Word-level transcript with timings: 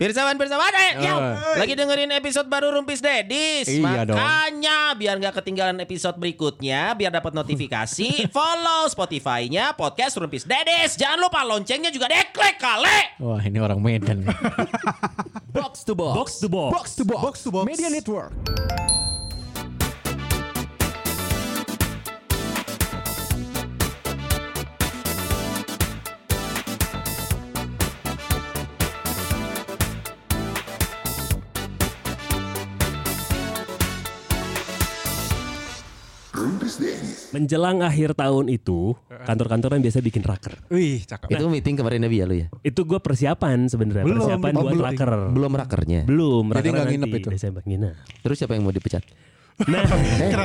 Pirsawan 0.00 0.32
Pirsawan 0.40 0.72
eh, 0.72 0.92
ya. 1.04 1.14
Lagi 1.60 1.76
dengerin 1.76 2.08
episode 2.16 2.48
baru 2.48 2.72
Rumpis 2.72 3.04
Dedis 3.04 3.68
Iya 3.68 4.08
dong. 4.08 4.16
Makanya 4.16 4.96
biar 4.96 5.20
nggak 5.20 5.44
ketinggalan 5.44 5.76
episode 5.84 6.16
berikutnya 6.16 6.96
Biar 6.96 7.12
dapat 7.12 7.36
notifikasi 7.36 8.08
Follow 8.36 8.88
Spotify-nya 8.88 9.76
Podcast 9.76 10.16
Rumpis 10.16 10.48
Dedis 10.48 10.96
Jangan 10.96 11.20
lupa 11.20 11.44
loncengnya 11.44 11.92
juga 11.92 12.08
deklek 12.08 12.56
kale 12.56 13.20
Wah 13.20 13.44
ini 13.44 13.60
orang 13.60 13.76
Medan. 13.84 14.24
Box 15.56 15.84
to 15.84 15.92
box 15.92 16.16
Box 16.16 16.28
to 16.40 16.48
box. 16.48 16.72
Box 16.72 16.86
to 16.96 17.04
box. 17.04 17.20
Box 17.20 17.34
to 17.44 17.50
box. 17.52 17.64
Media 17.68 17.92
Network. 17.92 18.32
Menjelang 37.30 37.78
akhir 37.86 38.18
tahun 38.18 38.50
itu, 38.50 38.98
kantor-kantor 39.06 39.78
yang 39.78 39.82
biasa 39.86 39.98
bikin 40.02 40.22
raker. 40.26 40.58
Wih, 40.66 41.06
cakep. 41.06 41.30
Itu 41.30 41.46
meeting 41.46 41.78
kemarin 41.78 42.02
Nabi 42.02 42.18
ya 42.18 42.26
lu 42.26 42.34
ya 42.34 42.46
Itu 42.66 42.82
gue 42.82 42.98
persiapan 42.98 43.70
sebenarnya, 43.70 44.02
Belum, 44.02 44.18
persiapan 44.18 44.50
oh, 44.58 44.62
buat 44.66 44.72
belum. 44.74 44.86
raker. 44.90 45.10
Belum 45.30 45.52
rakernya 45.54 46.00
Belum, 46.10 46.44
Jadi 46.50 46.58
raker 46.58 46.70
nggak 46.74 46.86
nanti 46.90 46.94
nginep 46.98 47.12
itu? 47.22 47.28
Desember 47.30 47.62
nginep. 47.62 47.94
Terus 48.26 48.36
siapa 48.36 48.52
yang 48.58 48.66
mau 48.66 48.74
dipecat? 48.74 49.06
Nah, 49.62 49.84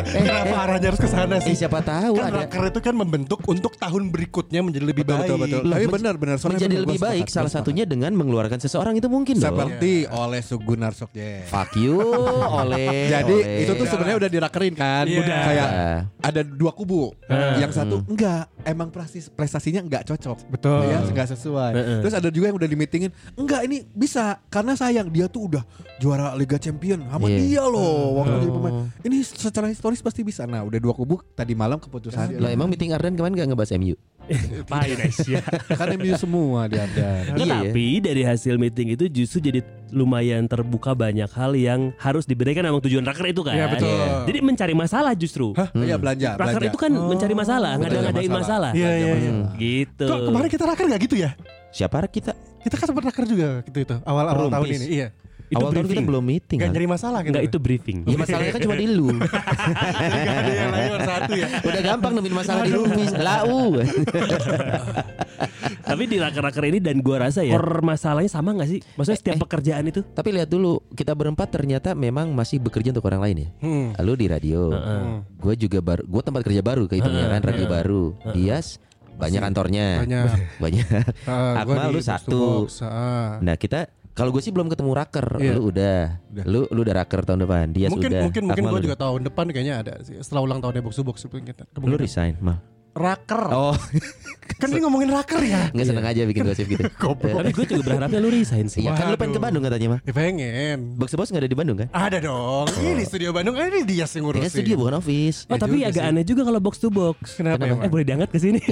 Kenapa 0.06 0.56
arahnya 0.62 0.88
harus 0.90 1.00
ke 1.00 1.08
sana 1.08 1.36
Eh 1.38 1.46
sih? 1.46 1.56
siapa 1.58 1.80
tahu 1.80 2.16
Kan 2.16 2.28
ada 2.28 2.40
raker 2.44 2.68
itu 2.68 2.80
kan 2.82 2.94
membentuk 2.94 3.40
untuk 3.46 3.76
tahun 3.76 4.10
berikutnya 4.10 4.60
menjadi 4.60 4.84
lebih 4.84 5.04
Betul, 5.04 5.16
baik. 5.16 5.30
betul, 5.30 5.38
betul. 5.40 5.72
Tapi 5.72 5.86
benar, 5.90 6.14
benar. 6.16 6.36
Soalnya 6.36 6.58
Menjadi 6.60 6.78
lebih 6.82 7.00
baik 7.00 7.24
sepakat, 7.24 7.36
Salah 7.38 7.52
satunya 7.54 7.84
dengan 7.84 8.12
mengeluarkan 8.12 8.58
seseorang 8.58 8.94
itu 8.94 9.08
mungkin 9.08 9.36
dong 9.36 9.48
Seperti 9.48 9.92
oleh 10.06 10.42
Sugunar 10.42 10.92
Sokje. 10.92 11.46
Fuck 11.46 11.76
you 11.76 11.96
oleh 12.60 13.08
Jadi 13.08 13.36
oleh. 13.36 13.62
itu 13.62 13.72
tuh 13.74 13.86
sebenarnya 13.86 14.18
udah 14.18 14.30
dirakerin 14.30 14.74
kan. 14.74 15.06
Iya. 15.06 15.20
Udah. 15.22 15.40
Kayak 15.42 15.68
Ah. 15.68 16.00
ada 16.22 16.42
dua 16.42 16.72
kubu. 16.72 17.12
Yang 17.56 17.72
satu 17.74 17.96
enggak, 18.06 18.48
emang 18.64 18.90
prestasi 18.90 19.30
prestasinya 19.30 19.80
enggak 19.80 20.04
cocok. 20.06 20.38
Betul. 20.50 20.86
Ya, 20.86 21.00
enggak 21.00 21.28
sesuai. 21.30 21.72
Terus 22.02 22.14
ada 22.14 22.28
juga 22.28 22.46
yang 22.48 22.58
udah 22.58 22.66
di 22.66 22.76
meetingin, 22.76 23.10
enggak 23.34 23.62
ini 23.64 23.86
bisa 23.88 24.40
karena 24.48 24.74
sayang 24.74 25.08
dia 25.08 25.26
tuh 25.26 25.48
udah 25.48 25.64
juara 25.98 26.34
Liga 26.34 26.56
Champion 26.56 27.06
sama 27.06 27.26
Iya. 27.26 27.38
dia 27.38 27.64
loh 27.64 28.18
waktu 28.18 28.36
jadi 28.40 28.52
pemain. 28.52 28.74
Ini 29.06 29.22
secara 29.22 29.70
historis 29.70 30.02
pasti 30.02 30.26
bisa. 30.26 30.50
Nah, 30.50 30.66
udah 30.66 30.82
dua 30.82 30.90
kubu 30.90 31.22
tadi 31.38 31.54
malam 31.54 31.78
keputusan. 31.78 32.42
Lah 32.42 32.50
emang 32.50 32.66
meeting 32.66 32.90
Ardan 32.90 33.14
kemarin 33.14 33.38
gak 33.38 33.48
ngebahas 33.54 33.78
MU? 33.78 33.94
ngapain 34.26 34.98
Asia? 35.06 35.38
kan 35.70 35.94
MU 35.94 36.18
semua 36.18 36.66
dia 36.66 36.90
ada. 36.90 37.38
Iya, 37.38 37.70
Tetapi 37.70 37.86
dari 38.02 38.26
hasil 38.26 38.58
meeting 38.58 38.98
itu 38.98 39.06
justru 39.06 39.38
jadi 39.38 39.62
lumayan 39.94 40.50
terbuka 40.50 40.98
banyak 40.98 41.30
hal 41.30 41.54
yang 41.54 41.94
harus 42.02 42.26
diberikan 42.26 42.66
sama 42.66 42.82
tujuan 42.82 43.06
raker 43.06 43.30
itu 43.30 43.46
kan. 43.46 43.54
Iya, 43.54 43.70
betul. 43.70 43.94
Jadi 44.26 44.40
mencari 44.42 44.74
masalah 44.74 45.14
justru. 45.14 45.54
Hah? 45.54 45.70
Iya 45.78 46.02
belanja, 46.02 46.34
Raker 46.34 46.58
belanja. 46.58 46.70
itu 46.74 46.78
kan 46.82 46.92
mencari 46.92 47.34
masalah, 47.38 47.72
Betul, 47.78 47.86
ngada-ngadain 47.86 48.32
masalah. 48.34 48.72
Iya, 48.74 48.90
iya, 48.98 49.14
iya. 49.22 49.32
Gitu. 49.54 50.06
Kok 50.10 50.20
kemarin 50.26 50.50
kita 50.50 50.64
raker 50.66 50.86
gak 50.90 51.02
gitu 51.06 51.16
ya? 51.22 51.30
Siapa 51.70 52.02
kita? 52.10 52.34
Kita 52.66 52.76
kan 52.82 52.86
sempat 52.90 53.04
raker 53.06 53.26
juga 53.30 53.62
gitu 53.62 53.78
itu 53.78 53.96
awal-awal 54.02 54.50
tahun 54.50 54.68
ini. 54.74 54.86
Iya. 54.90 55.08
Itu 55.46 55.58
Awal 55.58 55.68
tahun 55.68 55.76
kita 55.76 55.84
briefing. 55.88 56.06
belum 56.08 56.24
meeting 56.24 56.58
Gak 56.58 56.70
nyari 56.72 56.88
masalah 56.88 57.20
gitu. 57.20 57.30
Enggak 57.32 57.44
itu 57.46 57.58
briefing. 57.60 57.98
Ya 58.04 58.16
masalahnya 58.16 58.52
kan 58.52 58.62
cuma 58.62 58.76
di 58.76 58.86
lu 58.88 59.08
Gak 60.20 60.36
ada 60.36 60.52
yang 60.52 60.70
lain 60.70 60.84
nomor 60.88 61.02
satu 61.04 61.32
ya. 61.34 61.48
Udah 61.62 61.82
gampang 61.84 62.12
nemuin 62.14 62.36
masalah 62.36 62.62
di 62.62 62.72
Rumpis 62.72 63.12
Lau 63.16 63.62
Tapi 65.86 66.04
di 66.06 66.16
raker-raker 66.18 66.64
ini 66.66 66.78
dan 66.80 67.00
gua 67.00 67.18
rasa 67.22 67.40
ya 67.42 67.56
permasalahannya 67.56 68.28
sama 68.28 68.52
gak 68.56 68.68
sih? 68.68 68.80
Maksudnya 68.96 69.18
setiap 69.18 69.32
Eh, 69.32 69.36
eh. 69.36 69.42
pekerjaan 69.42 69.84
itu 69.86 70.00
Tapi 70.04 70.28
lihat 70.32 70.48
dulu 70.48 70.80
Kita 70.90 71.12
berempat 71.12 71.48
ternyata 71.52 71.92
memang 71.94 72.32
masih 72.32 72.58
bekerja 72.58 72.90
untuk 72.90 73.06
orang 73.06 73.22
lain 73.22 73.38
ya 73.38 73.48
Hmm. 73.58 73.86
Lu 74.02 74.14
di 74.14 74.26
radio 74.26 74.70
Gue 75.36 75.54
juga 75.56 75.80
baru 75.80 76.02
Gue 76.04 76.22
tempat 76.22 76.42
kerja 76.42 76.60
baru 76.60 76.86
Kehitungnya 76.86 77.30
kan 77.30 77.42
Radio 77.44 77.66
baru 77.66 78.02
Dias 78.32 78.78
Banyak 79.14 79.42
kantornya 79.42 79.86
Banyak. 80.02 80.24
Banyak 80.64 80.86
gua 81.24 81.56
Akmal 81.56 81.88
lu 81.92 82.02
satu 82.02 82.66
box, 82.66 82.82
ah. 82.82 83.38
Nah 83.40 83.56
kita 83.56 83.88
kalau 84.16 84.32
gue 84.32 84.40
sih 84.40 84.50
belum 84.50 84.68
ketemu 84.68 84.92
raker, 84.94 85.28
Iya. 85.38 85.54
lu 85.54 85.70
udah, 85.70 85.98
lu 86.42 86.60
lu 86.66 86.80
udah 86.82 86.96
raker 86.98 87.22
tahun 87.22 87.44
depan, 87.44 87.66
dia 87.70 87.88
mungkin 87.88 88.08
sudah. 88.08 88.24
mungkin 88.24 88.42
mungkin 88.46 88.64
gue 88.64 88.72
udah. 88.74 88.86
juga 88.86 88.98
tahun 88.98 89.22
depan 89.24 89.46
kayaknya 89.50 89.76
ada 89.78 89.94
sih 90.02 90.16
setelah 90.18 90.42
ulang 90.42 90.58
tahunnya 90.58 90.80
box 90.82 90.94
to 90.94 91.04
box 91.04 91.18
mungkin 91.22 91.44
kita 91.46 91.64
Lu 91.78 91.94
resign, 91.94 92.40
mal. 92.40 92.64
raker 92.92 93.44
Oh, 93.52 93.76
kan 94.56 94.72
ini 94.72 94.80
ngomongin 94.80 95.12
raker 95.12 95.36
ya 95.38 95.68
nggak 95.68 95.84
seneng 95.84 96.06
aja 96.06 96.24
bikin 96.24 96.48
gosip 96.48 96.64
gitu. 96.66 96.88
Tapi 96.96 97.52
gue 97.52 97.66
juga 97.68 97.82
berharapnya 97.84 98.18
lu 98.18 98.32
resign 98.32 98.66
sih 98.66 98.88
Iya, 98.88 98.96
kan 98.96 99.12
lu 99.12 99.20
pengen 99.20 99.36
ke. 99.36 99.42
Bandung 99.42 99.60
katanya 99.62 99.88
mah. 99.90 100.00
ya 100.02 100.14
pengen 100.16 100.78
Box 100.96 101.12
to 101.12 101.18
Box 101.18 101.28
nggak 101.28 101.44
ada 101.44 101.52
di 101.52 101.58
Bandung 101.60 101.76
kan? 101.76 101.92
ada 101.92 102.18
dong 102.18 102.72
ini 102.80 103.04
studio 103.04 103.30
Bandung 103.30 103.52
ini 103.54 103.84
dia 103.84 104.08
yang 104.08 104.08
Ya 104.08 104.16
ngurusin 104.24 104.42
kan 104.42 104.52
studio 104.56 104.76
bukan 104.80 104.96
office. 104.96 105.44
Oh 105.46 105.60
tapi 105.60 105.76
juga 105.78 105.92
agak 105.92 106.00
sih. 106.00 106.08
aneh 106.10 106.24
juga 106.24 106.42
kalau 106.42 106.60
box 106.62 106.76
to 106.78 106.88
box 106.88 107.36
kenapa, 107.36 107.68
Kenapa? 107.68 107.84
Eh 107.84 107.90
boleh 107.92 108.06
diangkat 108.06 108.30
ke 108.32 108.40
sini 108.40 108.60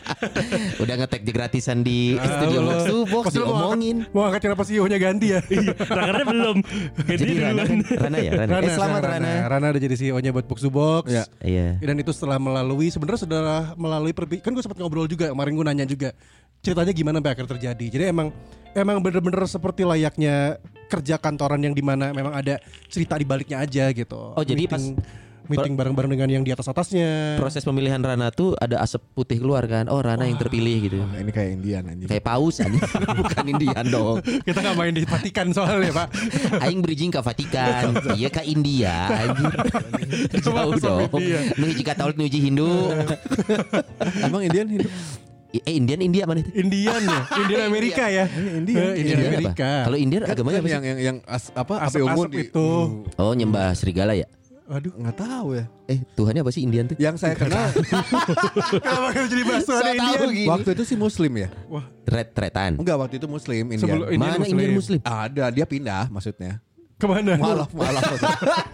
Udah 0.82 0.94
ngetek 0.96 1.22
di 1.22 1.30
gratisan 1.30 1.80
di 1.80 2.14
Ah, 2.14 2.26
studio 2.38 2.60
Box 2.62 2.80
to 2.84 2.96
Box 3.06 3.24
diomongin. 3.32 3.96
mau 4.10 4.24
angkat 4.24 4.46
kenapa 4.46 4.62
CEO 4.62 4.84
nya 4.84 4.96
ganti 4.96 5.30
ya 5.30 5.40
Rakernya 5.80 6.26
belum 6.26 6.56
Ganti 7.00 7.16
Jadi 7.16 7.32
Rana, 7.36 7.62
duluan 7.62 7.78
Rana 7.96 8.18
ya, 8.18 8.30
Rana. 8.36 8.52
Eh 8.58 8.70
selamat 8.70 9.02
Rana. 9.02 9.30
Rana 9.46 9.66
udah 9.70 9.82
jadi 9.82 9.96
CEO 9.96 10.18
nya 10.18 10.30
buat 10.30 10.44
box 10.44 10.58
to 10.60 10.70
box 10.70 11.06
Iya. 11.06 11.24
Iya. 11.40 11.66
Dan 11.80 11.96
itu 11.96 12.10
setelah 12.10 12.36
melalui 12.36 12.88
sebenarnya 12.88 13.20
sudah 13.20 13.40
melalui 13.74 14.12
perbi 14.12 14.38
kan 14.38 14.50
gue 14.50 14.60
sempat 14.60 14.76
ngobrol 14.76 15.04
juga 15.04 15.30
kemarin 15.30 15.52
gue 15.52 15.64
nanya 15.64 15.84
juga 15.84 16.12
ceritanya 16.60 16.92
gimana 16.92 17.16
sampai 17.18 17.32
akhir 17.32 17.46
terjadi. 17.48 17.86
Jadi 17.88 18.04
emang 18.06 18.28
emang 18.70 19.00
bener-bener 19.00 19.40
seperti 19.44 19.82
layaknya 19.82 20.60
kerja 20.86 21.16
kantoran 21.16 21.58
yang 21.58 21.72
di 21.72 21.80
mana 21.80 22.10
memang 22.10 22.30
ada 22.30 22.58
cerita 22.86 23.14
di 23.14 23.24
baliknya 23.24 23.58
aja 23.58 23.88
gitu. 23.90 24.36
Oh, 24.36 24.44
jadi 24.44 24.68
meeting, 24.68 24.98
meeting 25.50 25.74
bareng-bareng 25.74 26.10
dengan 26.14 26.28
yang 26.30 26.44
di 26.46 26.54
atas 26.54 26.70
atasnya. 26.70 27.36
Proses 27.36 27.66
pemilihan 27.66 27.98
Rana 27.98 28.30
tuh 28.30 28.54
ada 28.54 28.78
asap 28.78 29.02
putih 29.12 29.42
keluar 29.42 29.66
kan. 29.66 29.90
Oh, 29.90 29.98
Rana 29.98 30.30
yang 30.30 30.38
terpilih 30.38 30.76
gitu. 30.86 30.98
Nah, 31.02 31.18
ini 31.18 31.30
kayak 31.34 31.50
Indian 31.58 31.82
anjing. 31.90 32.06
Kayak 32.06 32.24
paus 32.24 32.62
anjing. 32.62 32.80
bukan 33.20 33.44
Indian 33.50 33.84
dong. 33.90 34.16
Kita 34.22 34.58
nggak 34.62 34.76
main 34.78 34.94
di 34.94 35.02
Vatikan 35.02 35.46
soalnya 35.50 35.90
pak. 35.90 36.08
Aing 36.64 36.80
bridging 36.80 37.10
ke 37.10 37.20
Vatikan, 37.20 37.98
iya 38.14 38.30
ke 38.30 38.46
India, 38.46 39.10
anjir. 39.10 39.52
Jauh 40.46 40.74
dong. 40.78 41.10
Nuhiji 41.58 41.82
Katolik, 41.82 42.14
nuhiji 42.14 42.38
Hindu. 42.38 42.94
Emang 44.22 44.46
Indian 44.46 44.70
hidup 44.70 44.90
Eh 45.50 45.74
Indian 45.74 45.98
India 45.98 46.22
mana 46.30 46.46
itu? 46.46 46.50
Indian 46.54 47.02
ya, 47.02 47.20
Indian 47.42 47.62
Amerika 47.66 48.04
ya. 48.06 48.24
Indian. 48.30 48.78
Eh, 48.78 49.02
Indian 49.02 49.02
Indian 49.02 49.18
apa? 49.18 49.34
Amerika. 49.34 49.70
Kalau 49.82 49.98
Indian 49.98 50.22
Kan 50.22 50.30
agamanya 50.30 50.58
apa 50.62 50.62
sih? 50.62 50.74
yang 50.74 50.84
yang 50.86 50.98
yang 51.02 51.16
as- 51.26 51.52
apa 51.58 51.74
unggun 51.90 52.28
di- 52.30 52.46
itu. 52.46 52.68
Oh 53.18 53.32
nyembah 53.34 53.74
serigala 53.74 54.14
ya? 54.14 54.30
Waduh, 54.70 54.94
nggak 54.94 55.16
tahu 55.18 55.48
ya. 55.58 55.64
Eh 55.84 55.98
Tuhannya 56.14 56.46
apa 56.46 56.54
sih 56.54 56.62
Indian 56.62 56.86
tuh? 56.86 56.94
Yang 56.94 57.18
saya 57.18 57.34
kenal 57.34 57.74
kenapa 58.70 59.06
kita 59.10 59.26
jadi 59.26 59.42
bahas 59.42 59.66
So 59.66 59.74
Indian? 59.74 60.30
gini. 60.30 60.46
waktu 60.46 60.68
itu 60.78 60.84
sih 60.86 60.94
Muslim 60.94 61.32
ya. 61.36 61.48
Wah, 61.66 61.82
Red 62.06 62.30
tretan. 62.30 62.78
Enggak 62.78 62.96
waktu 62.96 63.18
itu 63.18 63.26
Muslim 63.26 63.66
Indian. 63.66 63.82
Sebelum- 63.82 64.08
Indian 64.08 64.30
Mana 64.30 64.38
Muslim. 64.38 64.54
Indian 64.54 64.74
Muslim? 64.78 64.98
Ada 65.02 65.44
dia 65.50 65.66
pindah 65.66 66.06
maksudnya. 66.06 66.62
Ke 67.00 67.06
mana? 67.08 67.32
Malah 67.34 67.68
malah. 67.72 68.02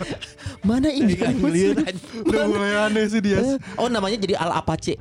Mana 0.69 0.91
Indian 0.91 1.39
Muslim? 1.39 1.79
Udah 2.27 2.45
mulai 2.51 2.73
aneh 2.85 3.07
sih 3.07 3.23
dia. 3.23 3.39
Oh 3.79 3.87
namanya 3.87 4.19
jadi 4.19 4.35
Al 4.43 4.51
Apache. 4.53 4.99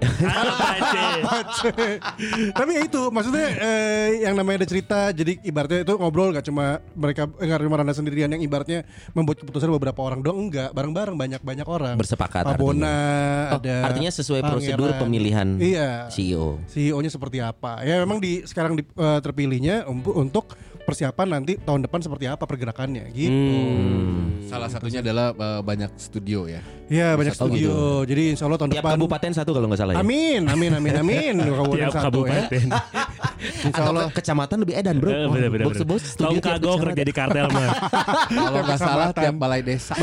Tapi 2.54 2.72
ya 2.72 2.82
itu 2.86 3.02
maksudnya 3.10 3.48
eh, 3.58 4.08
yang 4.24 4.38
namanya 4.38 4.62
ada 4.62 4.68
cerita 4.70 5.00
jadi 5.10 5.42
ibaratnya 5.42 5.82
itu 5.82 5.94
ngobrol 5.98 6.30
gak 6.32 6.46
cuma 6.46 6.78
mereka 6.94 7.26
eh, 7.40 7.46
nggak 7.46 7.60
cuma 7.62 7.78
Rana 7.78 7.94
sendirian 7.94 8.30
yang 8.30 8.42
ibaratnya 8.42 8.86
membuat 9.12 9.42
keputusan 9.42 9.70
beberapa 9.72 10.00
orang 10.02 10.22
doang 10.22 10.48
enggak 10.48 10.70
bareng-bareng 10.72 11.16
banyak-banyak 11.16 11.66
orang 11.66 11.96
Bersepakat 11.98 12.44
Pak 12.46 12.58
Bona 12.58 12.98
Oh, 13.46 13.58
ada 13.58 13.76
artinya 13.90 14.12
sesuai 14.12 14.42
prosedur 14.42 14.90
Pangeran. 14.92 15.02
pemilihan 15.02 15.48
iya 15.58 15.90
CEO. 16.08 16.62
CEO-nya 16.68 17.10
seperti 17.10 17.42
apa 17.42 17.82
ya 17.82 17.98
memang 18.02 18.22
di 18.22 18.46
sekarang 18.46 18.78
di, 18.78 18.84
eh, 18.86 19.20
terpilihnya 19.20 19.88
um- 19.88 20.04
untuk 20.16 20.54
persiapan 20.86 21.28
nanti 21.28 21.58
tahun 21.58 21.82
depan 21.84 22.00
seperti 22.00 22.30
apa 22.30 22.46
pergerakannya 22.46 23.10
gitu 23.12 23.34
Hmm. 23.36 24.46
Salah 24.46 24.70
satunya 24.70 25.02
adalah 25.02 25.34
eh, 25.34 25.62
banyak 25.66 25.92
studio 25.98 26.46
ya. 26.46 26.62
Iya 26.86 27.18
banyak 27.18 27.34
studio 27.34 28.06
jadi 28.06 28.38
insya 28.38 28.46
Allah 28.46 28.62
tahun 28.62 28.78
Tiap 28.78 28.86
depan 28.86 28.94
kabupaten 28.94 29.32
satu 29.34 29.52
kalau 29.52 29.66
nggak 29.66 29.82
salah 29.82 29.94
ya. 29.98 30.06
Amin 30.06 30.46
amin 30.46 30.72
amin 30.78 30.94
amin 31.02 31.34
kabupaten 31.58 31.82
Tiap 31.82 31.94
satu 31.98 32.20
ya 32.24 32.46
kabupaten 32.46 32.68
Atau 33.66 33.92
ke- 34.10 34.22
kecamatan 34.22 34.58
lebih 34.62 34.76
edan 34.76 34.96
bro. 34.98 35.12
Bener, 35.32 35.50
bener, 35.52 35.66
Box 35.66 35.76
to 35.78 35.86
bener. 35.86 36.00
box 36.00 36.04
Kagok 36.42 36.76
kerja 36.82 37.04
di 37.04 37.14
kartel 37.14 37.46
mah 37.50 37.68
Kalau 38.46 38.62
nggak 38.64 38.80
salah 38.80 39.10
tiap 39.12 39.36
balai 39.36 39.62
desa. 39.62 39.94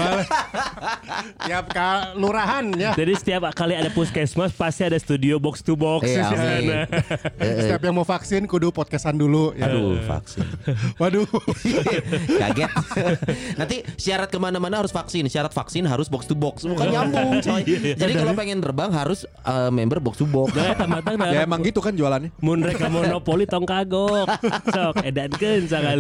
tiap 1.46 1.64
kelurahan 1.70 2.64
ya 2.74 2.92
Jadi 2.94 3.12
setiap 3.14 3.48
kali 3.52 3.74
ada 3.74 3.90
puskesmas 3.90 4.52
Pasti 4.52 4.86
ada 4.86 4.98
studio 4.98 5.38
box 5.38 5.62
to 5.62 5.74
box 5.74 6.06
di 6.06 6.18
amin. 6.18 6.36
sana. 6.36 6.78
Eh. 7.38 7.66
Setiap 7.66 7.80
yang 7.82 7.94
mau 7.96 8.06
vaksin 8.06 8.44
kudu 8.44 8.70
podcastan 8.70 9.16
dulu 9.16 9.54
ya. 9.54 9.68
Aduh 9.68 9.98
vaksin. 10.04 10.44
Waduh. 11.00 11.26
Kaget. 12.28 12.70
Nanti 13.56 13.76
syarat 13.96 14.28
ke 14.28 14.38
mana-mana 14.38 14.82
harus 14.82 14.90
vaksin. 14.90 15.26
Syarat 15.26 15.52
vaksin 15.52 15.84
harus 15.86 16.06
box 16.06 16.26
to 16.28 16.36
box. 16.36 16.64
Bukan 16.64 16.86
nyambung 16.88 17.40
coy. 17.40 17.62
Iya, 17.64 17.94
Jadi 17.96 18.12
kalau 18.18 18.32
pengen 18.34 18.58
terbang 18.60 18.90
harus 18.92 19.24
eh, 19.24 19.70
member 19.70 19.98
box 19.98 20.20
to 20.20 20.26
box. 20.28 20.52
Nah, 20.54 20.74
tamatang 20.76 21.14
Ya 21.32 21.46
emang 21.46 21.62
gitu 21.64 21.80
kan 21.80 21.94
jualannya. 21.94 22.30
Mun 22.42 22.60
monopo 22.90 23.31
poli 23.32 23.44
tong 23.48 23.64
kagok. 23.64 24.28
Sok 24.68 24.96
edankeun 25.02 25.64
ada. 25.72 25.92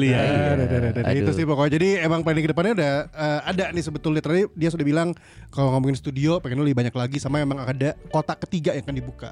Aduh. 1.08 1.20
Itu 1.24 1.30
sih 1.32 1.44
pokoknya. 1.48 1.72
Jadi 1.80 1.88
emang 2.04 2.20
planning 2.20 2.44
ke 2.44 2.50
depannya 2.52 2.72
udah 2.76 2.94
eh, 3.08 3.40
ada 3.48 3.64
nih 3.72 3.84
sebetulnya. 3.84 4.20
Tadi 4.20 4.44
dia 4.52 4.68
sudah 4.68 4.84
bilang 4.84 5.16
kalau 5.48 5.72
ngomongin 5.72 5.96
studio 5.96 6.38
pengen 6.38 6.60
lebih 6.60 6.76
banyak 6.84 6.94
lagi 6.94 7.16
sama 7.16 7.40
emang 7.40 7.64
ada 7.64 7.96
kotak 8.12 8.44
ketiga 8.44 8.76
yang 8.76 8.84
akan 8.84 8.96
dibuka 9.00 9.30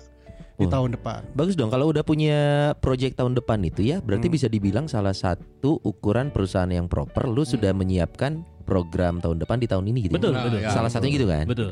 di 0.61 0.69
tahun 0.69 0.93
depan. 0.93 1.21
Bagus 1.33 1.57
dong 1.57 1.73
kalau 1.73 1.89
udah 1.89 2.05
punya 2.05 2.73
project 2.85 3.17
tahun 3.17 3.33
depan 3.33 3.65
itu 3.65 3.81
ya 3.81 4.05
berarti 4.05 4.29
bisa 4.29 4.45
dibilang 4.45 4.87
salah 4.93 5.17
satu 5.17 5.81
ukuran 5.81 6.29
perusahaan 6.29 6.69
yang 6.69 6.85
proper 6.85 7.25
lu 7.25 7.49
sudah 7.49 7.73
menyiapkan 7.73 8.45
program 8.69 9.19
tahun 9.19 9.43
depan 9.43 9.57
di 9.59 9.67
tahun 9.67 9.85
ini 9.91 9.99
gitu. 10.07 10.15
Betul, 10.15 10.37
ya? 10.37 10.47
betul. 10.47 10.61
Salah 10.71 10.91
satunya 10.93 11.13
gitu 11.19 11.27
kan. 11.27 11.45
Betul. 11.49 11.69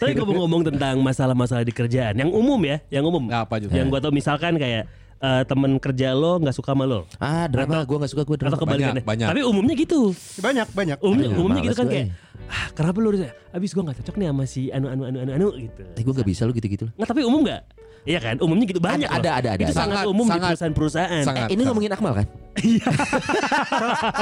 Tapi 0.00 0.12
ngomong-ngomong 0.16 0.72
tentang 0.72 0.96
masalah-masalah 1.04 1.60
di 1.60 1.74
kerjaan, 1.76 2.16
yang 2.16 2.32
umum 2.32 2.56
ya, 2.64 2.80
yang 2.88 3.04
umum. 3.04 3.28
Nah, 3.28 3.44
apa 3.44 3.60
juga? 3.60 3.76
Yang 3.76 3.86
gua 3.92 4.00
tau 4.00 4.14
misalkan 4.14 4.56
kayak 4.56 4.88
eh, 5.18 5.42
temen 5.44 5.70
kerja 5.76 6.12
lo 6.12 6.38
nggak 6.38 6.52
suka 6.52 6.72
sama 6.72 6.84
lo 6.84 7.04
Ah, 7.18 7.46
drama 7.46 7.82
gua 7.82 7.96
nggak 8.00 8.12
suka 8.12 8.22
gua 8.22 8.36
drama. 8.36 8.54
atau 8.54 8.62
kebalikannya. 8.62 9.02
banyak. 9.02 9.26
Tapi 9.28 9.40
umumnya 9.42 9.74
gitu. 9.74 10.00
Banyak 10.38 10.66
banyak. 10.70 10.96
Umumnya, 10.98 11.26
Aduh, 11.28 11.38
umumnya 11.38 11.60
gitu 11.62 11.74
kan 11.74 11.86
gue. 11.86 11.94
kayak 11.94 12.08
ah 12.48 12.66
kenapa 12.72 12.96
lu 12.98 13.08
abis 13.50 13.70
gua 13.72 13.82
nggak 13.84 13.96
cocok 14.00 14.14
nih 14.16 14.26
sama 14.26 14.44
si 14.44 14.62
anu 14.70 14.86
anu 14.88 15.02
anu 15.04 15.18
anu 15.20 15.30
anu 15.32 15.46
gitu. 15.58 15.82
Eh 15.90 16.02
gua 16.02 16.14
gak 16.14 16.24
bisa 16.24 16.42
lu 16.42 16.52
gitu-gitu. 16.52 16.86
Nggak 16.94 17.08
tapi 17.08 17.20
umum 17.22 17.42
nggak? 17.42 17.62
Iya 18.06 18.22
kan, 18.22 18.40
umumnya 18.40 18.64
gitu 18.64 18.80
banyak. 18.80 19.04
Ada, 19.04 19.30
ada, 19.36 19.48
ada, 19.52 19.60
Itu 19.60 19.68
ada. 19.68 19.74
sangat, 19.74 19.96
Sangat, 20.00 20.06
umum 20.08 20.24
di 20.24 20.30
sangat. 20.32 20.48
perusahaan-perusahaan. 20.48 21.24
Sangat. 21.26 21.44
Eh, 21.44 21.52
ini 21.52 21.62
ngomongin 21.62 21.92
Akmal 21.92 22.12
kan? 22.14 22.26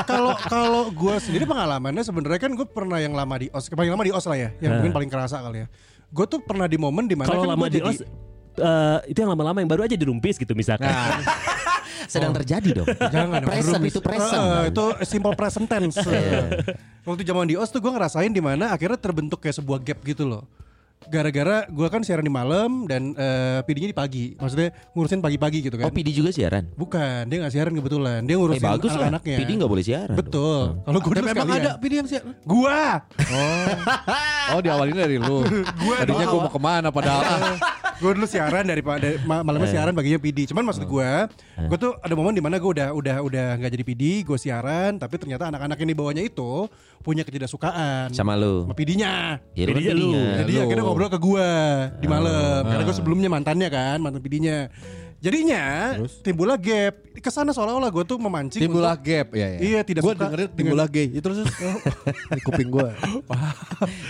Kalau 0.06 0.32
kalau 0.40 0.82
gue 0.90 1.14
sendiri 1.18 1.44
pengalamannya 1.44 2.02
sebenarnya 2.02 2.40
kan 2.40 2.52
gue 2.52 2.66
pernah 2.66 2.98
yang 2.98 3.12
lama 3.12 3.36
di 3.36 3.46
os, 3.48 3.68
paling 3.68 3.88
lama 3.88 4.02
di 4.02 4.10
os 4.10 4.24
lah 4.24 4.34
ya, 4.34 4.48
yang 4.58 4.70
Nah. 4.70 4.76
mungkin 4.80 4.92
paling 4.92 5.06
kerasa 5.06 5.38
kali 5.38 5.58
ya. 5.58 5.66
Gue 6.08 6.26
tuh 6.26 6.40
pernah 6.40 6.64
di 6.64 6.76
momen 6.76 7.04
di 7.04 7.14
mana 7.14 7.28
Kalau 7.28 7.44
kan 7.44 7.50
lama 7.52 7.60
gua 7.60 7.68
di 7.68 7.78
jadi- 7.78 7.88
os 7.88 7.98
eh, 8.58 8.98
itu 9.12 9.18
yang 9.20 9.30
lama-lama 9.32 9.60
yang 9.60 9.70
baru 9.70 9.84
aja 9.84 9.96
dirumpis 9.96 10.36
gitu 10.36 10.52
misalkan. 10.56 10.88
Nah, 10.88 11.20
Sedang 12.06 12.32
terjadi 12.34 12.82
dong. 12.82 12.88
Jangan 13.14 13.42
present 13.42 13.82
itu 13.82 13.98
present. 13.98 14.42
Eh, 14.42 14.64
itu 14.70 14.84
simple 15.06 15.34
present 15.34 15.66
tense. 15.66 15.98
Waktu 17.06 17.22
zaman 17.22 17.46
di 17.46 17.54
OS 17.58 17.70
tuh 17.70 17.82
gue 17.82 17.92
ngerasain 17.92 18.30
di 18.30 18.42
mana 18.42 18.74
akhirnya 18.74 18.98
terbentuk 18.98 19.42
kayak 19.42 19.58
sebuah 19.58 19.78
gap 19.82 19.98
gitu 20.06 20.26
loh. 20.26 20.46
Gara-gara 21.06 21.68
gue 21.70 21.86
kan 21.92 22.02
siaran 22.02 22.24
di 22.24 22.32
malam 22.32 22.88
dan 22.90 23.14
eh, 23.14 23.60
PD-nya 23.62 23.90
di 23.90 23.96
pagi. 23.96 24.24
Maksudnya 24.34 24.74
ngurusin 24.96 25.22
pagi-pagi 25.22 25.58
gitu 25.62 25.76
kan. 25.78 25.86
Oh 25.86 25.92
PD 25.92 26.10
juga 26.10 26.34
siaran. 26.34 26.66
Bukan, 26.74 27.30
dia 27.30 27.36
gak 27.46 27.52
siaran 27.54 27.72
kebetulan. 27.78 28.20
Dia 28.26 28.34
Eh 28.34 28.38
ngurusin 28.40 28.64
bagus 28.64 28.90
lah. 28.90 29.10
anak-anaknya. 29.10 29.36
PD 29.38 29.50
gak 29.60 29.70
boleh 29.70 29.84
siaran. 29.86 30.14
dong. 30.14 30.18
Betul. 30.18 30.62
Kalau 30.82 30.98
gue 30.98 31.12
dulu 31.14 31.26
memang 31.26 31.46
sekalian. 31.46 31.62
ada 31.62 31.72
pilih 31.78 31.96
yang 32.02 32.08
siap. 32.10 32.22
Gua. 32.42 32.82
Oh, 34.56 34.60
diawalin 34.62 34.96
dari 34.98 35.16
lu. 35.20 35.46
Tadinya 35.94 36.26
gua 36.26 36.40
mau 36.46 36.52
ke 36.54 36.60
mana 36.62 36.88
padahal. 36.90 37.54
Gue 37.96 38.10
dulu 38.12 38.26
siaran 38.26 38.62
dari, 38.62 38.80
dari 38.80 39.16
ma- 39.22 39.40
malamnya 39.40 39.68
siaran 39.70 39.92
baginya 39.92 40.16
PD. 40.16 40.44
Cuman 40.46 40.62
maksud 40.62 40.84
gue, 40.84 41.10
gue 41.62 41.78
tuh 41.78 41.92
ada 41.96 42.12
momen 42.12 42.32
di 42.32 42.40
mana 42.40 42.56
gue 42.56 42.70
udah 42.70 42.92
udah 42.92 43.16
udah 43.22 43.46
nggak 43.56 43.72
jadi 43.72 43.84
PD, 43.84 44.02
gue 44.22 44.36
siaran, 44.36 44.96
tapi 44.96 45.16
ternyata 45.16 45.48
anak-anak 45.48 45.76
yang 45.76 45.90
di 45.90 45.96
bawahnya 45.96 46.22
itu 46.22 46.68
punya 47.00 47.22
ketidaksukaan 47.22 48.10
Sama 48.10 48.34
lu. 48.34 48.66
sama 48.66 48.74
PD-nya. 48.74 49.38
Ya, 49.54 49.64
lu 49.64 49.72
kan 49.72 49.78
PD-nya 49.78 49.94
lu. 49.94 50.10
PD-nya. 50.10 50.34
Jadi 50.42 50.52
akhirnya 50.60 50.84
ngobrol 50.84 51.08
ke 51.08 51.18
gue 51.18 51.48
di 51.96 52.06
malam, 52.06 52.60
karena 52.64 52.82
gue 52.82 52.96
sebelumnya 52.96 53.28
mantannya 53.28 53.68
kan, 53.68 53.96
mantan 53.98 54.20
PD-nya. 54.20 54.68
Jadinya 55.26 55.62
timbullah 56.22 56.56
gap. 56.56 56.94
Ke 57.16 57.28
sana 57.28 57.48
seolah-olah 57.50 57.88
gue 57.88 58.04
tuh 58.04 58.16
memancing 58.16 58.60
Timbullah 58.60 58.92
untuk- 58.94 59.08
gap 59.08 59.28
ya 59.32 59.46
ya. 59.48 59.58
Iya, 59.58 59.80
tidak 59.82 60.00
Gua 60.00 60.12
suka 60.12 60.20
dengerin 60.22 60.44
dengan- 60.44 60.54
timbullah 60.54 60.86
gay. 60.86 61.06
Itu 61.08 61.20
terus 61.20 61.38
di 62.30 62.40
kuping 62.40 62.68
gua. 62.68 62.92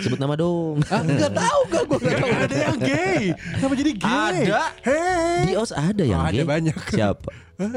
Sebut 0.03 0.17
nama 0.17 0.35
dong. 0.35 0.83
Ah, 0.87 1.01
enggak 1.01 1.33
tahu 1.33 1.61
gak 1.67 1.83
gua 1.87 1.97
enggak 1.97 2.19
tahu. 2.19 2.29
Gak 2.29 2.45
ada 2.45 2.57
yang 2.61 2.79
gay. 2.79 3.23
Kenapa 3.33 3.75
jadi 3.75 3.93
gay? 3.95 4.45
Ada. 4.45 4.61
Hey. 4.83 5.39
Di 5.43 5.53
OS 5.55 5.73
ada 5.73 6.03
yang 6.05 6.21
Oh, 6.21 6.29
ada 6.29 6.37
gay. 6.37 6.45
banyak. 6.45 6.77
Siapa? 6.93 7.31
Kayak 7.57 7.73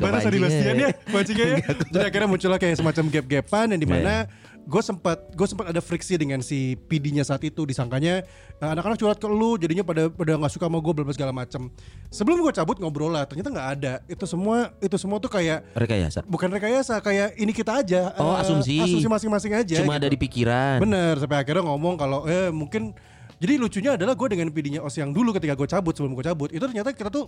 mana 0.00 0.18
Sadi 0.18 0.34
kepancing 0.34 0.42
Bastian 0.42 0.74
ya. 0.74 0.82
ya 0.82 0.88
Pancingnya 1.06 1.46
ya 1.46 1.56
Jadi 1.88 2.04
akhirnya 2.04 2.26
muncullah 2.26 2.58
kayak 2.58 2.74
semacam 2.74 3.04
gap-gapan 3.08 3.66
Yang 3.70 3.78
di 3.78 3.86
mana 3.86 4.26
gue 4.62 4.78
sempat 4.78 5.18
gue 5.30 5.42
sempat 5.42 5.66
ada 5.68 5.82
friksi 5.82 6.14
dengan 6.14 6.38
si 6.38 6.78
PD-nya 6.78 7.22
saat 7.22 7.42
itu 7.42 7.62
disangkanya 7.62 8.22
eh, 8.56 8.68
anak-anak 8.70 8.94
curhat 8.94 9.18
ke 9.18 9.26
lu 9.26 9.58
jadinya 9.58 9.82
pada 9.82 10.06
pada 10.06 10.38
nggak 10.38 10.52
suka 10.52 10.70
sama 10.70 10.78
gue 10.78 10.92
bla 10.94 11.10
segala 11.10 11.34
macam 11.34 11.66
sebelum 12.08 12.38
gue 12.40 12.52
cabut 12.54 12.78
ngobrol 12.78 13.10
lah 13.10 13.26
ternyata 13.26 13.50
nggak 13.50 13.68
ada 13.74 13.92
itu 14.06 14.22
semua 14.22 14.70
itu 14.78 14.94
semua 14.94 15.18
tuh 15.18 15.28
kayak 15.28 15.66
Rekayasa. 15.74 16.22
bukan 16.24 16.48
rekayasa 16.48 17.02
kayak 17.02 17.34
ini 17.34 17.50
kita 17.50 17.82
aja 17.82 18.14
Oh, 18.16 18.38
eh, 18.38 18.42
asumsi. 18.46 18.78
asumsi 18.78 19.08
masing-masing 19.10 19.52
aja 19.52 19.76
Cuma 19.82 19.98
ada 19.98 20.06
gitu. 20.06 20.14
di 20.14 20.18
pikiran. 20.20 20.78
Bener 20.78 21.18
sampai 21.18 21.42
akhirnya 21.42 21.66
ngomong 21.66 21.98
kalau 21.98 22.24
eh 22.24 22.48
mungkin 22.48 22.94
jadi 23.42 23.58
lucunya 23.58 23.98
adalah 23.98 24.14
gue 24.14 24.28
dengan 24.30 24.54
PD-nya 24.54 24.86
Os 24.86 24.94
yang 24.94 25.10
dulu 25.10 25.34
ketika 25.34 25.58
gue 25.58 25.66
cabut 25.66 25.98
sebelum 25.98 26.14
gue 26.14 26.22
cabut 26.22 26.54
itu 26.54 26.62
ternyata 26.62 26.94
kita 26.94 27.10
tuh 27.10 27.26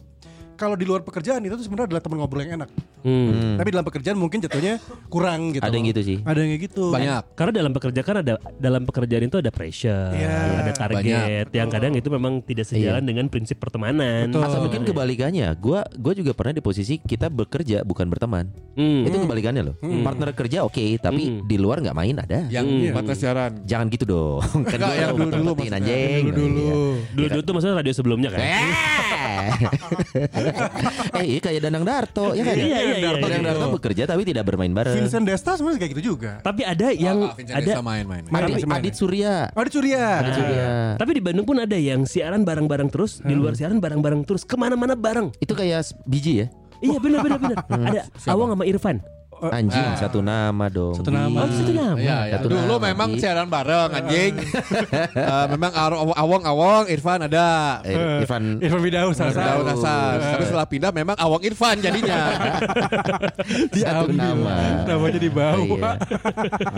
kalau 0.54 0.78
di 0.78 0.86
luar 0.86 1.02
pekerjaan 1.02 1.42
itu 1.42 1.54
tuh 1.58 1.66
sebenarnya 1.66 1.90
adalah 1.90 2.02
teman 2.02 2.16
ngobrol 2.22 2.40
yang 2.46 2.62
enak. 2.62 2.70
Hmm. 3.04 3.58
Tapi 3.60 3.68
dalam 3.74 3.84
pekerjaan 3.84 4.16
mungkin 4.16 4.38
jatuhnya 4.40 4.80
kurang 5.10 5.52
gitu. 5.52 5.66
Ada 5.66 5.74
yang 5.76 5.86
gitu 5.92 6.00
sih. 6.06 6.18
Ada 6.24 6.38
yang 6.40 6.52
gitu. 6.56 6.84
Banyak. 6.94 7.22
Karena 7.36 7.52
dalam 7.52 7.72
pekerjaan 7.74 8.06
kan 8.06 8.16
ada 8.24 8.32
dalam 8.56 8.82
pekerjaan 8.88 9.22
itu 9.28 9.36
ada 9.42 9.50
pressure, 9.52 10.14
Iya, 10.14 10.64
ada 10.64 10.72
target 10.72 11.46
yang 11.52 11.68
kadang 11.68 11.92
itu 11.98 12.08
memang 12.08 12.40
tidak 12.46 12.70
sejalan 12.70 13.04
dengan 13.04 13.26
prinsip 13.28 13.60
pertemanan. 13.60 14.30
Betul. 14.30 14.40
Atau 14.46 14.58
mungkin 14.64 14.82
kebalikannya. 14.88 15.52
Gua 15.58 15.84
gua 15.98 16.14
juga 16.16 16.32
pernah 16.32 16.56
di 16.56 16.62
posisi 16.64 16.96
kita 16.96 17.28
bekerja 17.28 17.84
bukan 17.84 18.08
berteman. 18.08 18.48
Hmm. 18.78 19.04
Itu 19.04 19.20
kebalikannya 19.20 19.62
loh. 19.66 19.76
Partner 19.82 20.30
kerja 20.32 20.64
oke, 20.64 21.02
tapi 21.02 21.22
Hmm. 21.24 21.38
di 21.44 21.56
luar 21.58 21.82
nggak 21.82 21.96
main 21.96 22.14
ada. 22.16 22.46
Yang 22.48 22.94
batas 22.94 23.18
siaran. 23.20 23.52
Jangan 23.66 23.86
gitu 23.90 24.04
dong. 24.06 24.40
kan 24.70 24.78
gua 24.80 24.94
yang 24.96 25.44
mau 25.44 25.58
dulu-dulu 26.04 26.12
tempat-tempatin 26.12 26.12
maksudnya. 26.12 26.16
anjing. 26.16 26.24
Dulu-dulu. 26.34 26.82
Dulu-dulu 27.14 27.42
tuh 27.42 27.52
maksudnya 27.54 27.74
radio 27.80 27.94
sebelumnya 27.94 28.28
kan. 28.32 28.40
Eh, 28.40 28.64
eh 31.20 31.24
iya 31.24 31.40
kayak 31.40 31.60
Danang 31.64 31.84
Darto 31.84 32.26
ya 32.32 32.42
kan? 32.44 32.54
Iya, 32.56 32.64
iya, 32.64 32.78
iya, 33.00 33.10
Danang 33.20 33.42
iya. 33.42 33.50
Darto 33.54 33.66
bekerja 33.74 34.02
tapi 34.08 34.22
tidak 34.26 34.44
bermain 34.48 34.72
bareng. 34.72 34.94
Vincent 34.98 35.24
Desta 35.26 35.56
sebenarnya 35.56 35.80
kayak 35.80 35.92
gitu 35.98 36.02
juga. 36.14 36.38
Tapi 36.40 36.62
ada 36.66 36.88
yang 36.92 37.18
Ah, 37.24 37.34
Vincent 37.36 37.56
ada 37.56 37.72
main-main. 37.80 38.22
Main, 38.28 38.42
Adit, 38.44 38.64
main. 38.66 38.80
Adit 38.82 38.94
Surya. 38.96 39.48
Oh, 39.54 39.60
ada 39.62 39.70
Surya. 39.70 40.04
Adit 40.20 40.34
Surya. 40.36 40.68
Tapi 40.98 41.10
di 41.16 41.22
Bandung 41.22 41.46
pun 41.46 41.56
ada 41.60 41.76
yang 41.78 42.04
siaran 42.04 42.42
bareng-bareng 42.42 42.88
terus, 42.92 43.20
di 43.22 43.34
luar 43.36 43.56
siaran 43.56 43.78
bareng-bareng 43.80 44.26
terus, 44.26 44.42
ke 44.44 44.54
mana-mana 44.58 44.98
bareng. 44.98 45.32
Itu 45.40 45.56
kayak 45.56 45.94
biji 46.04 46.44
ya? 46.44 46.46
Iya 46.84 46.98
benar 47.00 47.20
benar 47.24 47.38
benar. 47.40 47.56
Ada 47.88 48.00
Awang 48.28 48.52
sama 48.52 48.64
Irfan. 48.68 49.00
Anjing 49.50 49.84
Ah. 49.84 49.96
satu 49.98 50.20
nama 50.20 50.66
dong. 50.68 50.94
Satu 50.94 51.10
nama. 51.10 51.44
Oh, 51.44 51.50
satu 51.50 51.72
nama. 51.72 51.98
Iya, 51.98 52.18
ya. 52.24 52.34
Satu 52.38 52.46
Dulu 52.48 52.76
nama, 52.76 52.86
memang 52.92 53.08
siaran 53.18 53.48
bareng 53.48 53.90
anjing. 53.92 54.32
Eh, 55.14 55.46
memang 55.54 55.72
awong-awong 56.14 56.84
Irfan 56.88 57.24
ada. 57.24 57.80
Eh, 57.82 58.22
Irfan 58.24 58.58
Irfan 58.60 58.80
Bidau. 58.80 59.10
Daun 59.14 59.66
asal. 59.66 60.12
Tapi 60.20 60.44
setelah 60.44 60.68
pindah 60.68 60.90
memang 60.90 61.16
awong 61.16 61.42
Irfan 61.42 61.80
jadinya. 61.80 62.34
satu 63.74 64.10
nama. 64.10 64.84
Namanya 64.84 65.18
di 65.18 65.30
bawah. 65.30 65.94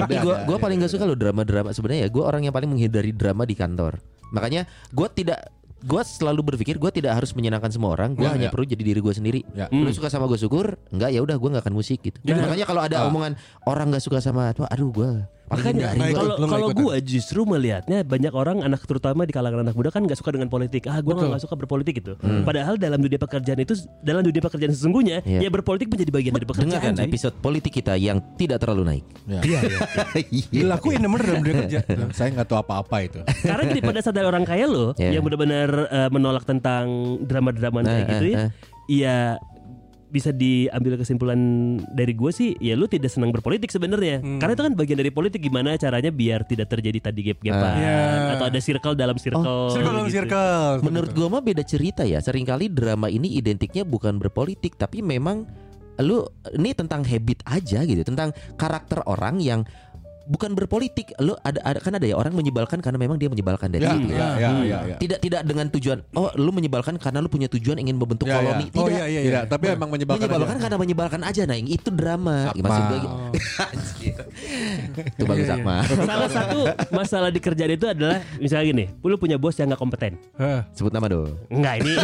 Iya. 0.07 0.21
Gue 0.25 0.35
gue 0.45 0.57
paling 0.57 0.77
gak 0.81 0.93
suka 0.93 1.05
loh 1.05 1.19
drama-drama 1.19 1.71
sebenarnya 1.73 2.07
ya. 2.07 2.11
Gue 2.11 2.25
orang 2.25 2.45
yang 2.45 2.55
paling 2.55 2.71
menghindari 2.71 3.11
drama 3.13 3.43
di 3.45 3.55
kantor. 3.55 3.99
Makanya 4.31 4.67
gue 4.91 5.09
tidak 5.15 5.39
gue 5.79 6.03
selalu 6.03 6.55
berpikir 6.55 6.81
gue 6.81 6.89
tidak 6.89 7.21
harus 7.21 7.31
menyenangkan 7.33 7.69
semua 7.69 7.93
orang. 7.93 8.17
Gue 8.17 8.25
Ya, 8.25 8.33
hanya 8.33 8.49
ya. 8.49 8.53
perlu 8.53 8.65
jadi 8.65 8.81
diri 8.81 9.01
gue 9.01 9.13
sendiri. 9.13 9.41
Ya. 9.53 9.69
Lu 9.69 9.91
suka 9.91 10.09
sama 10.09 10.25
gue 10.25 10.37
syukur, 10.37 10.81
enggak 10.89 11.13
ya 11.13 11.21
udah 11.21 11.37
gue 11.37 11.49
nggak 11.53 11.65
akan 11.65 11.75
musik 11.75 12.01
gitu. 12.01 12.17
Makanya 12.25 12.65
kalau 12.65 12.81
ada 12.81 12.97
Ah. 12.97 13.09
omongan 13.09 13.37
orang 13.65 13.93
nggak 13.93 14.01
suka 14.01 14.19
sama 14.19 14.51
tuh, 14.51 14.65
aduh 14.65 14.89
gue 14.89 15.11
Makanya 15.47 15.87
kalau 16.13 16.35
kalau 16.43 16.69
gue 16.73 16.95
justru 17.03 17.43
melihatnya 17.43 18.03
banyak 18.03 18.33
orang 18.33 18.61
anak 18.61 18.83
terutama 18.83 19.23
di 19.23 19.31
kalangan 19.31 19.63
anak 19.63 19.75
muda 19.75 19.89
kan 19.89 20.03
nggak 20.03 20.19
suka 20.19 20.35
dengan 20.35 20.51
politik. 20.51 20.87
Ah 20.87 20.99
gue 20.99 21.15
nggak 21.15 21.39
suka 21.39 21.55
berpolitik 21.55 22.03
gitu. 22.03 22.19
Padahal 22.43 22.75
dalam 22.77 22.99
dunia 22.99 23.17
pekerjaan 23.17 23.59
itu 23.59 23.75
dalam 24.01 24.23
dunia 24.23 24.43
pekerjaan 24.43 24.75
sesungguhnya 24.75 25.23
Iya. 25.23 25.47
ya 25.47 25.51
berpolitik 25.51 25.87
menjadi 25.87 26.11
bagian 26.11 26.33
dari 26.35 26.47
pekerjaan. 26.47 26.83
kan 26.83 26.93
cuy. 26.95 27.07
episode 27.07 27.35
politik 27.39 27.73
kita 27.73 27.95
yang 27.95 28.19
tidak 28.35 28.59
terlalu 28.59 28.83
naik. 28.85 29.05
Ya. 29.25 29.41
Iya, 29.41 29.61
iya. 29.65 29.81
Dilakuin 30.51 30.99
bener 31.01 31.23
dalam 31.23 31.43
dunia 31.43 31.63
kerja. 31.63 31.79
Saya 32.11 32.29
nggak 32.35 32.47
tahu 32.47 32.59
apa-apa 32.61 32.97
itu. 33.03 33.21
Karena 33.41 33.63
gini 33.67 33.81
pada 33.81 33.99
saat 34.03 34.15
ada 34.19 34.27
orang 34.27 34.43
kaya 34.43 34.67
lo 34.67 34.93
Iya. 34.99 35.15
yang 35.15 35.23
benar-benar 35.23 35.71
eh, 35.89 36.09
menolak 36.11 36.43
tentang 36.43 36.87
drama-drama 37.23 37.81
kayak 37.83 37.97
Eh, 37.97 38.11
gitu 38.11 38.25
eh, 38.27 38.33
ya, 38.33 38.39
eh. 38.43 38.51
Bisa 40.07 40.31
diambil 40.31 40.95
kesimpulan 40.97 41.39
dari 41.91 42.15
gue 42.15 42.31
sih 42.31 42.55
ya 42.57 42.73
lu 42.73 42.87
tidak 42.87 43.11
senang 43.11 43.31
berpolitik 43.31 43.69
sebenarnya 43.69 44.23
karena 44.39 44.55
itu 44.55 44.63
kan 44.63 44.75
bagian 44.75 44.99
dari 44.99 45.11
politik 45.11 45.41
gimana 45.41 45.75
caranya 45.75 46.09
biar 46.09 46.43
tidak 46.43 46.71
terjadi 46.71 47.11
tadi 47.11 47.21
gap-gapan 47.27 47.73
Iya. 47.77 47.99
atau 48.35 48.45
ada 48.47 48.61
circle 48.61 48.95
dalam 48.95 49.17
circle 49.17 49.69
Circle 49.69 49.93
dalam 49.93 50.07
gitu. 50.07 50.17
circle. 50.23 50.81
Menurut 50.81 51.11
gue 51.11 51.27
mah 51.27 51.41
beda 51.41 51.63
cerita 51.63 52.03
ya. 52.03 52.19
Seringkali 52.19 52.69
drama 52.69 53.07
ini 53.07 53.35
identiknya 53.35 53.83
bukan 53.83 54.17
berpolitik, 54.17 54.75
tapi 54.75 55.03
memang 55.03 55.45
lu 55.97 56.21
ini 56.53 56.77
tentang 56.77 57.01
habit 57.03 57.41
aja 57.45 57.81
gitu, 57.83 58.05
tentang 58.05 58.31
karakter 58.55 59.01
orang 59.05 59.41
yang 59.41 59.65
bukan 60.27 60.53
berpolitik. 60.53 61.15
Lo 61.17 61.39
ada, 61.41 61.59
ada 61.61 61.79
kan 61.79 61.93
ada 61.93 62.03
ya 62.03 62.15
orang 62.15 62.33
menyebalkan 62.33 62.79
karena 62.79 62.95
memang 62.97 63.17
dia 63.17 63.27
menyebalkan 63.27 63.69
dari 63.69 63.83
Ya, 63.83 63.95
itu. 63.95 64.11
ya, 64.11 64.29
ya, 64.37 64.51
ya, 64.61 64.79
ya. 64.85 64.97
Tidak 64.97 65.19
tidak 65.19 65.41
dengan 65.43 65.67
tujuan 65.69 65.99
oh 66.13 66.29
lu 66.35 66.51
menyebalkan 66.51 66.95
karena 66.97 67.19
lu 67.19 67.27
punya 67.27 67.47
tujuan 67.49 67.79
ingin 67.79 67.95
membentuk 67.95 68.27
Ya, 68.27 68.35
ya. 68.35 68.39
koloni. 68.43 68.67
Tidak. 68.69 68.79
Oh 68.79 68.89
iya 68.89 69.05
iya 69.07 69.21
Tidak, 69.23 69.43
iya. 69.43 69.49
tapi 69.49 69.65
emang 69.69 69.89
menyebalkan 69.89 70.27
menyebalkan 70.27 70.51
aja. 70.51 70.63
karena 70.63 70.77
menyebalkan 70.77 71.21
aja 71.23 71.43
nah 71.43 71.55
yang 71.55 71.69
itu 71.69 71.89
drama 71.89 72.37
Akmal. 72.49 72.63
maksud 72.63 72.83
gue 72.85 72.99
gitu. 72.99 73.17
Anjir. 73.57 74.19
itu 75.15 75.23
bagus 75.25 75.49
Akmal 75.49 75.81
Salah 75.87 76.29
satu 76.29 76.59
masalah 76.91 77.31
di 77.31 77.39
kerjaan 77.39 77.73
itu 77.73 77.87
adalah 77.87 78.19
misalnya 78.37 78.67
gini, 78.67 78.85
lu 79.01 79.17
punya 79.17 79.37
bos 79.37 79.55
yang 79.55 79.69
nggak 79.69 79.79
kompeten. 79.79 80.13
Sebut 80.73 80.91
nama 80.91 81.07
dong 81.07 81.39
Enggak 81.49 81.75
ini. 81.81 81.95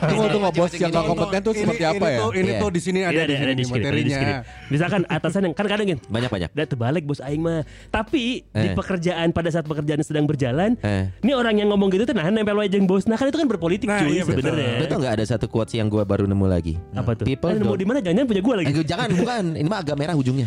Tunggu 0.00 0.26
tunggu 0.30 0.50
bos 0.50 0.72
yang 0.74 0.88
gak 0.88 1.04
kompeten 1.04 1.40
tuh 1.42 1.52
seperti 1.52 1.84
apa 1.84 2.06
ya? 2.06 2.18
Ini 2.30 2.48
Iya. 2.50 2.58
tuh 2.58 2.70
di 2.70 2.80
sini 2.80 2.98
Ini 3.00 3.06
ada 3.06 3.22
di 3.22 3.34
sini 3.34 3.52
di 3.52 3.64
sini, 3.64 3.78
ada 3.78 3.90
di 3.90 4.02
materinya. 4.02 4.16
sini. 4.16 4.32
Misalkan 4.68 5.00
atasan 5.06 5.40
yang 5.42 5.54
kan 5.54 5.66
kadang 5.66 5.86
gini. 5.86 6.00
banyak 6.06 6.30
banyak 6.30 6.48
Udah 6.50 6.66
terbalik 6.66 7.02
bos 7.04 7.20
aing 7.20 7.42
mah. 7.50 7.62
Tapi 7.90 8.46
di 8.46 8.68
Eh. 8.68 8.74
pekerjaan 8.74 9.28
pada 9.30 9.50
saat 9.50 9.64
pekerjaan 9.64 9.98
sedang 10.00 10.24
berjalan, 10.24 10.78
Eh. 10.78 11.10
ini 11.20 11.32
orang 11.32 11.56
yang 11.56 11.68
ngomong 11.68 11.90
gitu 11.90 12.04
tuh 12.04 12.14
nah 12.14 12.26
nempel 12.26 12.54
wae 12.54 12.66
jeung 12.66 12.84
bos. 12.84 13.04
Nah 13.04 13.14
kan 13.14 13.26
itu 13.26 13.36
kan 13.36 13.46
berpolitik 13.46 13.86
Nah, 13.86 13.98
cuy 13.98 14.08
iya, 14.12 14.22
betul. 14.22 14.46
sebenarnya. 14.46 14.72
Lu 14.76 14.86
tau 14.86 14.98
gak 15.00 15.14
ada 15.16 15.24
satu 15.26 15.46
quotes 15.46 15.72
yang 15.72 15.86
gue 15.86 16.00
baru 16.00 16.24
nemu 16.24 16.46
lagi 16.46 16.78
Apa 16.92 17.12
tuh? 17.12 17.24
People 17.24 17.50
Eh, 17.50 17.58
nemu 17.58 17.66
don't- 17.66 17.76
di 17.76 17.84
mana 17.84 17.98
jangan 17.98 18.24
punya 18.24 18.40
gua 18.40 18.54
lagi. 18.56 18.70
Eh, 18.70 18.86
jangan 18.86 19.08
bukan 19.10 19.42
ini 19.52 19.66
mah 19.66 19.80
agak 19.80 19.96
merah 19.96 20.14
ujungnya 20.14 20.46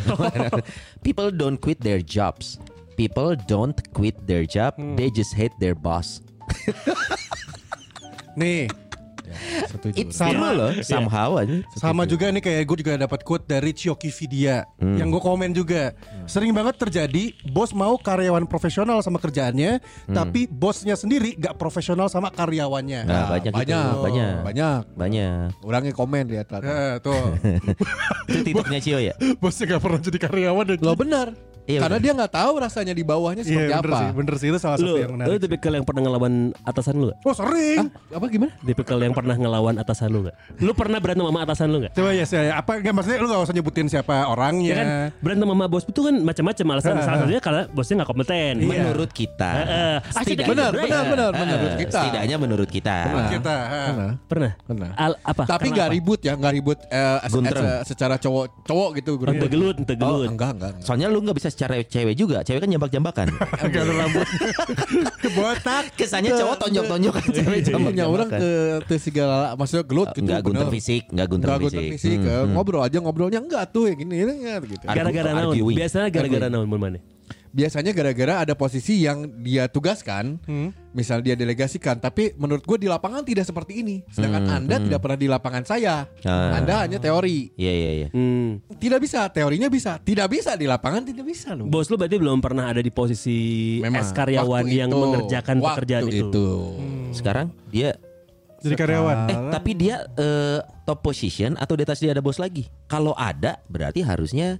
people 1.05 1.27
don't 1.29 1.57
quit 1.57 1.79
their 1.79 1.99
jobs 1.99 2.55
people 2.93 3.33
don't 3.43 3.75
quit 3.91 4.15
their 4.23 4.45
job 4.45 4.71
they 4.93 5.09
just 5.09 5.33
hate 5.33 5.51
their 5.57 5.73
boss 5.73 6.21
Nih, 8.33 8.65
Setuju. 9.69 9.95
it's 9.97 10.17
Sama. 10.17 10.31
true 10.31 10.51
loh 10.53 10.71
somehow 10.85 11.29
aja 11.39 11.61
sama 11.75 12.03
juga 12.05 12.29
nih 12.29 12.43
kayak 12.43 12.63
gue 12.69 12.77
juga 12.85 12.93
dapat 12.97 13.19
quote 13.25 13.45
dari 13.49 13.71
Chioki 13.73 14.09
Vidya 14.13 14.63
yang 14.79 15.09
gue 15.09 15.21
komen 15.21 15.51
juga. 15.51 15.95
Sering 16.29 16.55
banget 16.55 16.79
terjadi 16.79 17.33
bos 17.51 17.75
mau 17.75 17.99
karyawan 17.99 18.47
profesional 18.47 19.03
sama 19.03 19.19
kerjaannya, 19.19 19.83
tapi 20.11 20.47
bosnya 20.47 20.95
sendiri 20.95 21.35
gak 21.35 21.59
profesional 21.59 22.07
sama 22.07 22.31
karyawannya. 22.31 23.03
nah, 23.03 23.27
banyak, 23.31 23.51
gitu. 23.51 23.59
banyak, 23.59 23.93
banyak 23.99 24.41
banyak. 24.43 24.81
banyak 24.95 25.47
Orangnya 25.63 25.93
komen 25.95 26.23
lihat 26.29 26.47
rata. 26.51 26.65
Eh, 26.65 26.93
tuh, 27.03 27.23
itu 28.31 28.39
titiknya 28.45 28.79
Cio 28.79 28.99
ya 28.99 29.13
bosnya 29.39 29.75
gak 29.75 29.81
pernah 29.81 29.99
jadi 29.99 30.19
karyawan. 30.19 30.65
ya. 30.71 30.75
Lo 30.79 30.93
benar. 30.95 31.52
Iya, 31.63 31.79
Karena 31.79 31.95
benar. 31.95 32.03
dia 32.03 32.11
nggak 32.13 32.33
tahu 32.33 32.53
rasanya 32.59 32.91
di 32.91 33.03
bawahnya 33.03 33.41
seperti 33.41 33.55
Iya 33.63 33.77
bener 33.77 33.87
apa. 33.87 33.97
sih, 33.97 34.09
bener 34.13 34.33
sih 34.35 34.47
itu 34.49 34.59
salah 34.59 34.75
Lu, 34.75 34.83
satu 34.83 34.97
yang 34.97 35.09
lu 35.09 35.15
menarik. 35.15 35.39
tipikal 35.39 35.71
yang 35.71 35.85
pernah 35.85 36.01
ngelawan 36.03 36.33
atasan 36.61 36.93
lu 36.93 37.05
gak? 37.07 37.17
Oh 37.23 37.33
sering. 37.33 37.79
Apa 38.09 38.25
gimana? 38.27 38.51
Tipikal 38.59 38.97
yang 38.99 39.13
pernah 39.13 39.35
ngelawan 39.35 39.75
atasan 39.77 40.07
lu 40.09 40.19
gak? 40.23 40.35
Lu 40.57 40.71
pernah 40.73 40.97
berantem 40.97 41.23
sama 41.23 41.39
atasan 41.41 41.67
lu 41.67 41.77
gak? 41.79 41.91
Coba 41.93 42.09
ya 42.11 42.25
saya 42.25 42.51
apa 42.53 42.71
enggak 42.75 42.93
maksudnya 42.93 43.17
lu 43.17 43.27
gak 43.27 43.41
usah 43.41 43.53
nyebutin 43.53 43.87
siapa 43.87 44.13
Ya 44.13 44.25
orangnya. 44.25 44.75
kan 44.75 44.87
berantem 45.17 45.47
sama 45.47 45.65
bos 45.65 45.83
itu 45.83 46.01
kan 46.01 46.15
macam-macam 46.17 46.65
alasan 46.69 46.91
salah 46.99 47.17
satunya 47.17 47.39
karena 47.39 47.61
bosnya 47.69 47.95
nggak 47.95 48.09
kompeten. 48.09 48.53
menurut 48.59 49.09
kita 49.09 49.51
Heeh. 49.55 49.95
Asik 50.03 50.19
setidaknya- 50.35 50.51
Benar, 50.53 50.71
benar, 50.73 51.03
benar, 51.05 51.29
menurut 51.33 51.73
kita. 51.77 51.99
setidaknya 52.01 52.35
menurut 52.37 52.69
kita 52.69 52.97
Benar. 53.05 53.29
Kita. 53.29 53.55
Pernah. 53.63 54.11
Pernah? 54.27 54.51
Pernah. 54.63 54.89
Al- 54.95 55.19
apa? 55.21 55.43
Tapi 55.45 55.59
Karena 55.63 55.73
nggak 55.73 55.87
apa? 55.87 55.95
ribut 55.95 56.19
ya, 56.19 56.33
nggak 56.35 56.53
ribut 56.53 56.77
eh, 56.85 57.17
as- 57.19 57.31
Guntreng. 57.31 57.63
as- 57.63 57.87
secara 57.87 58.15
cowok 58.17 58.45
cowok 58.63 58.89
gitu. 58.95 59.11
Ente 59.23 59.47
gelut, 59.47 59.75
ente 59.77 59.93
Oh, 59.99 60.19
enggak. 60.21 60.51
enggak. 60.53 60.73
Soalnya 60.81 61.07
lu 61.07 61.21
nggak 61.21 61.37
bisa 61.37 61.49
secara 61.53 61.79
cewek 61.79 62.15
juga. 62.15 62.41
Cewek 62.41 62.59
kan 62.59 62.69
jambak-jambakan. 62.69 63.25
Ada 63.63 63.79
rambut. 63.85 64.27
Botak. 65.37 65.83
Kesannya 65.93 66.33
cowok 66.33 66.55
tonjok-tonjokan 66.59 67.25
cewek 67.29 67.59
Punya 67.63 68.03
orang 68.03 68.27
jambak-jambakan. 68.27 68.39
ke 68.41 68.51
ke 68.89 68.95
segala 68.97 69.53
maksudnya 69.53 69.85
gelut 69.85 70.09
gitu. 70.11 70.21
Enggak 70.23 70.41
gunter 70.41 70.67
fisik, 70.67 71.03
enggak 71.07 71.27
gunter 71.29 71.47
Enggak 71.47 71.61
fisik. 71.61 71.77
gunter 71.77 71.93
fisik, 71.93 72.17
Hmm, 72.17 72.27
eh, 72.27 72.35
hmm. 72.35 72.51
ngobrol 72.51 72.81
aja 72.81 72.97
ngobrolnya 72.97 73.39
enggak 73.39 73.63
tuh 73.69 73.83
yang 73.85 73.97
gini 73.97 74.15
ini 74.17 74.31
enggak 74.41 74.57
gitu. 74.65 74.83
Gara-gara 74.83 75.29
naon? 75.31 75.53
Biasanya 75.71 76.07
gara-gara 76.09 76.47
naon 76.49 76.65
mun 76.65 76.81
mana? 76.81 76.99
Biasanya 77.53 77.93
gara-gara 77.93 78.41
ada 78.41 78.57
posisi 78.57 79.05
yang 79.05 79.29
dia 79.39 79.69
tugaskan, 79.69 80.41
Hmm. 80.41 80.73
misal 80.89 81.21
dia 81.21 81.37
delegasikan, 81.37 82.01
tapi 82.01 82.33
menurut 82.33 82.65
gue 82.65 82.81
di 82.81 82.89
lapangan 82.89 83.21
tidak 83.21 83.45
seperti 83.45 83.79
ini. 83.79 84.01
Sedangkan 84.09 84.41
Hmm, 84.41 84.57
Anda 84.57 84.81
tidak 84.81 84.99
pernah 84.99 85.15
di 85.15 85.27
lapangan 85.29 85.61
saya. 85.63 86.09
Ah. 86.25 86.57
Anda 86.57 86.81
hanya 86.81 86.97
teori. 86.97 87.53
Iya 87.53 87.69
iya 87.71 87.91
iya. 87.93 88.07
Hmm. 88.09 88.57
Tidak 88.73 88.97
bisa, 88.97 89.29
teorinya 89.29 89.69
bisa. 89.69 89.97
Tidak 89.97 90.25
bisa 90.25 90.57
di 90.57 90.65
lapangan 90.65 91.05
tidak 91.05 91.23
bisa 91.23 91.53
loh. 91.53 91.69
Bos 91.69 91.85
lu 91.87 91.95
berarti 91.95 92.17
belum 92.17 92.41
pernah 92.41 92.73
ada 92.73 92.81
di 92.81 92.89
posisi 92.89 93.77
Memang, 93.79 94.01
es 94.01 94.09
karyawan 94.09 94.65
yang 94.65 94.89
itu, 94.89 94.97
mengerjakan 94.97 95.55
waktu 95.61 95.69
pekerjaan 95.77 96.03
itu. 96.09 96.17
itu. 96.33 96.47
Sekarang 97.13 97.53
dia 97.69 97.93
Jadi 98.59 98.73
karyawan. 98.73 99.17
eh 99.29 99.37
tapi 99.51 99.71
dia 99.75 100.09
eh, 100.09 100.57
top 100.83 101.05
position 101.05 101.53
atau 101.53 101.77
di 101.77 101.85
atas 101.85 102.01
dia 102.01 102.09
ada 102.09 102.23
bos 102.23 102.41
lagi? 102.41 102.65
Kalau 102.87 103.13
ada 103.13 103.61
berarti 103.67 104.01
harusnya 104.01 104.57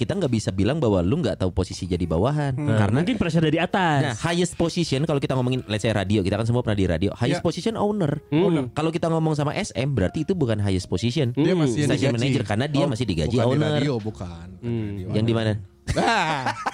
kita 0.00 0.16
nggak 0.16 0.32
bisa 0.32 0.48
bilang 0.48 0.80
bahwa 0.80 0.98
lu 0.98 1.20
nggak 1.20 1.36
tahu 1.36 1.52
posisi 1.52 1.84
jadi 1.84 2.00
bawahan 2.02 2.56
Nah, 2.56 2.78
karena 2.78 3.04
mungkin 3.04 3.16
pressure 3.16 3.42
dari 3.42 3.56
Nah, 3.56 3.68
atas. 3.68 4.16
highest 4.20 4.56
position 4.56 5.04
kalau 5.04 5.18
kita 5.18 5.36
ngomongin 5.36 5.60
let's 5.66 5.80
say 5.80 5.92
radio, 5.92 6.20
kita 6.20 6.34
kan 6.34 6.42
semua 6.42 6.60
pernah 6.60 6.74
di 6.74 6.86
radio. 6.86 7.10
Highest 7.12 7.38
Ya. 7.38 7.44
position 7.44 7.74
owner. 7.76 8.24
Hmm. 8.26 8.70
Kalau 8.70 8.88
kita 8.88 9.06
ngomong 9.06 9.34
sama 9.34 9.52
SM 9.52 9.88
berarti 9.90 10.24
itu 10.24 10.32
bukan 10.32 10.56
highest 10.58 10.86
position. 10.86 11.30
Dia 11.32 11.52
masih 11.52 11.84
yang 11.84 11.90
Station 11.90 12.10
digaji. 12.10 12.16
manager 12.16 12.42
karena 12.46 12.66
dia 12.66 12.84
Oh, 12.84 12.88
masih 12.88 13.04
digaji 13.04 13.28
bukan 13.30 13.44
di 13.44 13.50
owner. 13.52 13.70
radio, 13.74 13.94
bukan. 13.98 14.46
Hmm. 14.58 14.88
radio. 14.96 15.06
Yang 15.12 15.26
di 15.26 15.34
mana? 15.34 15.52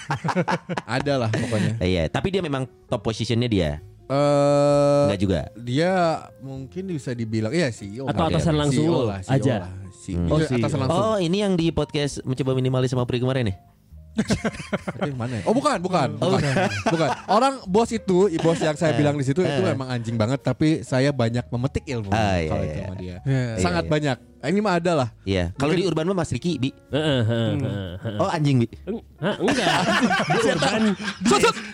Ada 0.86 1.14
lah 1.16 1.30
pokoknya. 1.30 1.72
Iya, 1.86 2.04
tapi 2.06 2.28
dia 2.28 2.40
memang 2.40 2.68
top 2.86 3.02
positionnya 3.02 3.48
dia. 3.48 3.70
Eh 4.06 5.02
Enggak 5.04 5.18
juga. 5.18 5.40
dia 5.58 5.92
mungkin 6.38 6.86
bisa 6.88 7.10
dibilang 7.10 7.50
iya 7.50 7.68
CEO 7.68 8.06
Atau 8.06 8.30
atasan 8.30 8.54
langsung 8.54 8.86
CEO 8.86 9.02
lah, 9.02 9.18
CEO 9.20 9.34
aja? 9.34 9.54
lah. 9.66 9.70
CEO. 10.06 10.22
Oh, 10.28 10.38
Iya, 10.38 10.46
CEO. 10.48 10.58
atasan 10.60 10.78
langsung. 10.80 11.02
Oh, 11.04 11.16
ini 11.18 11.36
yang 11.38 11.52
di 11.52 11.68
podcast 11.68 12.22
mencoba 12.22 12.54
minimalis 12.54 12.88
sama 12.88 13.02
Pri 13.02 13.18
kemarin 13.18 13.44
nih. 13.50 13.56
Itu 14.16 14.32
yang 15.04 15.18
mana? 15.18 15.34
ya? 15.36 15.42
Oh 15.44 15.52
bukan, 15.52 15.76
bukan, 15.76 16.08
bukan, 16.16 16.40
bukan. 16.94 17.08
Orang 17.28 17.60
bos 17.66 17.90
itu, 17.90 18.32
bos 18.38 18.56
yang 18.56 18.72
saya 18.72 18.96
bilang 18.96 19.12
di 19.12 19.24
situ 19.24 19.42
itu 19.42 19.60
emang 19.62 19.90
anjing 19.90 20.16
banget, 20.16 20.40
tapi 20.40 20.80
saya 20.80 21.12
banyak 21.12 21.44
memetik 21.46 21.84
ilmu 21.84 22.08
Ah, 22.08 22.40
iya, 22.40 22.48
kalau 22.48 22.62
iya. 22.62 22.66
itu 22.66 22.80
sama 22.80 22.94
dia. 22.96 23.16
Iya. 23.20 23.44
Sangat 23.60 23.82
Iya, 23.82 23.84
iya. 23.84 23.92
banyak. 23.92 24.18
Ini 24.46 24.60
mah 24.62 24.78
ada 24.78 24.92
lah. 24.94 25.08
Iya. 25.26 25.50
Kalau 25.58 25.72
di 25.74 25.82
Urban 25.82 26.06
mah 26.06 26.22
Mas 26.22 26.30
Riki, 26.30 26.56
Bi. 26.56 26.70
Heeh, 26.90 27.20
heeh, 27.26 27.52
heeh, 27.58 27.92
heeh. 27.98 28.18
Oh, 28.22 28.30
anjing, 28.30 28.62
Bi. 28.62 28.68
Hah, 29.16 29.36
enggak. 29.40 29.76
Di 30.36 30.38
urban 30.52 30.82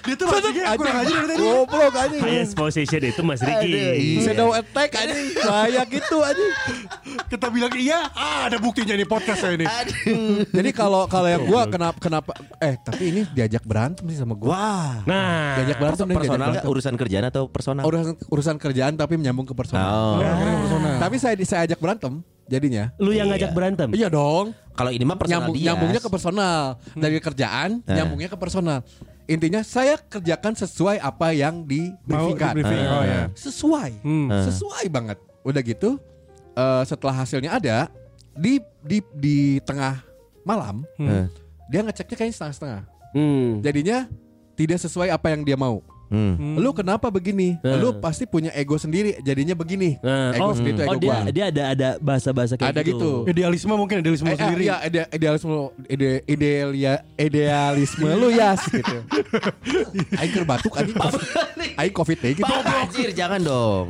Dia 0.03 0.15
tuh 0.15 0.27
maksudnya 0.31 0.65
kurang 0.79 0.97
aja 1.03 1.11
dari 1.11 1.27
tadi. 1.27 1.43
Goblok 1.43 1.95
anjing. 1.95 2.23
highest 2.23 2.55
position 2.55 3.03
itu 3.03 3.21
Mas 3.27 3.43
Riki. 3.43 4.23
Shadow 4.23 4.55
attack 4.55 4.91
anjing. 4.95 5.27
Saya 5.43 5.83
gitu 5.91 6.17
anjing. 6.23 6.53
Kita 7.27 7.47
bilang 7.51 7.75
iya, 7.75 8.07
ah 8.15 8.47
ada 8.47 8.63
buktinya 8.63 8.95
nih 8.95 9.07
podcast 9.07 9.43
saya 9.43 9.59
ini. 9.59 9.67
Jadi 10.55 10.71
kalau 10.71 11.11
kalau 11.11 11.27
yang 11.27 11.43
gua 11.43 11.67
kenapa 11.67 11.99
kenapa 11.99 12.31
eh 12.63 12.79
tapi 12.79 13.11
ini 13.11 13.21
diajak 13.35 13.67
berantem 13.67 14.07
sih 14.07 14.19
sama 14.23 14.39
gua. 14.39 14.55
Wah. 14.55 14.93
Nah, 15.03 15.59
Diajak 15.59 15.79
berantem 15.83 16.07
nih, 16.07 16.17
Personal 16.23 16.39
berantem. 16.55 16.71
urusan 16.71 16.95
kerjaan 16.95 17.25
atau 17.27 17.43
personal? 17.51 17.83
Urusan 17.83 18.15
urusan 18.31 18.57
kerjaan 18.59 18.95
tapi 18.95 19.19
menyambung 19.19 19.47
ke 19.47 19.55
personal. 19.55 20.23
Oh. 20.23 20.99
Tapi 21.03 21.17
saya 21.19 21.35
saya 21.43 21.67
ajak 21.67 21.83
berantem 21.83 22.23
jadinya. 22.45 22.91
lu 22.97 23.11
yang 23.11 23.29
ngajak 23.29 23.51
berantem. 23.51 23.89
Iya 23.91 24.07
dong. 24.07 24.53
Kalau 24.73 24.89
ini 24.89 25.03
mah 25.03 25.15
personal 25.15 25.45
Nyambung, 25.45 25.55
dia. 25.55 25.67
nyambungnya 25.69 26.01
ke 26.01 26.09
personal. 26.09 26.61
Dari 26.93 27.17
kerjaan 27.19 27.71
Eh. 27.83 27.93
nyambungnya 27.93 28.29
ke 28.29 28.37
personal. 28.37 28.81
Intinya 29.25 29.61
saya 29.61 29.95
kerjakan 29.97 30.53
sesuai 30.55 30.99
apa 30.99 31.31
yang 31.31 31.63
di 31.63 31.93
briefingkan. 32.03 32.53
di 32.53 32.57
briefing, 32.59 32.83
oh 32.87 33.03
ya. 33.03 33.21
Sesuai. 33.33 33.91
Hmm. 34.01 34.29
Eh. 34.29 34.45
Sesuai 34.45 34.85
banget. 34.89 35.19
Udah 35.43 35.61
gitu 35.61 36.01
eh, 36.53 36.83
setelah 36.85 37.15
hasilnya 37.17 37.53
ada 37.53 37.89
di 38.33 38.57
di 38.81 38.99
di 39.15 39.37
tengah 39.61 40.01
malam 40.43 40.83
Eh. 40.99 41.29
dia 41.67 41.81
ngeceknya 41.81 42.17
kayaknya 42.17 42.35
setengah-setengah. 42.35 42.83
Hmm. 43.13 43.51
Jadinya 43.61 44.09
tidak 44.53 44.79
sesuai 44.79 45.09
apa 45.09 45.29
yang 45.29 45.43
dia 45.43 45.55
mau. 45.55 45.81
Hmm. 46.13 46.61
Lu 46.61 46.77
kenapa 46.77 47.09
begini? 47.09 47.57
Hmm. 47.65 47.81
Lu 47.81 47.89
pasti 47.97 48.29
punya 48.29 48.53
ego 48.53 48.77
sendiri. 48.77 49.17
Jadinya 49.25 49.57
begini. 49.57 49.97
Nah, 50.05 50.37
ego 50.37 50.45
oh, 50.45 50.53
sendiri 50.53 50.77
itu 50.77 50.83
ego 50.85 50.93
oh 50.93 50.99
dia 51.01 51.09
gua. 51.09 51.33
dia 51.33 51.45
ada 51.49 51.63
ada 51.73 51.89
bahasa-bahasa 51.99 52.61
kayak 52.61 52.77
Ada 52.77 52.81
gitu. 52.85 53.25
Idealisme 53.25 53.73
mungkin 53.73 54.05
idealisme 54.05 54.29
Eh, 54.29 54.37
eh, 54.37 54.39
sendiri. 54.39 54.63
iya, 54.69 54.77
ide, 54.85 55.01
idealisme 55.09 55.53
ide, 55.89 56.11
ideal 56.29 56.69
ya 56.77 56.95
idealisme 57.17 58.09
lu 58.13 58.29
ya 58.29 58.53
gitu. 58.61 58.97
Aing 60.21 60.45
batuk 60.45 60.77
anjing. 60.77 60.97
Aing 61.81 61.95
covid 61.95 62.19
deh 62.21 62.33
gitu. 62.37 62.53
Anjir, 62.53 63.11
jangan 63.17 63.41
dong. 63.41 63.87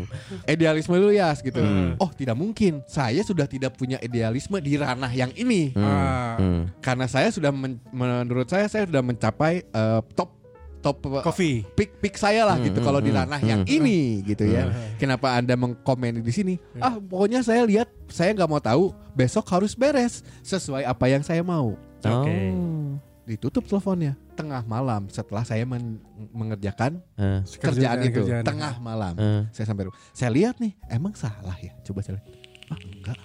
Idealisme 0.47 0.95
lu 0.95 1.11
ya 1.11 1.35
gitu. 1.35 1.59
Oh, 1.99 2.11
tidak 2.15 2.39
mungkin. 2.39 2.87
Saya 2.87 3.21
sudah 3.27 3.51
tidak 3.51 3.75
punya 3.75 3.99
idealisme 3.99 4.55
di 4.63 4.79
ranah 4.79 5.11
yang 5.11 5.35
ini. 5.35 5.75
Ah. 5.75 6.39
Hmm. 6.39 6.71
Karena 6.79 7.11
saya 7.11 7.35
sudah 7.35 7.51
men- 7.51 7.83
menurut 7.91 8.47
saya 8.47 8.71
saya 8.71 8.87
sudah 8.87 9.03
mencapai 9.03 9.65
eh, 9.65 10.01
top 10.15 10.42
top 10.83 10.99
eh, 11.09 11.23
Coffee. 11.23 11.57
pick 11.73 11.97
pick 11.97 12.15
saya 12.15 12.43
lah 12.43 12.59
gitu 12.59 12.75
Hmm, 12.75 12.85
kalau 12.85 12.99
hmm, 12.99 13.07
di 13.07 13.11
hmm, 13.11 13.21
ranah 13.23 13.41
yang 13.41 13.63
ini 13.65 13.99
gitu 14.25 14.43
ya. 14.45 14.67
Kenapa 14.97 15.33
Anda 15.33 15.55
mengkomen 15.55 16.19
di 16.19 16.29
sini? 16.29 16.55
Ah, 16.77 16.99
pokoknya 16.99 17.41
saya 17.41 17.63
lihat 17.63 17.87
saya 18.07 18.35
nggak 18.35 18.47
mau 18.47 18.59
tahu, 18.59 18.85
besok 19.13 19.47
harus 19.49 19.73
beres 19.73 20.21
sesuai 20.41 20.83
apa 20.83 21.07
yang 21.07 21.23
saya 21.23 21.41
mau. 21.41 21.79
Oke. 21.99 22.35
Oh. 22.51 22.99
Ditutup 23.23 23.63
teleponnya 23.63 24.19
tengah 24.35 24.67
malam 24.67 25.07
setelah 25.07 25.41
saya 25.41 25.63
men- 25.63 26.03
mengerjakan 26.29 26.99
Eh, 27.15 27.39
kerjaan 27.55 28.03
itu 28.03 28.19
kerjaan. 28.21 28.43
tengah 28.43 28.75
malam. 28.77 29.15
eh. 29.15 29.47
Saya 29.51 29.71
sampai 29.71 29.87
rumah. 29.87 29.99
Saya 30.11 30.35
lihat 30.35 30.59
nih, 30.59 30.75
emang 30.89 31.15
salah 31.15 31.55
ya? 31.57 31.71
Coba 31.81 32.03
saya 32.03 32.19
lihat. 32.19 32.27
Ah, 32.67 32.79
enggak. 32.83 33.19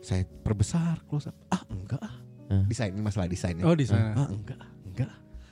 Saya 0.00 0.22
perbesar 0.42 0.98
close 1.04 1.28
up. 1.28 1.36
Ah, 1.46 1.62
enggak. 1.68 2.00
ah. 2.00 2.14
Eh. 2.48 2.64
Desain 2.66 2.88
ini 2.88 2.98
masalah 2.98 3.28
desainnya. 3.28 3.62
Oh 3.62 3.76
di 3.76 3.84
sana. 3.84 4.16
Ah, 4.16 4.26
enggak, 4.26 4.56
enggak. 4.56 4.60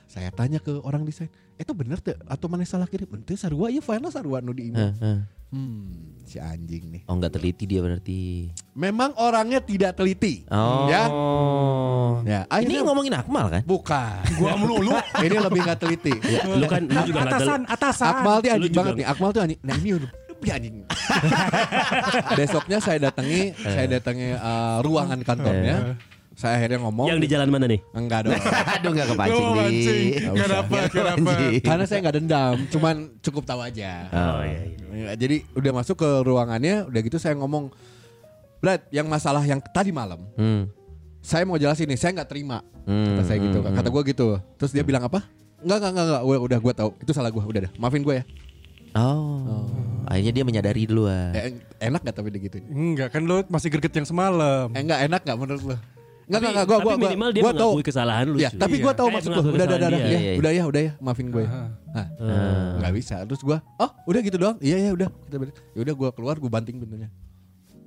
Saya 0.07 0.31
tanya 0.31 0.63
ke 0.63 0.71
orang 0.87 1.03
desain, 1.03 1.27
itu 1.59 1.71
bener 1.75 1.99
tuh 1.99 2.15
atau 2.31 2.47
mana 2.47 2.63
salah 2.63 2.87
kirim? 2.87 3.11
Ente 3.11 3.35
sarua 3.35 3.67
ya 3.67 3.83
file 3.83 4.07
sarua 4.07 4.39
nu 4.39 4.55
di 4.55 4.71
email. 4.71 4.95
Heh, 4.95 5.03
heh. 5.03 5.19
Hmm, 5.47 6.15
si 6.27 6.39
anjing 6.39 6.91
nih. 6.91 7.01
Oh 7.07 7.15
nggak 7.15 7.39
teliti 7.39 7.63
dia 7.63 7.79
berarti. 7.79 8.51
Memang 8.75 9.15
orangnya 9.15 9.63
tidak 9.63 9.95
teliti. 9.95 10.43
Oh. 10.51 10.87
Ya. 10.91 11.07
Ya, 12.27 12.39
Ini 12.43 12.51
akhirnya 12.51 12.81
ngomongin 12.83 13.13
Akmal 13.15 13.45
kan? 13.47 13.61
bukan. 13.63 14.19
Gua 14.39 14.59
melulu. 14.59 14.95
Ini 15.23 15.35
lebih 15.39 15.59
nggak 15.63 15.79
teliti. 15.79 16.15
Lu 16.59 16.67
kan 16.67 16.83
lu 16.83 16.99
juga 17.07 17.27
atasan, 17.27 17.61
atasan. 17.67 18.07
Akmal 18.11 18.35
tuh 18.43 18.51
anjing 18.51 18.73
banget 18.75 18.93
nih. 18.99 19.05
Akmal 19.07 19.29
tuh 19.31 19.41
anjing. 19.43 19.59
Nah 19.63 19.75
ini 19.79 19.89
udah 19.95 20.09
lebih 20.11 20.51
anjing. 20.51 20.75
Besoknya 22.39 22.77
saya 22.83 22.97
datangi, 23.07 23.41
saya 23.59 23.87
datangi 23.87 24.27
eh, 24.35 24.77
ruangan 24.83 25.19
kantornya. 25.23 25.95
Saya 26.37 26.61
akhirnya 26.61 26.85
ngomong. 26.85 27.09
yang 27.09 27.17
di 27.17 27.25
jalan 27.25 27.49
mana 27.49 27.65
nih? 27.65 27.81
Enggak 27.97 28.29
dong. 28.29 28.37
Aduh 28.77 28.93
nggak 28.93 29.07
kepancing. 29.09 29.49
Nggak 29.57 30.33
Kenapa? 30.37 30.77
Kenapa? 30.85 31.31
Karena 31.65 31.83
saya 31.83 31.99
nggak 32.05 32.15
dendam, 32.15 32.55
cuman 32.69 32.95
cukup 33.19 33.41
tahu 33.41 33.65
aja. 33.65 34.05
Oh, 34.13 34.45
iya, 34.45 34.59
iya. 34.69 34.77
Ya, 34.93 35.13
Jadi 35.17 35.49
udah 35.57 35.71
masuk 35.73 35.97
ke 35.97 36.09
ruangannya, 36.21 36.85
udah 36.85 36.99
gitu 37.01 37.17
saya 37.17 37.33
ngomong, 37.33 37.73
Brad, 38.57 38.85
yang 38.89 39.09
masalah 39.09 39.41
yang 39.41 39.57
tadi 39.59 39.89
malam, 39.89 40.21
Hmm. 40.37 40.69
saya 41.19 41.41
mau 41.41 41.57
jelasin 41.57 41.89
nih, 41.89 41.97
saya 41.97 42.13
nggak 42.13 42.29
terima. 42.29 42.61
Hmm, 42.85 43.17
Kata 43.17 43.21
saya 43.25 43.37
gitu, 43.41 43.57
hmm, 43.59 43.73
kata 43.73 43.89
gue 43.89 44.03
gitu. 44.05 44.27
Terus 44.61 44.71
dia 44.71 44.85
bilang 44.85 45.01
apa? 45.03 45.25
Enggak, 45.57 45.77
enggak, 45.81 45.91
enggak, 45.91 46.05
enggak. 46.05 46.21
Udah, 46.23 46.39
udah 46.39 46.59
gue 46.61 46.73
tahu. 46.77 46.89
Itu 47.01 47.11
salah 47.11 47.33
gue. 47.33 47.41
Udah 47.41 47.61
dah. 47.65 47.71
Maafin 47.75 48.05
gue 48.05 48.15
ya. 48.15 48.23
Oh. 48.93 49.65
Akhirnya 50.05 50.31
dia 50.31 50.43
menyadari 50.45 50.85
duluan. 50.85 51.33
Eh, 51.33 51.59
enak 51.81 51.99
gak 51.99 52.15
tapi 52.15 52.29
gitu? 52.31 52.61
Enggak 52.63 53.11
kan 53.11 53.25
lu 53.25 53.41
masih 53.49 53.67
greget 53.67 53.91
yang 53.91 54.07
semalam. 54.07 54.69
Eh, 54.71 54.81
enggak 54.85 55.01
enak 55.03 55.21
gak 55.25 55.35
menurut 55.35 55.63
lo? 55.65 55.77
Enggak, 56.27 56.39
enggak, 56.43 56.51
enggak. 56.51 56.65
Gue, 56.67 56.75
tapi 56.77 56.83
gue, 56.83 57.07
minimal 57.07 57.29
dia 57.31 57.41
gue 57.41 57.53
tahu. 57.55 57.71
kesalahan 57.81 58.25
lu. 58.27 58.37
Ya, 58.37 58.49
tapi 58.51 58.75
gue 58.77 58.83
Iya. 58.83 58.99
tahu 58.99 59.07
maksud 59.07 59.29
gue. 59.29 59.35
mengakui 59.37 59.55
Udah, 59.55 59.65
udah, 59.65 59.77
udah, 59.77 59.89
ya, 59.89 59.97
Iya, 59.97 60.19
iya. 60.19 60.33
udah 60.35 60.51
ya, 60.51 60.63
udah 60.67 60.81
ya, 60.81 60.91
maafin 60.99 61.27
gue. 61.29 61.43
ya. 61.43 61.49
Hah, 61.49 61.67
Ah. 61.95 62.07
nggak 62.77 62.93
bisa. 62.93 63.15
Terus 63.23 63.41
gue, 63.41 63.57
oh, 63.57 63.89
udah 64.05 64.19
gitu 64.19 64.37
doang. 64.37 64.57
Iya, 64.59 64.77
iya, 64.77 64.91
udah. 64.91 65.09
Kita 65.23 65.35
beres. 65.37 65.55
Ya 65.71 65.79
udah 65.81 65.93
gue 65.95 66.09
keluar, 66.11 66.35
gue 66.35 66.51
banting 66.51 66.77
pintunya. 66.77 67.07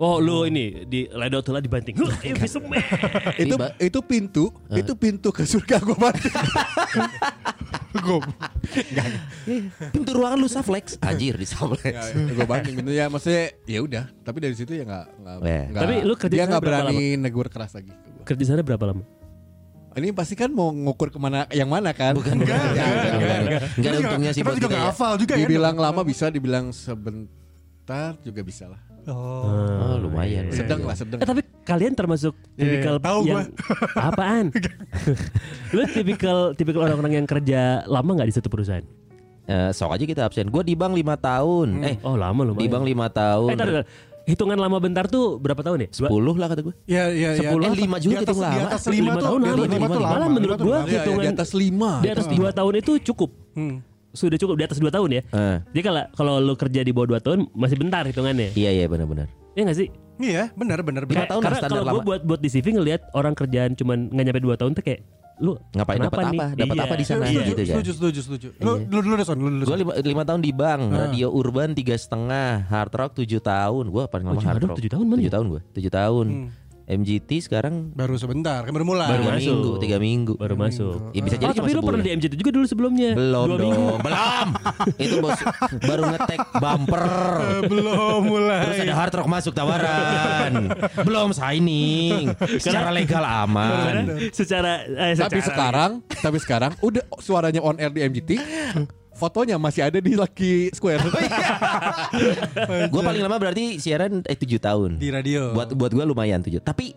Oh 0.01 0.17
lu 0.17 0.49
ini 0.49 0.89
di 0.89 1.05
ledot 1.07 1.45
lah 1.47 1.61
dibanting. 1.61 1.93
Itu 1.93 2.09
itu 3.79 3.99
pintu, 4.01 4.45
itu 4.73 4.93
pintu 4.97 5.29
ke 5.29 5.45
surga 5.45 5.77
gue 5.79 5.93
banting. 5.95 6.33
Pintu 9.91 10.11
ruangan 10.13 10.39
lu 10.39 10.47
saflex. 10.47 10.97
Anjir 11.01 11.35
di 11.35 11.45
saflex. 11.45 11.95
gue 12.15 12.45
banting 12.45 12.75
pintunya. 12.77 13.07
Maksudnya 13.07 13.57
ya 13.65 13.81
udah. 13.81 14.05
Tapi 14.21 14.39
dari 14.39 14.55
situ 14.55 14.71
ya 14.71 14.85
nggak, 14.85 15.07
nggak, 15.17 15.37
Eh. 15.41 15.65
nggak- 15.69 15.81
Tapi 15.81 15.95
lu 16.01 16.15
kerja 16.15 16.31
dia 16.31 16.41
sana 16.41 16.51
nggak 16.51 16.63
berapa 16.63 16.83
berani 16.87 17.07
negur 17.17 17.47
keras 17.47 17.73
lagi. 17.73 17.91
Kerja 18.23 18.45
sana 18.47 18.63
berapa 18.63 18.85
lama? 18.87 19.03
Ini 19.91 20.15
pasti 20.15 20.35
kan 20.35 20.49
mau 20.49 20.71
ngukur 20.71 21.11
ke 21.11 21.19
mana 21.19 21.51
yang 21.51 21.67
mana 21.67 21.91
kan? 21.91 22.15
Bukan, 22.15 22.39
bukan. 22.39 22.55
Enggak, 22.55 22.63
Enggak, 22.63 22.87
enggak, 22.87 23.11
enggak, 23.11 23.39
enggak. 23.43 23.61
enggak 23.75 23.91
ada 23.91 23.99
untungnya 24.01 24.31
sih 24.31 24.41
Kita 24.41 24.47
juga 24.47 24.55
kita 24.57 24.69
nggak 24.71 24.79
ya. 24.81 24.91
hafal 24.95 25.13
juga 25.19 25.35
ya. 25.35 25.41
Dibilang 25.43 25.77
lama 25.77 26.01
bisa, 26.07 26.25
dibilang 26.29 26.67
sebentar 26.71 28.11
juga 28.23 28.41
bisa 28.41 28.71
lah. 28.71 28.81
Oh, 29.07 29.97
lumayan. 29.99 30.51
Sedang 30.51 30.83
lah, 30.83 30.93
sedang. 30.93 31.17
Eh 31.17 31.27
tapi 31.27 31.41
kalian 31.63 31.93
termasuk 31.93 32.35
Iya, 32.53 32.61
tipikal 32.61 32.97
tahu 32.99 33.19
yang 33.25 33.49
apaan? 34.09 34.53
lu 35.75 35.83
tipikal 35.87 36.39
tipikal 36.53 36.85
orang-orang 36.85 37.13
yang 37.15 37.27
kerja 37.27 37.61
lama 37.85 38.11
nggak 38.13 38.29
di 38.29 38.35
satu 38.35 38.49
perusahaan? 38.49 38.85
Eh, 39.45 39.71
sok 39.71 39.91
aja 39.93 40.05
kita 40.05 40.23
absen. 40.23 40.47
Gue 40.47 40.63
di 40.63 40.75
bank 40.75 40.95
5 40.95 41.03
tahun. 41.19 41.69
Eh, 41.83 41.97
Oh 42.03 42.15
lama 42.15 42.45
lumayan. 42.45 42.61
di 42.61 42.67
bank 42.69 42.85
5 42.85 43.09
tahun. 43.11 43.49
Eh, 43.49 43.57
tar, 43.57 43.69
tar. 43.73 43.85
hitungan 44.23 44.55
lama 44.55 44.79
bentar 44.79 45.05
tuh 45.05 45.37
berapa 45.37 45.59
tahun 45.59 45.79
ya? 45.81 45.89
10 45.91 46.07
lah 46.37 46.47
kata 46.47 46.61
gue. 46.61 46.75
Iya, 46.87 47.05
iya, 47.11 47.29
iya. 47.35 47.41
Sepuluh, 47.43 47.67
eh, 47.67 47.75
lima 47.75 47.97
juga 47.99 48.15
Di 48.15 48.23
atas- 48.23 48.31
hitung 48.31 48.39
Di 48.39 48.47
lama. 48.47 48.69
atas 48.69 48.83
Lima 48.85 48.95
lima 48.95 49.11
tuh, 49.11 49.25
tahun 49.25 49.39
di 49.41 49.43
lama, 49.43 49.51
atas 49.51 49.59
lima 49.59 49.75
lima 49.75 49.81
tuh 49.81 49.91
tahun. 49.91 50.03
lama. 50.03 50.15
Malah 50.15 50.29
menurut 50.31 50.47
Lima 50.51 50.55
tuh 50.55 50.67
gua 50.67 50.71
lama. 50.73 50.81
Iya, 50.81 50.87
iya, 50.87 51.01
hitungan- 51.01 51.25
di 51.25 51.31
atas 51.33 51.51
lima. 51.53 51.91
Di 51.99 52.09
atas 52.09 52.27
dua 52.31 52.51
tahun 52.53 52.75
itu 52.77 52.93
cukup. 53.03 53.31
Hmm. 53.59 53.77
Sudah 54.11 54.37
cukup 54.37 54.55
di 54.55 54.65
atas 54.65 54.77
dua 54.77 54.91
tahun 54.91 55.11
ya. 55.13 55.23
Eh, 55.25 55.57
Jadi 55.71 55.83
kalau 55.83 56.03
kalau 56.13 56.35
lu 56.39 56.55
kerja 56.55 56.81
di 56.81 56.91
bawah 56.91 57.09
dua 57.09 57.21
tahun 57.21 57.47
masih 57.53 57.77
bentar 57.77 58.03
hitungannya. 58.03 58.51
iya 58.53 58.71
iya 58.73 58.87
benar-benar. 58.87 59.31
Iya 59.53 59.63
gak 59.67 59.79
sih? 59.79 59.89
Iya, 60.17 60.53
benar, 60.53 60.79
benar, 60.81 61.03
Lima 61.03 61.17
benar. 61.17 61.29
tahun 61.29 61.43
Karena 61.43 61.59
standar 61.59 61.79
kalau 61.81 61.93
gue 61.93 62.03
buat 62.05 62.21
buat 62.23 62.41
di 62.41 62.49
CV 62.49 62.67
ngelihat 62.73 63.09
orang 63.13 63.33
kerjaan 63.33 63.73
cuman 63.73 64.11
nggak 64.11 64.25
nyampe 64.27 64.41
dua 64.41 64.55
tahun 64.55 64.73
tuh 64.75 64.85
kayak 64.85 65.01
lu 65.39 65.57
Ngapain 65.73 65.97
dapat 65.99 66.21
apa? 66.29 66.47
Dapat 66.53 66.77
Iya. 66.77 66.85
apa 66.85 66.95
di 66.95 67.07
sana 67.07 67.25
Setuju, 67.25 67.41
gitu 67.41 67.57
kan. 67.57 67.67
setuju, 67.73 67.91
setuju, 67.91 68.21
setuju. 68.21 68.49
Lu 68.55 68.71
Iya. 68.71 68.85
dulu 68.85 69.01
dulu 69.01 69.15
deh, 69.17 69.25
Son, 69.25 69.37
lu 69.37 69.49
dulu. 69.49 69.63
Gue 69.63 69.67
Son. 69.67 69.81
lima, 69.81 69.93
lima 69.97 70.23
tahun 70.23 70.41
di 70.41 70.53
bank, 70.53 70.81
radio 70.93 71.27
urban 71.31 71.73
tiga 71.73 71.97
setengah, 71.97 72.69
hard 72.69 72.93
rock 72.93 73.13
tujuh 73.17 73.41
tahun. 73.41 73.85
Gue 73.89 74.05
paling 74.05 74.27
lama 74.27 74.37
Oh, 74.37 74.45
hard 74.45 74.61
Rock 74.61 74.77
tujuh 74.77 74.93
tahun, 74.93 75.05
Tujuh 75.09 75.25
ya? 75.25 75.33
tahun 75.33 75.47
gue, 75.49 75.61
tujuh 75.73 75.89
tahun. 75.91 76.27
Hmm. 76.29 76.49
MGT 76.91 77.31
sekarang 77.41 77.95
Baru 77.95 78.15
sebentar, 78.15 78.61
kan 78.61 78.71
baru 78.71 78.83
mulai. 78.85 79.07
Baru 79.09 79.23
tiga 79.23 79.31
masuk. 79.31 79.47
minggu, 79.47 79.71
tiga 79.79 79.97
minggu. 79.97 80.33
baru 80.35 80.55
masuk. 80.55 80.99
Ya 81.11 81.21
bisa 81.21 81.37
jadi 81.37 81.47
Oh, 81.47 81.55
cuma 81.55 81.63
tapi 81.63 81.73
lu 81.73 81.83
pernah 81.83 82.03
di 82.03 82.11
MJT 82.11 82.33
juga 82.35 82.51
dulu 82.51 82.67
sebelumnya. 82.67 83.11
Belum 83.15 83.47
Dua 83.47 83.57
dong, 83.57 83.63
minggu. 83.63 83.95
belum. 84.01 84.47
Itu 85.07 85.15
bos 85.19 85.39
baru 85.81 86.03
ngetek 86.09 86.41
bumper. 86.53 87.05
Belum 87.71 88.21
mulai. 88.25 88.61
Terus 88.67 88.79
ada 88.83 88.95
hard 88.97 89.13
rock 89.15 89.29
masuk 89.29 89.53
tawaran. 89.53 90.53
Belum 91.01 91.31
signing. 91.31 92.35
Secara 92.57 92.91
legal 92.91 93.23
aman. 93.23 94.19
Secara 94.31 94.83
eh, 94.83 95.15
Tapi 95.15 95.39
secara- 95.39 95.47
sekarang, 95.47 95.91
tapi 96.11 96.39
sekarang 96.39 96.73
udah 96.81 97.03
suaranya 97.17 97.61
on 97.61 97.77
air 97.77 97.89
di 97.89 98.03
MGT, 98.03 98.31
fotonya 99.21 99.61
masih 99.61 99.85
ada 99.85 100.01
di 100.01 100.17
Lucky 100.17 100.73
Square. 100.73 101.05
Gue 102.89 103.03
paling 103.05 103.21
lama 103.21 103.37
berarti 103.37 103.77
siaran 103.77 104.25
eh 104.25 104.33
7 104.35 104.57
tahun. 104.57 104.91
Di 104.97 105.13
radio. 105.13 105.53
Buat 105.53 105.77
buat 105.77 105.93
gue 105.93 106.01
lumayan 106.03 106.41
7. 106.41 106.57
Tapi 106.59 106.97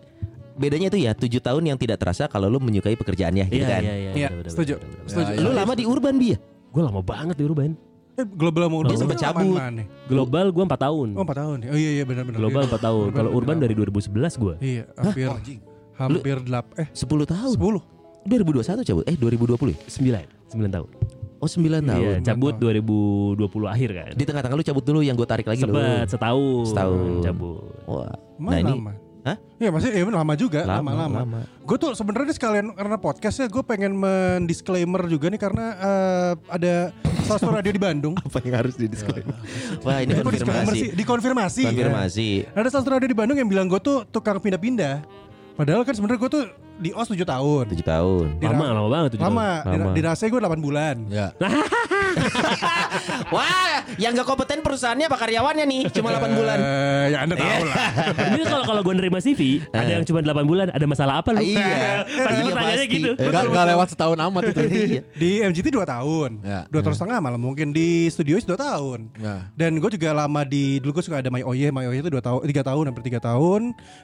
bedanya 0.56 0.88
itu 0.88 0.98
ya 0.98 1.12
7 1.12 1.28
tahun 1.28 1.62
yang 1.66 1.76
tidak 1.76 2.00
terasa 2.00 2.24
kalau 2.26 2.48
lu 2.48 2.56
menyukai 2.56 2.96
pekerjaannya 2.96 3.44
gitu 3.46 3.60
Iya, 3.60 3.68
kan. 3.68 3.82
iya, 3.82 3.94
iya, 3.94 4.10
Iya, 4.16 4.28
setuju. 4.48 4.74
Setuju. 5.04 5.30
Lu 5.36 5.52
lama 5.52 5.76
di 5.76 5.84
urban 5.84 6.16
bi 6.16 6.32
ya? 6.32 6.38
Gue 6.72 6.82
lama 6.82 7.04
banget 7.04 7.38
di 7.38 7.44
Urban. 7.44 7.70
Eh, 8.14 8.22
global 8.24 8.66
mau 8.66 8.82
Dia 8.82 8.94
sempet 8.94 9.18
cabut. 9.18 9.58
Global 10.06 10.46
gue 10.50 10.64
4 10.64 10.74
tahun. 10.80 11.08
Oh, 11.18 11.22
4 11.22 11.34
tahun. 11.34 11.56
ya? 11.60 11.70
Oh 11.70 11.78
iya 11.78 11.90
iya 11.98 12.04
benar 12.06 12.22
benar. 12.24 12.38
Global 12.40 12.62
Iya. 12.64 12.70
4 12.74 12.82
tahun. 12.82 13.04
Urban 13.04 13.16
Kalau 13.18 13.30
Urban 13.34 13.56
dari 13.58 13.74
2011 13.74 14.34
gue. 14.38 14.54
Iya, 14.58 14.84
hampir 14.96 15.26
hampir 15.94 16.36
8 16.42 16.82
eh 16.82 16.88
10 16.90 17.26
tahun. 17.26 17.54
10. 17.54 17.82
2021 18.24 18.82
cabut. 18.82 19.04
Eh 19.06 19.14
2020 19.14 19.74
ya? 19.74 19.78
9. 19.86 20.26
9 20.50 20.70
tahun. 20.70 20.88
Oh 21.44 21.48
9 21.50 21.60
tahun. 21.84 22.00
Iya, 22.00 22.16
cabut 22.24 22.56
2020 22.56 23.36
akhir 23.68 23.90
kan. 23.92 24.10
Di 24.16 24.24
tengah-tengah 24.24 24.56
lu 24.56 24.64
cabut 24.64 24.80
dulu 24.80 25.00
yang 25.04 25.12
gue 25.12 25.28
tarik 25.28 25.44
lagi 25.44 25.60
lu. 25.60 25.76
Sempet 25.76 26.08
setahun. 26.08 26.64
Setahun. 26.72 27.20
Cabut. 27.20 27.60
Wah. 27.84 28.16
Mana 28.40 28.48
Nah 28.48 28.60
ini 28.64 28.72
lama? 28.80 28.92
Hah? 29.24 29.36
Iya 29.56 29.72
masih 29.72 29.88
iya 29.88 30.04
lama 30.04 30.34
juga, 30.36 30.68
Lama, 30.68 30.92
lama-lama. 30.92 31.16
lama. 31.24 31.40
Gue 31.64 31.76
tuh 31.80 31.96
sebenarnya 31.96 32.36
sekalian 32.36 32.76
karena 32.76 33.00
podcastnya 33.00 33.48
gue 33.48 33.64
pengen 33.64 33.96
mendisclaimer 33.96 35.00
juga 35.08 35.32
nih 35.32 35.40
karena 35.40 35.64
eh, 35.80 36.32
ada 36.52 36.74
salah 37.24 37.40
satu 37.40 37.52
radio 37.56 37.72
di 37.72 37.80
Bandung. 37.80 38.12
apa 38.24 38.36
yang 38.44 38.56
harus 38.60 38.76
didiskusi? 38.76 39.24
Wah 39.80 40.00
ini 40.00 40.12
Kok 40.16 40.28
disclaimer 40.28 40.72
sih? 40.72 40.92
konfirmasi. 40.92 40.96
Dikonfirmasi. 40.96 41.62
ya. 41.64 41.68
Konfirmasi. 41.72 42.28
Ada 42.52 42.68
salah 42.68 42.82
satu 42.84 42.92
radio 42.96 43.08
di 43.08 43.16
Bandung 43.16 43.36
yang 43.40 43.48
bilang 43.48 43.68
gue 43.68 43.80
tuh 43.80 44.04
tukang 44.08 44.40
pindah-pindah. 44.40 45.04
Padahal 45.56 45.88
kan 45.88 45.92
sebenarnya 45.96 46.20
gue 46.20 46.30
tuh 46.32 46.44
di 46.76 46.90
OS 46.90 47.08
7 47.08 47.22
tahun. 47.22 47.64
7 47.70 47.82
tahun. 47.82 48.26
Di 48.36 48.44
Lama, 48.44 48.64
lama 48.72 48.88
banget 48.88 49.08
tujuh 49.14 49.22
Lama, 49.22 49.48
tahun. 49.60 49.64
di, 49.64 49.78
Lama. 49.78 49.92
di 49.94 50.00
Rase 50.02 50.24
gue 50.26 50.40
8 50.40 50.58
bulan. 50.58 50.96
ya. 51.08 51.26
Wah, 53.30 53.74
yang 53.96 54.14
gak 54.14 54.24
kompeten 54.24 54.60
perusahaannya 54.60 55.06
apa 55.06 55.18
karyawannya 55.18 55.64
nih? 55.66 55.82
Cuma 55.90 56.12
8 56.12 56.30
bulan. 56.32 56.58
Eh, 56.58 57.04
ya 57.10 57.18
Anda 57.22 57.34
tahu 57.34 57.62
lah. 57.64 57.76
Ini 58.30 58.42
kalau 58.44 58.64
kalau 58.64 58.80
gue 58.82 58.94
nerima 58.94 59.18
CV, 59.18 59.62
ada 59.70 59.90
yang 59.92 60.04
cuma 60.04 60.20
8 60.20 60.46
bulan, 60.46 60.66
ada 60.70 60.86
masalah 60.86 61.14
apa 61.20 61.34
lu? 61.34 61.42
Iya. 61.42 62.04
Pasti 62.24 62.32
Iya, 62.34 62.50
pertanyaannya 62.50 62.78
pasti. 62.78 62.94
gitu. 62.94 63.10
Gak, 63.18 63.42
gak 63.50 63.64
lewat 63.70 63.86
setahun 63.90 64.18
amat 64.20 64.42
itu. 64.50 64.60
Iya. 64.64 65.00
Di 65.14 65.30
MGT 65.42 65.66
2 65.70 65.84
tahun. 65.84 66.30
Ya. 66.42 66.60
Dua 66.68 66.80
tahun 66.82 66.96
setengah 66.96 67.18
malah 67.18 67.40
mungkin 67.40 67.70
di 67.70 68.08
studio 68.08 68.38
2 68.38 68.54
tahun. 68.54 68.98
Ya. 69.18 69.50
Dan 69.54 69.78
gue 69.78 69.90
juga 69.90 70.10
lama 70.12 70.40
di 70.42 70.78
dulu 70.78 70.98
gue 70.98 71.04
suka 71.04 71.18
ada 71.18 71.30
My 71.30 71.42
Oye, 71.42 71.70
My 71.70 71.86
Oye 71.86 71.98
itu 71.98 72.10
2 72.10 72.18
tahun, 72.20 72.40
3 72.44 72.62
tahun 72.62 72.84
hampir 72.90 73.02
3 73.10 73.18
tahun. 73.20 73.60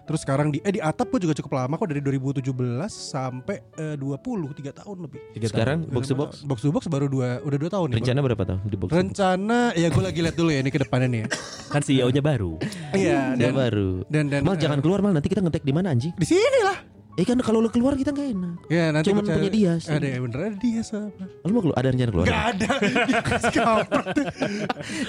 Terus 0.06 0.20
sekarang 0.22 0.50
di 0.50 0.58
eh 0.62 0.72
di 0.72 0.80
Atap 0.82 1.10
gue 1.10 1.20
juga 1.22 1.34
cukup 1.34 1.52
lama 1.56 1.74
kok 1.76 1.86
dari 1.86 2.02
2017 2.02 2.42
sampai 2.86 3.62
eh, 3.76 3.96
20 3.96 4.20
3 4.52 4.80
tahun 4.82 4.96
lebih. 5.06 5.20
Sekarang 5.46 5.78
box 5.88 6.10
to 6.10 6.14
box 6.14 6.30
Box 6.44 6.58
to 6.62 6.70
box 6.70 6.82
baru 6.86 7.06
2 7.08 7.46
udah 7.46 7.58
2 7.58 7.74
tahun 7.74 7.86
nih. 7.90 7.96
rencana 8.02 8.18
berapa 8.24 8.42
tahun 8.44 8.60
di 8.66 8.76
box? 8.76 8.88
Rencana 8.92 9.58
ya 9.74 9.88
gue 9.88 10.02
lagi 10.02 10.20
lihat 10.20 10.36
dulu 10.36 10.50
ya 10.52 10.60
ini 10.60 10.70
ke 10.70 10.80
depannya 10.80 11.08
nih 11.08 11.20
ya. 11.24 11.28
Kan 11.72 11.80
CEO-nya 11.82 12.22
baru. 12.22 12.58
Iya 12.92 13.38
Dia 13.38 13.50
dan 13.50 13.52
baru. 13.54 13.90
dan 14.10 14.24
dan 14.28 14.40
Mal 14.42 14.54
eh, 14.54 14.60
jangan 14.60 14.78
keluar 14.82 15.00
mal 15.00 15.14
nanti 15.14 15.30
kita 15.30 15.40
ngetek 15.40 15.62
di 15.62 15.72
mana 15.72 15.94
anjing? 15.94 16.12
di 16.14 16.26
sini 16.26 16.60
lah. 16.66 16.99
Eh 17.14 17.24
kan 17.24 17.36
kalau 17.38 17.58
lu 17.58 17.68
keluar 17.68 17.94
kita 17.94 18.10
nggak 18.10 18.28
enak. 18.30 18.56
Ya 18.66 18.90
nanti 18.90 19.10
Cuman 19.10 19.22
gua 19.22 19.34
punya 19.36 19.50
Dias. 19.50 19.82
Ada 19.84 20.06
ya 20.06 20.18
bener 20.18 20.38
ada 20.40 20.56
Dias 20.56 20.88
apa? 20.90 21.24
Lu 21.42 21.50
mau 21.50 21.60
keluar? 21.60 21.76
Ada 21.76 21.88
rencana 21.90 22.10
keluar? 22.10 22.26
Gak 22.26 22.42
ada. 22.48 22.68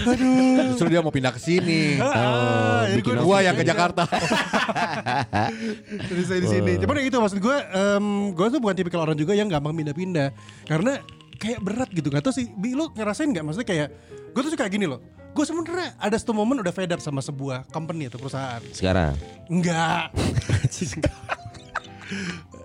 Aduh. 0.07 0.65
Justru 0.71 0.87
dia 0.87 0.99
mau 0.99 1.09
pindah 1.09 1.31
ke 1.31 1.39
sini. 1.39 1.97
Ah, 1.97 2.83
jadi 2.85 2.99
bikin 2.99 3.13
gua- 3.15 3.23
Gua 3.23 3.37
yang 3.39 3.53
ke 3.53 3.63
Jakarta. 3.63 4.03
Jadi 5.87 6.23
saya 6.25 6.39
di 6.39 6.49
sini. 6.49 6.71
Cuman 6.77 6.95
ya 6.95 7.03
itu 7.03 7.17
maksud 7.17 7.37
gue, 7.37 7.57
em, 7.71 8.05
gue 8.31 8.47
tuh 8.49 8.59
bukan 8.59 8.75
tipikal 8.75 9.01
orang 9.01 9.15
juga 9.15 9.31
yang 9.31 9.47
gampang 9.47 9.71
pindah-pindah. 9.73 10.33
Karena 10.65 10.99
kayak 11.37 11.59
berat 11.59 11.89
gitu. 11.91 12.07
Gak 12.07 12.21
tau 12.21 12.31
sih, 12.31 12.49
Bi, 12.51 12.73
lu 12.73 12.89
ngerasain 12.89 13.29
gak? 13.29 13.41
Maksudnya 13.41 13.67
kayak, 13.67 13.87
gue 14.31 14.41
tuh 14.41 14.51
suka 14.51 14.67
gini 14.67 14.83
loh. 14.83 14.99
Gue 15.31 15.47
sebenarnya 15.47 15.95
ada 15.95 16.11
satu 16.13 16.35
momen 16.35 16.59
udah 16.59 16.69
fed 16.69 16.91
up 16.91 16.99
sama 16.99 17.23
sebuah 17.23 17.63
company 17.71 18.11
atau 18.11 18.19
perusahaan. 18.19 18.59
Sekarang. 18.69 19.15
Enggak. 19.47 20.11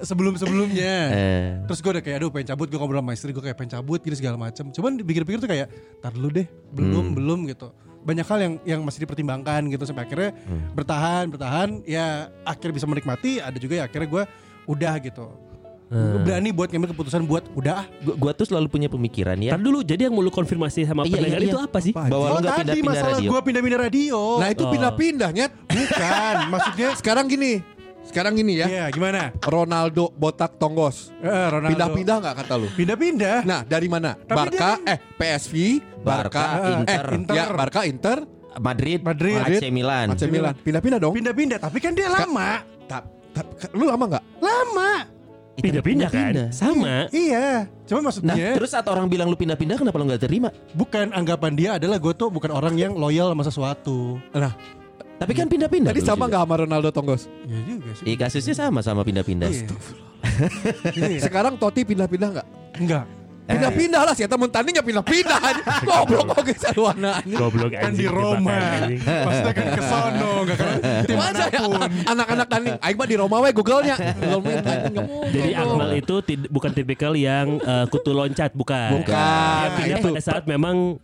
sebelum-sebelumnya. 0.03 0.95
Eh. 1.11 1.47
Terus 1.67 1.79
gue 1.81 1.91
udah 1.97 2.03
kayak 2.05 2.17
aduh 2.21 2.31
pengen 2.31 2.49
cabut 2.53 2.67
gue 2.69 2.79
ngobrol 2.79 3.01
sama 3.01 3.13
istri 3.13 3.31
gue 3.31 3.43
kayak 3.43 3.57
pengen 3.57 3.73
cabut 3.81 4.01
gitu 4.01 4.17
segala 4.17 4.37
macam. 4.37 4.69
Cuman 4.71 4.99
dipikir-pikir 4.99 5.39
tuh 5.39 5.51
kayak 5.51 5.69
tar 6.01 6.13
dulu 6.13 6.29
deh 6.33 6.47
belum 6.73 7.15
belum 7.15 7.39
gitu. 7.49 7.71
Banyak 8.07 8.27
hal 8.27 8.39
yang 8.39 8.53
yang 8.63 8.81
masih 8.87 9.03
dipertimbangkan 9.03 9.67
gitu 9.67 9.83
sampai 9.83 10.07
akhirnya 10.07 10.31
bertahan 10.73 11.27
bertahan 11.27 11.69
ya 11.83 12.31
akhirnya 12.43 12.75
bisa 12.77 12.87
menikmati. 12.87 13.39
Ada 13.39 13.59
juga 13.59 13.83
ya 13.83 13.85
akhirnya 13.87 14.09
gue 14.09 14.23
udah 14.67 14.95
gitu. 15.03 15.27
Gue 15.87 16.19
berani 16.19 16.51
buat 16.51 16.67
ngambil 16.67 16.99
keputusan 16.99 17.31
buat 17.31 17.47
udah 17.55 17.75
ah. 17.79 17.87
Gua, 18.03 18.15
gua 18.19 18.33
tuh 18.35 18.43
selalu 18.43 18.67
punya 18.67 18.91
pemikiran 18.91 19.39
ya 19.39 19.55
Ntar 19.55 19.63
dulu 19.63 19.87
jadi 19.87 20.11
yang 20.11 20.19
mau 20.19 20.27
lu 20.27 20.35
konfirmasi 20.35 20.83
sama 20.83 21.07
Iya, 21.07 21.15
pendengar 21.15 21.39
iya, 21.39 21.47
itu 21.47 21.55
iya. 21.55 21.69
apa 21.71 21.79
sih? 21.79 21.93
bahwa 21.95 22.11
lu 22.11 22.19
Oh 22.27 22.43
pindah-pindah 22.43 22.91
masalah 22.91 23.15
radio. 23.15 23.31
gue 23.31 23.41
pindah-pindah 23.47 23.81
radio. 23.87 24.19
Nah 24.43 24.49
itu 24.51 24.65
pindah-pindah 24.67 25.31
Nyet 25.31 25.53
bukan 25.63 26.35
maksudnya 26.59 26.89
Sekarang 26.99 27.31
gini 27.31 27.63
Sekarang 28.07 28.33
gini 28.33 28.57
ya 28.57 28.66
Iya 28.66 28.85
gimana? 28.88 29.35
Ronaldo 29.38 30.09
botak 30.12 30.57
tonggos 30.57 31.11
Eh, 31.19 31.29
Ronaldo. 31.47 31.75
Pindah-pindah 31.75 32.16
nggak 32.19 32.35
kata 32.38 32.55
lu? 32.57 32.69
Pindah-pindah. 32.71 33.37
Nah 33.42 33.61
dari 33.62 33.87
mana? 33.87 34.14
Tapi 34.16 34.33
Barca 34.33 34.71
dia- 34.77 34.88
eh 34.88 34.99
PSV 35.12 35.55
Barca, 36.01 36.40
Barca 36.40 36.69
Inter. 36.73 37.05
eh, 37.05 37.14
Inter. 37.14 37.35
ya 37.35 37.45
Barca 37.51 37.81
Inter 37.83 38.19
Madrid, 38.57 39.01
Madrid. 39.03 39.37
AC 39.37 39.69
Milan. 39.69 40.07
AC 40.09 40.23
Milan 40.27 40.55
pindah-pindah 40.57 40.99
dong 40.99 41.12
Pindah-pindah 41.12 41.59
tapi 41.59 41.79
kan 41.79 41.92
dia 41.92 42.09
lama. 42.09 42.64
Ta- 42.87 43.05
ta- 43.31 43.45
lu 43.71 43.85
lama 43.85 44.05
nggak? 44.09 44.25
Lama. 44.38 44.92
Pindah-pindah 45.57 46.09
kan? 46.09 46.33
Pindah. 46.33 46.49
Sama. 46.51 47.09
Iya. 47.11 47.64
Cuma 47.85 47.99
Nah, 47.99 48.05
maksudnya 48.07 48.35
terus 48.53 48.71
saat 48.71 48.85
orang 48.85 49.07
bilang 49.07 49.27
lu 49.27 49.35
pindah-pindah 49.35 49.77
kenapa 49.77 49.97
lu 49.97 50.05
nggak 50.05 50.23
terima? 50.23 50.49
bukan 50.73 51.12
anggapan 51.12 51.53
dia 51.53 51.71
adalah 51.75 51.97
gue 51.97 52.12
tuh 52.12 52.29
bukan 52.29 52.49
orang 52.51 52.77
yang 52.77 52.92
loyal 52.92 53.33
sama 53.33 53.40
sesuatu. 53.42 54.21
Nah 54.31 54.53
Tapi 55.16 55.33
kan 55.33 55.46
pindah-pindah. 55.48 55.96
tadi 55.96 56.05
sama 56.05 56.29
nggak 56.29 56.42
sama 56.44 56.55
Ronaldo 56.61 56.88
tonggos? 56.92 57.22
Iya 57.48 57.61
juga 57.64 57.90
sih. 57.96 58.05
Iya 58.05 58.16
kasusnya 58.20 58.55
sama 58.55 58.81
sama 58.85 59.00
pindah-pindah. 59.00 59.48
Iya. 59.48 59.66
Iya. 60.92 61.20
Sekarang 61.24 61.57
Totti 61.57 61.88
pindah-pindah 61.88 62.29
nggak? 62.37 62.46
Enggak. 62.76 63.05
Pindah-pindah 63.46 64.02
lah 64.02 64.14
sih, 64.18 64.26
temen 64.26 64.50
tanding 64.50 64.74
ya 64.74 64.83
pindah-pindah. 64.83 65.38
Goblok 65.88 66.35
kok 66.35 66.50
ke 66.50 66.55
warna. 66.83 67.22
Goblok 67.22 67.70
Kan 67.79 67.94
di 67.94 68.11
Roma. 68.11 68.59
Maksudnya 68.90 69.52
kan 69.55 69.66
ke 69.70 69.83
sono 69.87 70.31
enggak 70.42 70.57
kan 70.59 70.68
tim 71.07 71.14
Masa 71.16 71.44
ya 71.46 71.61
mana 71.62 71.87
pun. 71.87 71.90
anak-anak 72.11 72.46
tanding? 72.50 72.74
Aing 72.83 72.96
mah 72.98 73.07
di 73.07 73.16
Roma 73.16 73.37
we 73.46 73.50
Google-nya. 73.55 73.96
Jadi 75.31 75.50
Akmal 75.55 75.90
itu 75.94 76.14
bukan 76.50 76.70
tipikal 76.74 77.14
yang 77.14 77.62
eh, 77.62 77.87
kutu 77.87 78.11
loncat, 78.11 78.50
bukan. 78.50 79.00
Bukan. 79.00 79.66
Dia 79.79 79.96
pindah 79.96 79.98
pada 80.02 80.20
saat 80.20 80.44
memang 80.50 80.98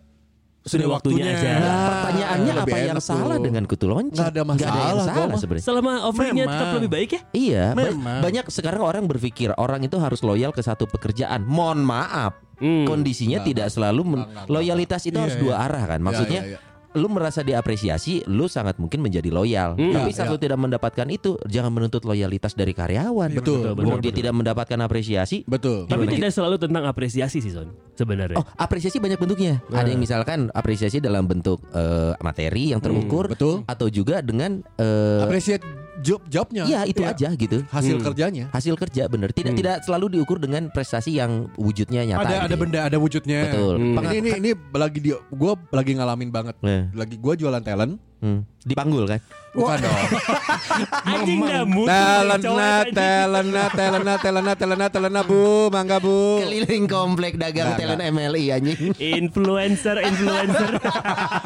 sudah 0.63 0.87
waktunya, 0.89 1.27
waktunya. 1.27 1.43
aja. 1.43 1.51
Nah, 1.59 1.77
pertanyaannya 1.85 2.53
lebih 2.55 2.63
apa 2.63 2.77
yang 2.79 2.95
enak 2.95 3.03
salah 3.03 3.35
tuh. 3.35 3.45
dengan 3.45 3.63
kutu 3.67 3.87
loncat? 3.87 4.15
Nggak 4.15 4.31
ada 4.31 4.39
yang 4.39 4.49
masalah, 4.49 4.71
gua 4.73 5.03
salah 5.03 5.27
mah. 5.27 5.39
sebenarnya. 5.39 5.65
Selama 5.65 5.93
offeringnya 6.07 6.45
tetap 6.47 6.69
lebih 6.73 6.91
baik 6.91 7.09
ya? 7.11 7.21
Iya, 7.33 7.65
Memang. 7.75 8.21
banyak 8.23 8.45
sekarang 8.47 8.81
orang 8.81 9.05
berpikir 9.05 9.51
orang 9.53 9.81
itu 9.83 9.97
harus 9.97 10.21
loyal 10.21 10.51
ke 10.51 10.61
satu 10.61 10.87
pekerjaan. 10.87 11.43
Mohon 11.43 11.83
maaf, 11.85 12.33
Hmm. 12.57 12.87
kondisinya 12.87 13.43
tidak 13.43 13.69
selalu 13.69 14.01
men- 14.05 14.23
Enggak, 14.23 14.31
enggak, 14.39 14.47
loyalitas 14.49 15.03
itu 15.03 15.13
Iya, 15.13 15.23
harus 15.27 15.35
iya. 15.35 15.43
dua 15.43 15.55
arah 15.59 15.85
kan. 15.85 15.99
Maksudnya 16.01 16.41
iya, 16.41 16.55
iya. 16.55 16.59
Lu 16.93 17.09
merasa 17.09 17.41
diapresiasi, 17.41 18.29
lu 18.29 18.47
sangat 18.47 18.77
mungkin 18.77 19.01
menjadi 19.01 19.29
loyal. 19.33 19.75
Hmm. 19.77 19.93
Tapi 19.97 20.11
Iya, 20.13 20.17
saat 20.17 20.29
iya. 20.29 20.35
lu 20.35 20.39
tidak 20.41 20.59
mendapatkan 20.61 21.07
itu, 21.09 21.41
jangan 21.49 21.73
menuntut 21.73 22.05
loyalitas 22.05 22.53
dari 22.53 22.77
karyawan. 22.77 23.33
Betul, 23.33 23.73
betul, 23.73 23.85
Kalau 23.85 23.97
betul, 23.99 24.05
dia 24.05 24.13
tidak 24.13 24.35
mendapatkan 24.37 24.79
apresiasi, 24.81 25.45
Betul. 25.49 25.89
Tapi 25.89 26.05
tidak 26.09 26.31
selalu 26.33 26.57
tentang 26.61 26.85
apresiasi 26.87 27.39
sih 27.41 27.53
Son 27.53 27.73
sebenarnya. 27.97 28.41
Oh, 28.41 28.47
apresiasi 28.57 28.99
banyak 29.01 29.21
bentuknya. 29.21 29.61
Ada 29.69 29.89
yang 29.93 30.01
misalkan 30.01 30.49
apresiasi 30.53 31.01
dalam 31.01 31.29
bentuk 31.29 31.61
eh, 31.73 32.13
materi 32.21 32.73
yang 32.73 32.81
terukur, 32.81 33.33
betul. 33.33 33.65
atau 33.69 33.87
juga 33.93 34.25
dengan 34.25 34.61
eh, 34.81 35.23
Appreciate 35.25 35.82
job 36.03 36.21
jobnya. 36.27 36.63
Iya 36.65 36.81
itu 36.85 37.01
Iya. 37.01 37.15
aja 37.15 37.29
gitu. 37.33 37.59
Hasil 37.67 37.97
Hmm. 37.97 38.05
kerjanya. 38.05 38.45
Hasil 38.51 38.75
kerja 38.75 39.07
bener. 39.07 39.31
Tidak 39.31 39.55
tidak 39.55 39.77
selalu 39.81 40.19
diukur 40.19 40.37
dengan 40.37 40.69
prestasi 40.69 41.15
yang 41.15 41.49
wujudnya 41.55 42.03
nyata. 42.05 42.21
Ada 42.21 42.29
gitu 42.29 42.43
ada 42.43 42.51
ya. 42.51 42.59
benda, 42.59 42.81
ada 42.83 42.97
wujudnya. 42.97 43.41
Betul. 43.47 43.75
Hmm. 43.77 43.95
Penga- 43.95 44.13
Ini 44.13 44.19
ini 44.19 44.31
ini 44.37 44.51
lagi 44.73 44.99
di 44.99 45.11
gua 45.31 45.55
lagi 45.71 45.93
ngalamin 45.95 46.29
banget. 46.29 46.55
Eh, 46.61 46.91
Lagi 46.93 47.17
gua 47.17 47.33
jualan 47.33 47.61
talent. 47.61 47.97
hmm. 48.19 48.41
Dipanggul 48.63 49.05
kan? 49.07 49.19
Bukan 49.53 49.79
dong. 49.79 49.93
Anjing 51.13 51.41
dah 51.43 51.63
mutu 51.65 51.85
Talent 51.85 52.41
cowok, 52.41 52.57
na, 52.57 52.69
anjing. 52.81 52.95
talent 52.95 53.49
na, 53.49 53.63
talent 53.69 54.01
na, 54.01 54.15
talent 54.17 54.45
na, 54.45 54.55
talent 54.55 54.79
na, 54.79 54.87
talent 54.89 55.13
na, 55.13 55.23
Bu, 55.23 55.43
mangga 55.69 55.99
Bu. 55.99 56.41
Keliling 56.41 56.87
komplek 56.87 57.35
dagang 57.35 57.69
Nggak, 57.69 57.79
talent 57.83 58.03
MLI 58.09 58.45
anjing. 58.51 58.95
Influencer, 58.97 60.01
influencer. 60.01 60.71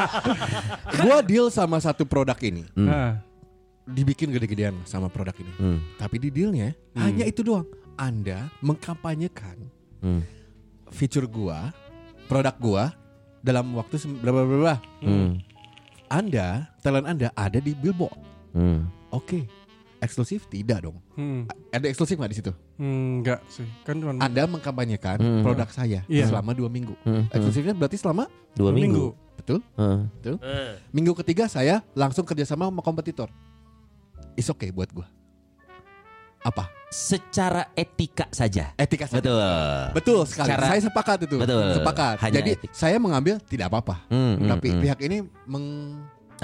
Gua 1.02 1.18
deal 1.20 1.48
sama 1.48 1.78
satu 1.78 2.04
produk 2.04 2.36
ini. 2.40 2.62
Nah, 2.72 3.20
Dibikin 3.86 4.28
gede-gedean 4.28 4.74
sama 4.82 5.06
produk 5.06 5.34
ini. 5.36 5.52
Hmm. 5.56 5.78
Tapi 5.94 6.18
di 6.18 6.28
dealnya 6.28 6.74
hanya 6.94 7.22
itu 7.22 7.40
doang. 7.40 7.66
Anda 7.94 8.50
mengkampanyekan 8.60 9.56
Hmm. 9.96 10.20
fitur 10.88 11.24
gua, 11.24 11.70
produk 12.26 12.56
gua 12.56 12.84
dalam 13.40 13.72
waktu 13.72 13.96
sem- 13.96 14.18
berapa 14.18 14.42
berapa. 14.42 14.74
Hmm. 15.00 15.38
Anda, 16.06 16.70
talent 16.78 17.06
Anda 17.06 17.30
ada 17.32 17.56
di 17.56 17.72
billboard. 17.72 18.18
Hmm. 18.52 18.90
Oke. 19.08 19.46
Eksklusif 19.96 20.44
tidak 20.46 20.84
dong. 20.84 21.00
hmm, 21.14 21.48
A- 21.48 21.80
Ada 21.80 21.88
eksklusif 21.88 22.14
nggak 22.14 22.28
di 22.28 22.38
situ? 22.38 22.52
hmm, 22.76 23.24
enggak 23.24 23.40
sih. 23.48 23.64
Kan 23.80 23.96
cuma 23.96 24.12
Anda 24.14 24.44
mengkampanyekan 24.44 25.16
Hmm. 25.16 25.40
produk 25.40 25.66
saya 25.68 26.04
Iya. 26.04 26.28
selama 26.28 26.52
dua 26.52 26.68
minggu. 26.68 26.92
Hmm. 27.00 27.24
Hmm. 27.24 27.32
Eksklusifnya 27.32 27.72
berarti 27.72 27.96
selama 27.96 28.28
Dua 28.52 28.70
minggu. 28.70 29.16
betul? 29.36 29.64
Hmm. 29.74 30.12
Eh, 30.20 30.76
Minggu 30.90 31.16
ketiga 31.16 31.46
saya 31.46 31.80
langsung 31.92 32.22
kerjasama 32.22 32.68
sama 32.68 32.82
kompetitor. 32.82 33.32
Is 34.36 34.52
okay 34.52 34.68
buat 34.68 34.92
gua. 34.92 35.08
Apa? 36.44 36.70
Secara 36.92 37.74
etika 37.74 38.30
saja. 38.30 38.70
Etika 38.78 39.10
saja. 39.10 39.18
Betul. 39.18 39.42
Betul 39.96 40.20
sekali. 40.28 40.48
Cara- 40.54 40.68
saya 40.70 40.80
sepakat 40.84 41.18
itu. 41.26 41.36
Betul. 41.42 41.82
Sepakat. 41.82 42.16
Hanya 42.22 42.38
Jadi 42.38 42.50
etik. 42.54 42.70
saya 42.70 42.96
mengambil 43.02 43.42
tidak 43.42 43.72
apa-apa. 43.72 44.06
Hmm, 44.06 44.38
hmm, 44.38 44.48
Tapi 44.54 44.68
hmm. 44.70 44.80
pihak 44.86 44.98
ini 45.02 45.16
meng 45.50 45.64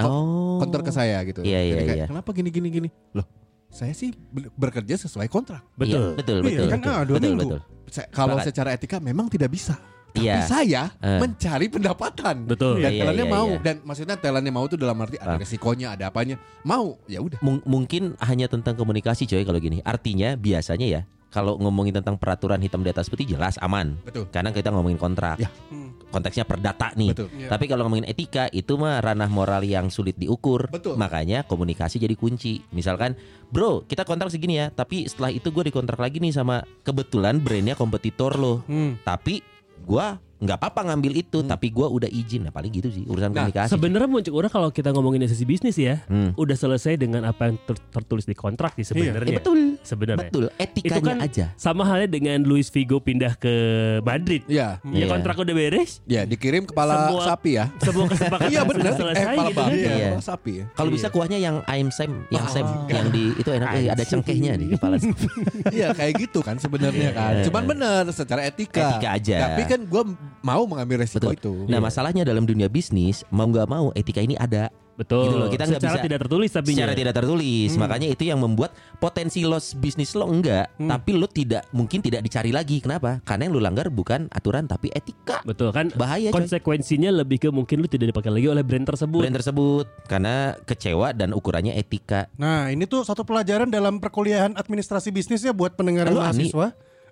oh. 0.03 0.59
counter 0.59 0.81
ke 0.83 0.91
saya 0.91 1.23
gitu. 1.23 1.39
Iya, 1.45 1.59
iya, 1.63 1.71
Jadi 1.71 1.83
kayak, 1.87 1.97
iya. 2.03 2.05
Kenapa 2.11 2.29
gini 2.35 2.49
gini 2.51 2.67
gini? 2.67 2.89
Loh, 3.15 3.23
saya 3.71 3.93
sih 3.95 4.11
bekerja 4.57 4.99
sesuai 4.99 5.31
kontrak. 5.31 5.63
betul. 5.79 6.11
Iya, 6.11 6.19
betul, 6.19 6.37
Iya, 6.43 6.43
betul. 6.43 6.67
kan, 6.67 6.79
betul. 6.81 6.91
ah, 6.91 7.03
dua 7.07 7.15
betul, 7.15 7.29
minggu. 7.31 7.41
betul. 7.47 7.59
Saya- 7.93 8.09
kalau 8.11 8.35
secara 8.43 8.69
etika 8.75 8.97
memang 8.99 9.31
tidak 9.31 9.53
bisa. 9.53 9.77
Tapi 10.13 10.29
Iya. 10.29 10.45
saya 10.45 10.83
Eh. 11.01 11.17
mencari 11.17 11.67
pendapatan. 11.67 12.45
Betul. 12.45 12.79
Dan 12.79 12.93
Iya, 12.93 12.99
talentnya 13.01 13.25
iya, 13.25 13.33
mau. 13.33 13.47
iya. 13.49 13.59
Dan 13.59 13.75
maksudnya 13.81 14.15
talentnya 14.15 14.53
mau 14.53 14.65
tuh 14.65 14.77
dalam 14.77 14.93
arti 14.95 15.17
ada 15.17 15.35
resikonya, 15.35 15.97
ada 15.97 16.07
apanya. 16.07 16.37
Mau, 16.61 17.01
ya 17.05 17.17
udah. 17.17 17.41
Mung- 17.41 17.65
mungkin 17.65 18.13
hanya 18.21 18.45
tentang 18.45 18.77
komunikasi 18.77 19.25
coy 19.25 19.41
kalau 19.41 19.57
gini. 19.57 19.81
Artinya 19.81 20.37
biasanya 20.37 20.85
ya 20.85 21.01
kalau 21.27 21.57
ngomongin 21.57 21.97
tentang 21.97 22.13
peraturan 22.13 22.61
hitam 22.61 22.85
di 22.85 22.93
atas 22.93 23.09
putih 23.09 23.25
jelas 23.25 23.57
aman. 23.57 23.97
Betul. 24.05 24.29
Karena 24.29 24.53
kita 24.53 24.69
ngomongin 24.69 25.01
kontrak. 25.01 25.41
Ya. 25.41 25.49
Hmm. 25.73 25.97
Konteksnya 26.13 26.45
perdata 26.45 26.93
nih. 26.93 27.09
Betul. 27.09 27.33
Iya. 27.33 27.49
Tapi 27.49 27.65
kalau 27.65 27.89
ngomongin 27.89 28.05
etika 28.05 28.45
itu 28.53 28.77
mah 28.77 29.01
ranah 29.01 29.25
moral 29.25 29.65
yang 29.65 29.89
sulit 29.89 30.13
diukur. 30.13 30.69
Betul. 30.69 30.93
Makanya 30.93 31.41
komunikasi 31.41 31.97
jadi 31.97 32.13
kunci. 32.13 32.61
Misalkan, 32.69 33.17
bro 33.49 33.81
kita 33.81 34.05
kontrak 34.05 34.29
segini 34.29 34.61
ya, 34.61 34.69
tapi 34.69 35.09
setelah 35.09 35.33
itu 35.33 35.49
gue 35.49 35.73
dikontrak 35.73 35.97
lagi 35.97 36.21
nih 36.21 36.29
sama 36.29 36.61
kebetulan 36.85 37.41
brandnya 37.41 37.73
kompetitor 37.73 38.37
lo. 38.37 38.61
Hmm. 38.69 39.01
Tapi 39.01 39.41
gue 39.83 40.07
nggak 40.35 40.57
apa-apa 40.57 40.81
ngambil 40.85 41.13
itu, 41.15 41.39
tapi 41.41 41.69
gue 41.69 41.83
udah 41.83 42.07
izin. 42.07 42.43
Nah 42.43 42.51
paling 42.51 42.69
gitu 42.69 42.87
sih 42.87 43.03
urusan 43.03 43.29
Nah, 43.29 43.45
komunikasi. 43.45 43.69
Sebenarnya 43.69 44.07
muncul 44.07 44.33
orang 44.33 44.49
kalau 44.49 44.69
kita 44.69 44.89
ngomongin 44.89 45.23
sesi 45.23 45.43
bisnis 45.43 45.75
ya, 45.75 46.03
Hmm. 46.05 46.33
udah 46.33 46.53
selesai 46.53 46.95
dengan 46.95 47.23
apa 47.23 47.47
yang 47.47 47.57
ter- 47.59 47.79
tertulis 47.89 48.23
di 48.23 48.33
kontrak 48.33 48.73
sih 48.73 48.83
Eh, 48.83 48.87
sebenarnya. 49.07 49.37
betul, 49.37 49.59
Sebenarnya. 49.79 50.27
betul. 50.27 50.45
Etikanya 50.53 50.91
Itu 50.93 51.01
kan 51.01 51.17
aja. 51.21 51.45
sama 51.55 51.83
halnya 51.83 52.09
dengan 52.09 52.41
Luis 52.41 52.67
Figo 52.67 52.97
pindah 52.97 53.35
ke 53.35 53.53
Madrid. 54.01 54.43
Iya. 54.45 54.83
Ya 54.83 54.91
Iya. 54.93 55.05
kontrak 55.07 55.35
udah 55.37 55.53
beres, 55.53 56.03
Ya, 56.03 56.23
dikirim 56.23 56.63
kepala 56.63 57.07
Semua- 57.07 57.23
sapi 57.25 57.51
ya. 57.53 57.65
sebuah 57.77 58.07
kesepakatan 58.09 58.49
Iya 58.51 58.61
benar. 58.63 58.75
sudah 58.75 58.91
Eh, 58.91 58.99
selesai 58.99 59.23
kepala 59.25 59.43
gitu 59.45 59.55
kan. 59.55 59.63
babi 59.63 59.77
ya, 59.77 59.87
Iya. 59.89 60.07
kepala 60.09 60.23
sapi 60.23 60.51
ya. 60.53 60.65
Kalau 60.73 60.89
Iya. 60.89 60.95
bisa 60.95 61.07
kuahnya 61.09 61.37
yang 61.37 61.55
ayam 61.65 61.89
sem, 61.89 62.11
yang 62.29 62.45
sem, 62.47 62.67
yang 62.87 63.07
di 63.09 63.23
itu 63.33 63.49
enak, 63.49 63.69
eh, 63.73 63.87
ada 63.87 64.03
cengkehnya 64.03 64.53
di 64.55 64.65
kepala. 64.69 64.95
Iya 65.73 65.87
kayak 65.91 66.13
gitu 66.19 66.39
kan 66.39 66.55
sebenarnya 66.57 67.09
kan. 67.11 67.33
Iya. 67.37 67.45
Cuman 67.47 67.63
bener 67.65 68.03
secara 68.11 68.43
etika. 68.43 68.99
Etika 68.99 69.09
aja. 69.13 69.37
Tapi 69.47 69.61
kan 69.65 69.79
gue 69.81 70.03
mau 70.43 70.67
mengambil 70.67 71.01
resiko 71.01 71.31
Betul. 71.31 71.65
itu. 71.65 71.71
Nah 71.71 71.79
masalahnya 71.79 72.21
dalam 72.21 72.43
dunia 72.43 72.67
bisnis 72.67 73.23
mau 73.31 73.47
nggak 73.47 73.65
mau 73.65 73.89
etika 73.95 74.19
ini 74.19 74.35
ada 74.35 74.69
Betul. 74.93 75.25
Gitu 75.25 75.37
loh, 75.41 75.49
kita 75.49 75.63
nggak 75.65 75.81
Secara 75.81 75.97
bisa- 75.97 76.05
tidak 76.05 76.19
tertulis 76.21 76.49
tapi 76.53 76.69
secara 76.69 76.93
tidak 76.93 77.13
tertulis. 77.17 77.69
Makanya 77.81 78.07
itu 78.13 78.23
yang 78.29 78.37
membuat 78.37 78.77
potensi 79.01 79.41
loss 79.41 79.73
bisnis 79.73 80.13
lo 80.13 80.29
enggak, 80.29 80.69
tapi 80.77 81.17
lo 81.17 81.25
tidak 81.25 81.65
mungkin 81.73 81.97
tidak 81.97 82.21
dicari 82.21 82.53
lagi. 82.53 82.77
Kenapa? 82.77 83.17
Karena 83.25 83.49
yang 83.49 83.57
lo 83.57 83.61
langgar 83.65 83.89
bukan 83.89 84.29
aturan 84.29 84.69
tapi 84.69 84.93
etika. 84.93 85.41
Betul 85.49 85.73
kan 85.73 85.89
Bahaya 85.97 86.29
coy. 86.29 86.45
konsekuensinya 86.45 87.09
lebih 87.09 87.41
ke 87.41 87.49
mungkin 87.49 87.81
lu 87.81 87.89
tidak 87.89 88.13
dipakai 88.13 88.37
lagi 88.37 88.45
oleh 88.45 88.61
brand 88.61 88.85
tersebut. 88.85 89.25
Brand 89.25 89.33
tersebut 89.33 89.85
karena 90.05 90.35
kecewa 90.61 91.09
dan 91.17 91.33
ukurannya 91.33 91.73
etika. 91.73 92.29
Nah, 92.37 92.69
ini 92.69 92.85
tuh 92.85 93.01
satu 93.01 93.25
pelajaran 93.25 93.73
dalam 93.73 93.97
perkuliahan 93.97 94.53
administrasi 94.53 95.09
bisnis 95.09 95.41
ya 95.41 95.57
buat 95.57 95.73
pendengar 95.73 96.13
Lu, 96.13 96.21
Ani. 96.21 96.53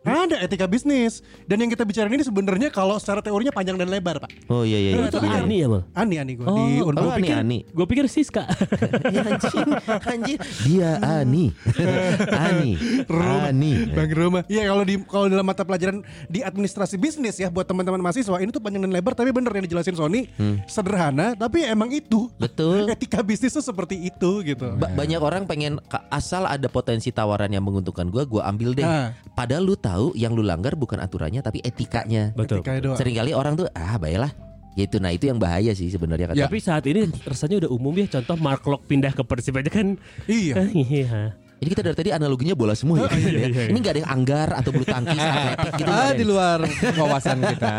Ada 0.01 0.41
etika 0.41 0.65
bisnis. 0.65 1.21
Dan 1.45 1.61
yang 1.61 1.69
kita 1.69 1.85
bicarain 1.85 2.09
ini 2.09 2.21
sebenarnya 2.21 2.69
kalau 2.69 2.97
secara 2.97 3.21
teorinya 3.21 3.49
panjang 3.49 3.75
dan 3.75 3.85
lebar, 3.85 4.17
Pak. 4.17 4.33
Oh 4.47 4.65
iya 4.65 4.77
iya. 4.77 4.89
iya. 4.95 5.05
Itu 5.05 5.21
Ani 5.21 5.57
ya 5.57 5.67
mal. 5.67 5.81
Ani 5.93 6.15
ani 6.17 6.31
gue 6.33 6.43
Oh, 6.43 6.57
di 6.57 6.81
oh. 6.81 6.89
Oh, 6.89 7.11
ani 7.11 7.29
ani. 7.29 7.57
Gue 7.67 7.85
pikir 7.85 8.05
Siska. 8.07 8.49
Ya 9.11 9.21
anjing, 9.27 9.67
anjing. 10.07 10.39
Dia 10.63 10.89
Ani. 10.97 11.51
Ani. 12.47 12.71
Ani. 13.09 13.73
Bang 13.91 14.11
Roma. 14.11 14.39
Iya 14.47 14.65
kalau 14.65 14.83
di 14.83 14.95
kalau 15.03 15.27
dalam 15.27 15.43
mata 15.43 15.61
pelajaran 15.61 15.99
di 16.27 16.39
administrasi 16.41 16.95
bisnis 16.95 17.35
ya 17.35 17.51
buat 17.51 17.67
teman-teman 17.67 17.99
mahasiswa 17.99 18.39
ini 18.39 18.49
tuh 18.49 18.59
panjang 18.59 18.81
dan 18.81 18.89
lebar 18.89 19.11
tapi 19.11 19.29
bener 19.29 19.51
yang 19.51 19.65
dijelasin 19.65 19.93
Sony 19.93 20.31
sederhana 20.65 21.35
tapi 21.35 21.61
emang 21.63 21.91
itu 21.91 22.23
Hmm. 22.23 22.39
Betul. 22.39 22.87
etika 22.93 23.19
bisnis 23.21 23.51
tuh 23.51 23.61
seperti 23.61 23.99
itu 23.99 24.31
gitu. 24.43 24.73
Ba- 24.73 24.89
banyak 24.89 25.19
orang 25.19 25.43
pengen 25.43 25.77
asal 26.09 26.45
ada 26.45 26.65
potensi 26.67 27.11
tawaran 27.11 27.49
yang 27.49 27.61
menguntungkan 27.61 28.07
gua, 28.07 28.23
gua 28.23 28.47
ambil 28.47 28.71
deh. 28.71 28.85
Ah. 28.85 29.11
Padahal 29.31 29.63
lu 29.63 29.75
tahu 29.75 29.90
yang 30.13 30.35
lu 30.35 30.43
langgar 30.43 30.75
bukan 30.77 30.99
aturannya 30.99 31.41
tapi 31.41 31.63
etikanya. 31.63 32.31
Betul. 32.35 32.61
Etika 32.61 32.79
doang. 32.79 32.97
Seringkali 32.97 33.31
orang 33.33 33.53
tuh 33.57 33.67
ah 33.73 33.95
baiklah. 33.97 34.31
Gitu. 34.71 35.03
Nah, 35.03 35.11
itu 35.11 35.27
yang 35.27 35.35
bahaya 35.35 35.75
sih 35.75 35.91
sebenarnya. 35.91 36.31
Ya. 36.31 36.47
Tapi 36.47 36.63
saat 36.63 36.87
ini 36.87 37.03
rasanya 37.27 37.67
udah 37.67 37.71
umum 37.75 37.91
ya. 37.99 38.07
Contoh 38.07 38.39
Mark 38.39 38.63
Locke 38.63 38.87
pindah 38.87 39.11
ke 39.11 39.23
Persib 39.27 39.59
aja 39.59 39.67
kan. 39.67 39.99
Iya. 40.27 40.55
Iya. 40.71 41.35
Ini 41.61 41.69
kita 41.77 41.85
dari 41.85 41.93
tadi 41.93 42.09
analoginya 42.09 42.57
bola 42.57 42.73
semua 42.73 43.05
ya. 43.05 43.13
iya, 43.21 43.45
iya. 43.45 43.69
Ini 43.69 43.77
nggak 43.77 43.93
ada 43.93 44.01
yang 44.01 44.09
anggar 44.09 44.49
atau 44.57 44.73
bulu 44.73 44.81
tangkis, 44.81 45.21
atletik 45.29 45.71
gitu. 45.77 45.91
Ah 45.93 46.09
ada 46.09 46.17
di 46.17 46.25
luar 46.25 46.59
wawasan 46.97 47.37
kita. 47.37 47.75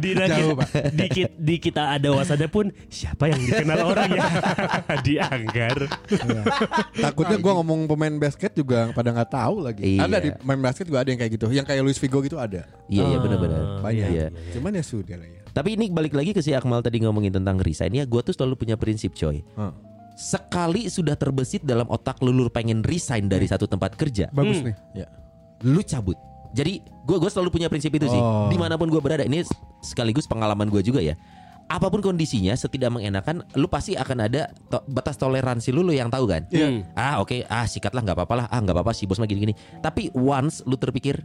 Di, 0.00 0.10
Jauh, 0.16 0.56
kita, 0.56 0.80
di, 0.88 1.06
di 1.36 1.56
kita 1.60 1.82
ada 2.00 2.08
wasannya 2.16 2.48
pun 2.48 2.72
siapa 2.88 3.28
yang 3.28 3.44
dikenal 3.44 3.92
orang 3.92 4.08
ya 4.16 4.24
dianggar. 5.06 5.76
Takutnya 6.96 7.36
gua 7.44 7.60
ngomong 7.60 7.84
pemain 7.92 8.16
basket 8.16 8.56
juga 8.56 8.88
pada 8.96 9.12
nggak 9.12 9.30
tahu 9.36 9.68
lagi. 9.68 9.84
Iya. 9.84 10.08
Ada 10.08 10.16
di 10.24 10.30
main 10.40 10.60
basket 10.64 10.88
juga 10.88 11.04
ada 11.04 11.12
yang 11.12 11.20
kayak 11.20 11.32
gitu. 11.36 11.46
Yang 11.52 11.66
kayak 11.68 11.82
Luis 11.84 12.00
Figo 12.00 12.24
gitu 12.24 12.40
ada. 12.40 12.64
Iya, 12.88 13.04
iya 13.04 13.18
benar-benar. 13.20 13.84
Banyak. 13.84 14.08
Iya. 14.16 14.26
Cuman 14.56 14.80
ya 14.80 14.80
sudah 14.80 15.20
lah 15.20 15.28
ya. 15.28 15.40
Tapi 15.52 15.76
ini 15.76 15.92
balik 15.92 16.16
lagi 16.16 16.32
ke 16.32 16.40
si 16.40 16.56
Akmal 16.56 16.80
tadi 16.80 17.04
ngomongin 17.04 17.36
tentang 17.36 17.60
resign 17.60 17.92
ya, 17.92 18.08
gue 18.08 18.20
tuh 18.24 18.32
selalu 18.32 18.56
punya 18.64 18.80
prinsip 18.80 19.12
coy. 19.12 19.44
Heeh. 19.44 19.89
Sekali 20.20 20.84
sudah 20.86 21.16
terbesit 21.16 21.64
dalam 21.64 21.88
otak 21.88 22.20
lu 22.20 22.28
lu 22.28 22.52
pengen 22.52 22.84
resign 22.84 23.24
dari 23.24 23.48
satu 23.48 23.64
tempat 23.64 23.96
kerja, 23.96 24.28
Bagus 24.30 24.60
Hmm. 24.60 24.68
nih. 24.68 24.76
Ya. 24.94 25.06
lu 25.60 25.80
cabut. 25.80 26.16
Jadi 26.50 26.80
gue 26.80 27.16
gue 27.16 27.28
selalu 27.28 27.48
punya 27.50 27.68
prinsip 27.68 27.88
itu 27.90 28.04
sih. 28.04 28.16
Oh. 28.16 28.48
Di 28.48 28.56
mana 28.56 28.76
pun 28.76 28.88
gue 28.88 28.96
berada, 28.96 29.20
ini 29.22 29.44
sekaligus 29.80 30.24
pengalaman 30.24 30.68
gue 30.68 30.80
juga 30.80 31.00
ya. 31.00 31.16
Apa 31.68 31.86
pun 31.86 32.00
kondisinya, 32.00 32.50
setidak 32.52 32.90
mengenakan, 32.90 33.44
lu 33.54 33.64
pasti 33.64 33.92
akan 33.92 34.24
ada 34.24 34.48
to- 34.66 34.82
batas 34.88 35.14
toleransi 35.14 35.70
lu, 35.70 35.80
lu 35.80 35.92
yang 35.92 36.08
tahu 36.08 36.24
kan. 36.26 36.48
Iya. 36.48 36.82
Ah 36.92 37.20
oke, 37.20 37.44
ah 37.46 37.62
sikatlah 37.62 38.02
nggak 38.02 38.16
apa-apa 38.16 38.34
lah, 38.34 38.46
ah 38.48 38.56
nggak 38.58 38.72
apa-apa 38.72 38.90
sih 38.90 39.04
bos 39.04 39.16
mah 39.16 39.24
gini-gini. 39.24 39.52
Tapi 39.78 40.10
once 40.12 40.64
lu 40.64 40.74
terpikir, 40.74 41.20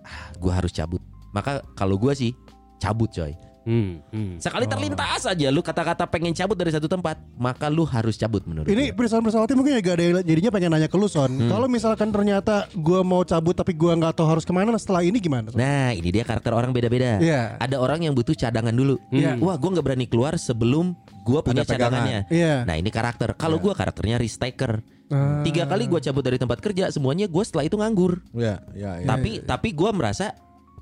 ah 0.00 0.28
gue 0.34 0.52
harus 0.52 0.70
cabut. 0.70 1.00
Maka 1.32 1.64
kalau 1.72 1.96
gue 1.96 2.12
sih 2.12 2.30
cabut 2.76 3.08
coy. 3.08 3.32
Hmm, 3.68 4.00
hmm. 4.08 4.40
Sekali 4.40 4.64
terlintas 4.64 5.28
aja 5.28 5.52
lu 5.52 5.60
kata-kata 5.60 6.08
pengen 6.08 6.32
cabut 6.32 6.56
dari 6.56 6.72
satu 6.72 6.88
tempat, 6.88 7.20
maka 7.36 7.68
lu 7.68 7.84
harus 7.84 8.16
cabut 8.16 8.40
menurut 8.48 8.64
Ini 8.64 8.90
gue. 8.90 8.96
perusahaan 8.96 9.20
pesawatnya 9.20 9.56
mungkin 9.60 9.76
agak 9.76 10.00
ada 10.00 10.02
yang 10.08 10.14
jadinya 10.24 10.50
pengen 10.56 10.70
nanya 10.72 10.88
ke 10.88 10.96
lu 10.96 11.04
Son. 11.04 11.28
Hmm. 11.28 11.52
Kalau 11.52 11.68
misalkan 11.68 12.08
ternyata 12.08 12.64
gua 12.72 13.04
mau 13.04 13.20
cabut 13.28 13.52
tapi 13.52 13.76
gua 13.76 13.92
nggak 14.00 14.16
tahu 14.16 14.24
harus 14.24 14.48
ke 14.48 14.52
mana 14.56 14.72
setelah 14.80 15.04
ini 15.04 15.20
gimana? 15.20 15.52
Son? 15.52 15.60
Nah, 15.60 15.92
ini 15.92 16.08
dia 16.08 16.24
karakter 16.24 16.56
orang 16.56 16.72
beda-beda. 16.72 17.20
Iya. 17.20 17.60
Ada 17.60 17.76
orang 17.76 18.08
yang 18.08 18.16
butuh 18.16 18.32
cadangan 18.32 18.72
dulu. 18.72 18.96
Iya. 19.12 19.36
Wah, 19.36 19.60
gua 19.60 19.70
nggak 19.76 19.84
berani 19.84 20.06
keluar 20.08 20.40
sebelum 20.40 20.96
gua 21.28 21.44
punya 21.44 21.68
Ada 21.68 21.76
cadangannya. 21.76 22.18
Iya. 22.32 22.64
Nah, 22.64 22.74
ini 22.80 22.88
karakter. 22.88 23.36
Kalau 23.36 23.60
gua 23.60 23.76
karakternya 23.76 24.16
risk 24.16 24.40
taker. 24.40 24.80
Ah. 25.08 25.40
Tiga 25.44 25.68
kali 25.68 25.88
gua 25.88 26.00
cabut 26.00 26.24
dari 26.24 26.40
tempat 26.40 26.60
kerja, 26.60 26.88
semuanya 26.88 27.28
gua 27.28 27.44
setelah 27.44 27.64
itu 27.68 27.76
nganggur. 27.80 28.20
Ya, 28.36 28.60
ya, 28.76 29.00
ya. 29.00 29.08
tapi 29.08 29.40
tapi 29.40 29.72
gua 29.72 29.92
merasa 29.92 30.36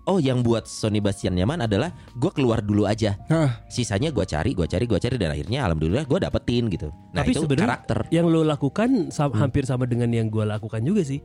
oh 0.07 0.19
yang 0.19 0.41
buat 0.41 0.65
Sony 0.65 0.99
Bastian 0.99 1.35
nyaman 1.35 1.63
adalah 1.63 1.91
gua 2.15 2.31
keluar 2.31 2.59
dulu 2.59 2.87
aja. 2.87 3.19
Hah. 3.27 3.63
Sisanya 3.67 4.09
gua 4.09 4.25
cari, 4.25 4.55
gua 4.55 4.65
cari, 4.65 4.87
gua 4.87 4.99
cari 4.99 5.15
dan 5.15 5.31
akhirnya 5.31 5.67
alhamdulillah 5.67 6.07
gua 6.07 6.19
dapetin 6.23 6.71
gitu. 6.71 6.89
Nah, 7.13 7.21
Tapi 7.21 7.35
itu 7.35 7.43
sebenarnya 7.43 7.83
karakter. 7.83 7.99
yang 8.09 8.27
lo 8.27 8.41
lakukan 8.41 9.11
sa- 9.11 9.29
hampir 9.29 9.67
sama 9.67 9.85
dengan 9.85 10.09
yang 10.09 10.27
gue 10.27 10.43
lakukan 10.43 10.81
juga 10.81 11.03
sih. 11.03 11.21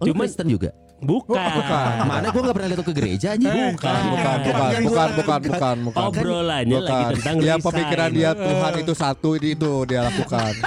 Oh, 0.00 0.08
Cuman 0.08 0.24
Kristen 0.24 0.48
juga. 0.48 0.72
Bukan. 1.00 1.94
Mana 2.02 2.26
gua 2.28 2.40
nggak 2.42 2.54
pernah 2.54 2.68
lihat 2.68 2.82
ke 2.82 2.92
gereja 2.92 3.28
aja. 3.32 3.48
bukan, 3.48 3.72
bukan, 3.72 4.38
bukan, 4.38 4.38
bukan, 4.80 5.08
bukan, 5.10 5.40
bukan, 5.42 5.76
bukan. 5.86 6.02
Obrolannya 6.06 6.78
lagi 6.78 6.92
Bukan. 6.92 7.12
tentang 7.16 7.36
ya 7.38 7.54
resign. 7.54 7.66
pemikiran 7.66 8.10
dia 8.10 8.30
Tuhan 8.32 8.72
itu 8.78 8.92
satu 8.92 9.30
itu 9.34 9.72
dia 9.84 10.00
lakukan. 10.02 10.52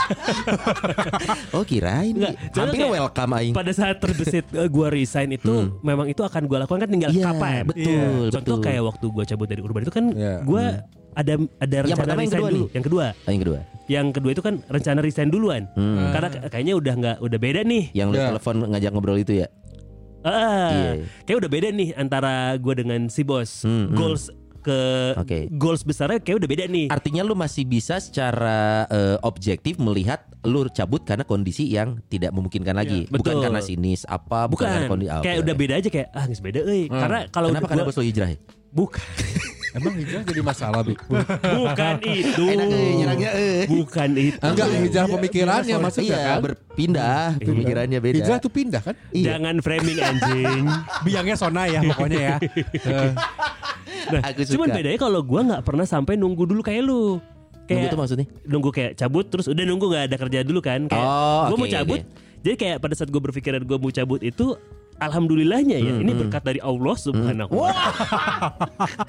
Oh, 1.54 1.62
kirain. 1.64 2.14
Soalnya 2.50 2.50
Hampir 2.66 2.78
kayak 2.80 2.94
welcome 2.94 3.32
aing. 3.36 3.54
Pada 3.54 3.72
saat 3.72 3.98
terbesit 3.98 4.46
eh, 4.52 4.68
gua 4.68 4.90
resign 4.90 5.30
itu 5.32 5.54
memang 5.82 6.08
itu 6.08 6.22
akan 6.22 6.46
gua 6.46 6.66
lakukan 6.66 6.82
kan 6.82 6.90
tinggal 6.90 7.10
Iya, 7.10 7.26
kapan. 7.28 7.62
betul, 7.64 8.22
Contoh 8.32 8.56
betul. 8.58 8.66
kayak 8.66 8.82
waktu 8.84 9.06
gua 9.08 9.24
cabut 9.24 9.48
dari 9.48 9.62
Urban 9.62 9.82
itu 9.82 9.94
kan 9.94 10.06
Iya. 10.10 10.36
gua 10.42 10.64
ada 11.14 11.34
ada 11.38 11.76
Yang 11.76 11.86
rencana 11.86 12.00
pertama, 12.00 12.10
yang 12.10 12.26
resign 12.26 12.34
kedua 12.34 12.50
dulu. 12.50 12.58
nih? 12.58 12.74
Yang 12.74 12.84
kedua. 12.84 13.06
Oh, 13.06 13.30
yang 13.30 13.42
kedua. 13.44 13.60
Yang 13.84 14.08
kedua 14.10 14.32
itu 14.32 14.42
kan 14.42 14.54
rencana 14.66 15.00
resign 15.00 15.30
duluan. 15.30 15.62
Hmm. 15.72 16.10
Karena 16.10 16.28
kayaknya 16.48 16.74
udah 16.74 16.94
nggak 16.96 17.16
udah 17.22 17.40
beda 17.40 17.62
nih. 17.64 17.84
Yang 17.92 18.08
lu 18.08 18.18
Ya. 18.18 18.26
telepon 18.32 18.56
ngajak 18.66 18.90
ngobrol 18.92 19.20
itu 19.20 19.34
ya. 19.36 19.48
Ah, 20.24 20.72
Iya. 20.72 20.92
kayak 21.24 21.38
udah 21.38 21.52
beda 21.52 21.68
nih 21.70 21.90
antara 21.94 22.34
gua 22.58 22.74
dengan 22.74 23.08
si 23.08 23.22
bos. 23.22 23.62
Hmm, 23.62 23.88
hmm. 23.88 23.96
Goals 23.96 24.32
ke 24.64 24.80
Oke. 25.20 25.52
goals 25.52 25.84
besarnya 25.84 26.18
kayak 26.18 26.40
udah 26.40 26.50
beda 26.50 26.64
nih. 26.66 26.88
Artinya 26.88 27.20
lu 27.22 27.36
masih 27.36 27.64
bisa 27.64 28.00
secara 28.00 28.88
eh, 28.88 29.20
objektif 29.20 29.76
melihat 29.76 30.24
lu 30.42 30.64
cabut 30.70 31.04
karena 31.04 31.22
kondisi 31.22 31.68
yang 31.68 32.00
tidak 32.08 32.32
memungkinkan 32.32 32.72
lagi. 32.74 33.04
bukan 33.08 33.36
betul. 33.36 33.44
karena 33.44 33.60
sinis 33.60 34.08
apa, 34.08 34.48
bukan, 34.48 34.64
karena 34.64 34.80
Bukan, 34.80 34.90
kondisi 34.90 35.12
ah, 35.12 35.20
kayak 35.20 35.36
oke, 35.36 35.44
udah 35.44 35.56
beda 35.58 35.74
aja 35.76 35.90
kayak 35.92 36.08
ah 36.10 36.24
nggak 36.24 36.40
beda 36.42 36.60
euy. 36.64 36.84
Karena 36.88 37.20
kalau 37.28 37.48
Kenapa 37.52 37.68
karena 37.68 37.84
gua- 37.84 37.92
bos 37.92 38.00
lu 38.00 38.06
hijrah 38.08 38.30
ya? 38.32 38.38
bukan 38.72 39.04
Emang 39.74 39.94
hijrah 39.96 40.22
jadi 40.22 40.42
masalah, 40.42 40.80
Bi? 40.82 40.94
bukan 40.94 41.96
itu. 42.22 42.46
Enak, 42.46 42.68
eh, 42.68 42.92
nyerangnya, 42.96 43.30
eh. 43.34 43.62
Bukan 43.66 44.10
itu. 44.14 44.38
Enggak, 44.40 44.68
hijrah 44.72 45.06
pemikirannya 45.10 45.76
maksudnya 45.78 46.10
Iya, 46.12 46.22
kan? 46.24 46.38
berpindah, 46.40 47.26
pemikirannya 47.40 48.00
beda. 48.00 48.16
Hijrah 48.16 48.38
tuh 48.38 48.50
pindah 48.50 48.82
kan? 48.82 48.96
Iya. 49.10 49.26
Jangan 49.34 49.56
framing 49.60 49.98
anjing. 49.98 50.64
Biangnya 51.06 51.36
Sona 51.36 51.66
ya 51.66 51.82
pokoknya 51.84 52.20
ya. 52.20 52.36
Nah, 54.04 54.20
Aku 54.26 54.44
suka. 54.44 54.52
cuman 54.54 54.68
bedanya 54.74 55.00
kalau 55.00 55.22
gua 55.22 55.42
nggak 55.44 55.64
pernah 55.64 55.86
sampai 55.86 56.14
nunggu 56.14 56.44
dulu 56.46 56.60
kayak 56.60 56.84
lu. 56.84 57.18
Nunggu 57.18 57.64
Kayak 57.66 57.88
itu 57.88 57.96
maksudnya? 57.96 58.28
nunggu 58.44 58.70
kayak 58.70 58.92
cabut 58.94 59.26
terus 59.26 59.48
udah 59.48 59.64
nunggu 59.64 59.86
nggak 59.88 60.04
ada 60.06 60.18
kerja 60.20 60.40
dulu 60.44 60.60
kan 60.60 60.86
kayak 60.86 61.00
Oh, 61.02 61.48
gua 61.48 61.58
mau 61.58 61.64
oke, 61.64 61.72
cabut 61.72 62.00
oke. 62.00 62.12
jadi 62.44 62.56
kayak 62.58 62.78
pada 62.78 62.94
saat 62.94 63.08
gue 63.08 63.22
berpikiran 63.22 63.64
gue 63.64 63.78
mau 63.78 63.88
cabut 63.90 64.20
itu 64.20 64.60
alhamdulillahnya 64.98 65.78
ya 65.78 65.92
Hmm, 65.92 66.02
ini 66.02 66.12
berkat 66.16 66.42
dari 66.44 66.60
Allah 66.60 66.96
subhanahu 66.96 67.54
wa 67.54 67.70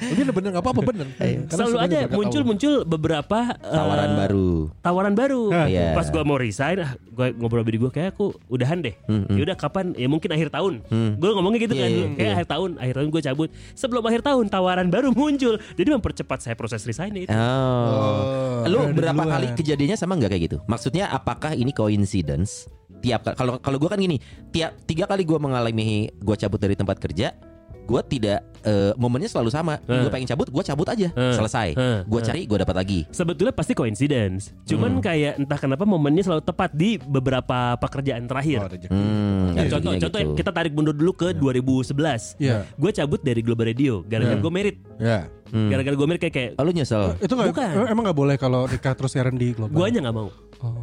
Ini 0.01 0.23
bener 0.27 0.49
nggak 0.51 0.63
apa-apa 0.63 0.83
bener. 0.83 1.07
Selalu 1.47 1.49
semuanya 1.71 1.81
ada 1.81 1.99
berkat 2.03 2.15
muncul 2.15 2.37
Allah. 2.37 2.49
muncul 2.49 2.75
beberapa 2.85 3.39
eh, 3.55 3.73
Tawaran 3.73 4.11
baru. 4.17 4.49
tawaran 4.79 5.15
baru 5.15 5.43
Iya. 5.65 5.93
pas 5.93 6.07
gua 6.09 6.23
mau 6.23 6.37
resign 6.37 6.77
ah, 6.81 6.93
gua 7.09 7.33
ngobrol 7.33 7.61
sama 7.61 7.67
diri 7.67 7.79
gue 7.79 7.91
kayak 7.91 8.09
aku 8.13 8.37
udahan 8.47 8.79
deh 8.79 8.95
Hmm, 9.05 9.25
hmm. 9.25 9.35
ya 9.35 9.43
udah 9.45 9.57
kapan 9.57 9.87
ya 9.95 10.07
mungkin 10.07 10.29
akhir 10.29 10.49
tahun 10.51 10.75
Hmm. 10.85 11.11
gue 11.17 11.31
ngomongnya 11.31 11.61
gitu 11.63 11.75
Iya, 11.75 11.81
kan 11.81 11.91
iya, 11.91 12.07
kayak 12.11 12.21
iya. 12.21 12.35
akhir 12.35 12.47
tahun 12.49 12.71
akhir 12.77 12.95
tahun 12.95 13.09
gue 13.09 13.23
cabut 13.25 13.49
sebelum 13.73 14.03
akhir 14.03 14.21
tahun 14.23 14.45
tawaran 14.47 14.87
baru 14.89 15.09
muncul 15.11 15.55
jadi 15.73 15.89
mempercepat 15.91 16.39
saya 16.41 16.55
proses 16.55 16.83
resign 16.83 17.17
itu 17.17 17.33
Oh. 17.33 18.65
Lu 18.65 18.79
ada 18.81 18.93
berapa 18.93 19.13
duluan. 19.15 19.33
kali 19.35 19.47
kejadiannya 19.55 19.97
sama 19.97 20.15
nggak 20.15 20.31
kayak 20.31 20.43
gitu? 20.45 20.57
Maksudnya 20.65 21.09
apakah 21.09 21.53
ini 21.53 21.71
coincidence? 21.71 22.69
Tiap 23.05 23.21
kalau 23.35 23.61
kalau 23.61 23.77
gua 23.77 23.91
kan 23.91 24.01
gini, 24.01 24.17
tiap 24.49 24.81
tiga 24.83 25.05
kali 25.05 25.23
gua 25.23 25.37
mengalami 25.39 25.85
gua 26.19 26.35
cabut 26.35 26.57
dari 26.57 26.73
tempat 26.73 26.97
kerja, 26.97 27.37
gua 27.85 28.01
tidak 28.01 28.41
eh, 28.65 28.97
momennya 28.97 29.29
selalu 29.29 29.51
sama. 29.51 29.77
Eh. 29.79 30.01
Gua 30.01 30.09
pengen 30.09 30.25
cabut, 30.27 30.49
gua 30.49 30.65
cabut 30.65 30.89
aja, 30.89 31.13
Eh. 31.13 31.35
selesai. 31.35 31.69
Eh. 31.71 31.99
Gua 32.03 32.17
Eh. 32.17 32.25
cari, 32.25 32.41
gua 32.45 32.59
dapat 32.59 32.73
lagi. 32.75 33.05
sebetulnya 33.11 33.53
pasti 33.53 33.73
coincidence 33.75 34.51
Hmm. 34.51 34.65
cuman 34.65 34.93
kayak 34.99 35.37
entah 35.37 35.59
kenapa 35.59 35.85
momennya 35.85 36.25
selalu 36.25 36.43
tepat 36.43 36.73
di 36.73 36.97
beberapa 36.97 37.77
pekerjaan 37.77 38.25
terakhir 38.25 38.59
Oh, 38.59 38.67
rezeki. 38.67 38.89
Hmm, 38.89 39.53
Ya, 39.53 39.69
jadinya 39.69 39.71
contoh, 39.71 39.93
contoh 40.01 40.21
gitu. 40.23 40.33
kita 40.35 40.51
tarik 40.51 40.73
mundur 40.73 40.97
dulu 40.97 41.13
ke 41.15 41.29
2011. 41.37 42.35
Iya. 42.39 42.65
Gue 42.75 42.91
cabut 42.91 43.21
dari 43.21 43.39
Global 43.39 43.67
Radio 43.67 44.01
gara-gara 44.03 44.33
Iya. 44.33 44.41
gue 44.41 44.53
merit. 44.55 44.77
Ya. 44.97 45.19
Hmm. 45.47 45.69
Gara-gara 45.69 45.95
gue 45.95 46.07
merit 46.09 46.21
kayak 46.21 46.35
kayak 46.35 46.51
Oh, 46.57 46.65
lu 46.65 46.73
nyesel. 46.73 47.05
Itu 47.21 47.37
nggak 47.37 47.49
Bukan. 47.53 47.69
emang 47.87 48.03
nggak 48.03 48.19
boleh 48.19 48.37
kalau 48.37 48.65
nikah 48.65 48.95
terus 48.95 49.13
siaran 49.13 49.37
di 49.37 49.53
global. 49.53 49.71
gue 49.71 49.85
aja 49.87 49.99
nggak 50.01 50.17
mau. 50.17 50.33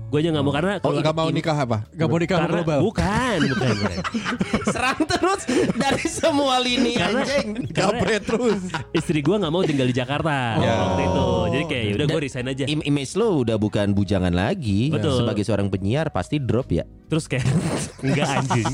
Gue 0.07 0.17
aja 0.17 0.29
nggak 0.29 0.43
mau 0.43 0.51
karena 0.51 0.71
Oh, 0.73 0.81
kalau 0.83 0.99
nggak 0.99 1.15
mau 1.15 1.29
nikah 1.29 1.57
apa? 1.57 1.77
Gak 1.89 2.05
mau 2.05 2.17
nikah 2.17 2.37
karena 2.37 2.55
global. 2.57 2.79
bukan, 2.81 3.37
bukan, 3.47 3.73
bukan. 3.77 3.97
Serang 4.73 4.99
terus 5.01 5.41
dari 5.71 6.05
semua 6.05 6.55
lini 6.57 6.93
Karena- 6.93 7.23
anjing. 7.23 7.47
karena 7.69 7.95
Gapret 7.95 8.21
terus. 8.21 8.61
istri 8.91 9.19
gue 9.19 9.33
nggak 9.33 9.49
mau 9.49 9.61
tinggal 9.61 9.85
di 9.85 9.93
Jakarta 9.93 10.35
Ya. 10.57 10.75
waktu 10.81 11.01
itu. 11.03 11.25
Jadi 11.49 11.63
kayak 11.65 11.83
ya 11.83 11.93
udah 11.93 12.07
gue 12.07 12.21
resign 12.21 12.47
aja. 12.47 12.63
Im- 12.65 12.85
image 12.85 13.13
lo 13.13 13.39
udah 13.39 13.55
bukan 13.55 13.87
bujangan 13.91 14.31
lagi. 14.31 14.89
Betul. 14.89 15.17
Sebagai 15.17 15.43
seorang 15.43 15.67
penyiar 15.67 16.09
pasti 16.09 16.37
drop 16.37 16.67
ya. 16.69 16.83
Terus 17.07 17.25
kayak 17.25 17.47
enggak 18.03 18.27
anjing. 18.33 18.67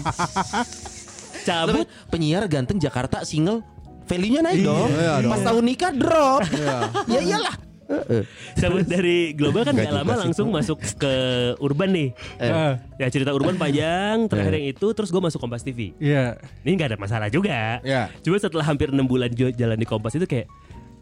Cabut 1.43 1.85
Tapi 1.85 2.09
penyiar 2.09 2.43
ganteng 2.45 2.75
Jakarta 2.75 3.23
single 3.23 3.63
value-nya 4.03 4.41
naik 4.41 4.61
dong. 4.61 4.87
Iya 4.89 5.13
dong. 5.21 5.31
Pas 5.31 5.41
tahun 5.41 5.63
nikah 5.63 5.91
drop. 5.93 6.41
Iya. 6.49 6.77
ya 7.07 7.19
iyalah. 7.21 7.55
Cabut 8.55 8.83
dari 8.83 9.31
global 9.31 9.63
kan 9.63 9.73
gak 9.73 9.93
lama 9.93 10.13
langsung 10.27 10.51
masuk 10.51 10.77
ke 10.99 11.13
urban 11.57 11.89
nih. 11.91 12.09
Eh, 12.39 12.73
Ya 12.97 13.07
cerita 13.07 13.31
urban 13.31 13.55
panjang, 13.55 14.25
terakhir 14.27 14.57
yang 14.57 14.67
itu 14.73 14.87
terus 14.91 15.09
gue 15.09 15.21
masuk 15.21 15.39
Kompas 15.39 15.61
TV. 15.61 15.93
Iya. 16.01 16.35
Ini 16.65 16.71
nggak 16.75 16.89
ada 16.93 16.99
masalah 16.99 17.27
juga. 17.29 17.79
Ya. 17.85 18.09
Cuma 18.25 18.41
setelah 18.41 18.65
hampir 18.65 18.89
enam 18.89 19.05
bulan 19.05 19.29
jalan 19.33 19.77
di 19.77 19.87
Kompas 19.87 20.17
itu 20.17 20.25
kayak 20.25 20.49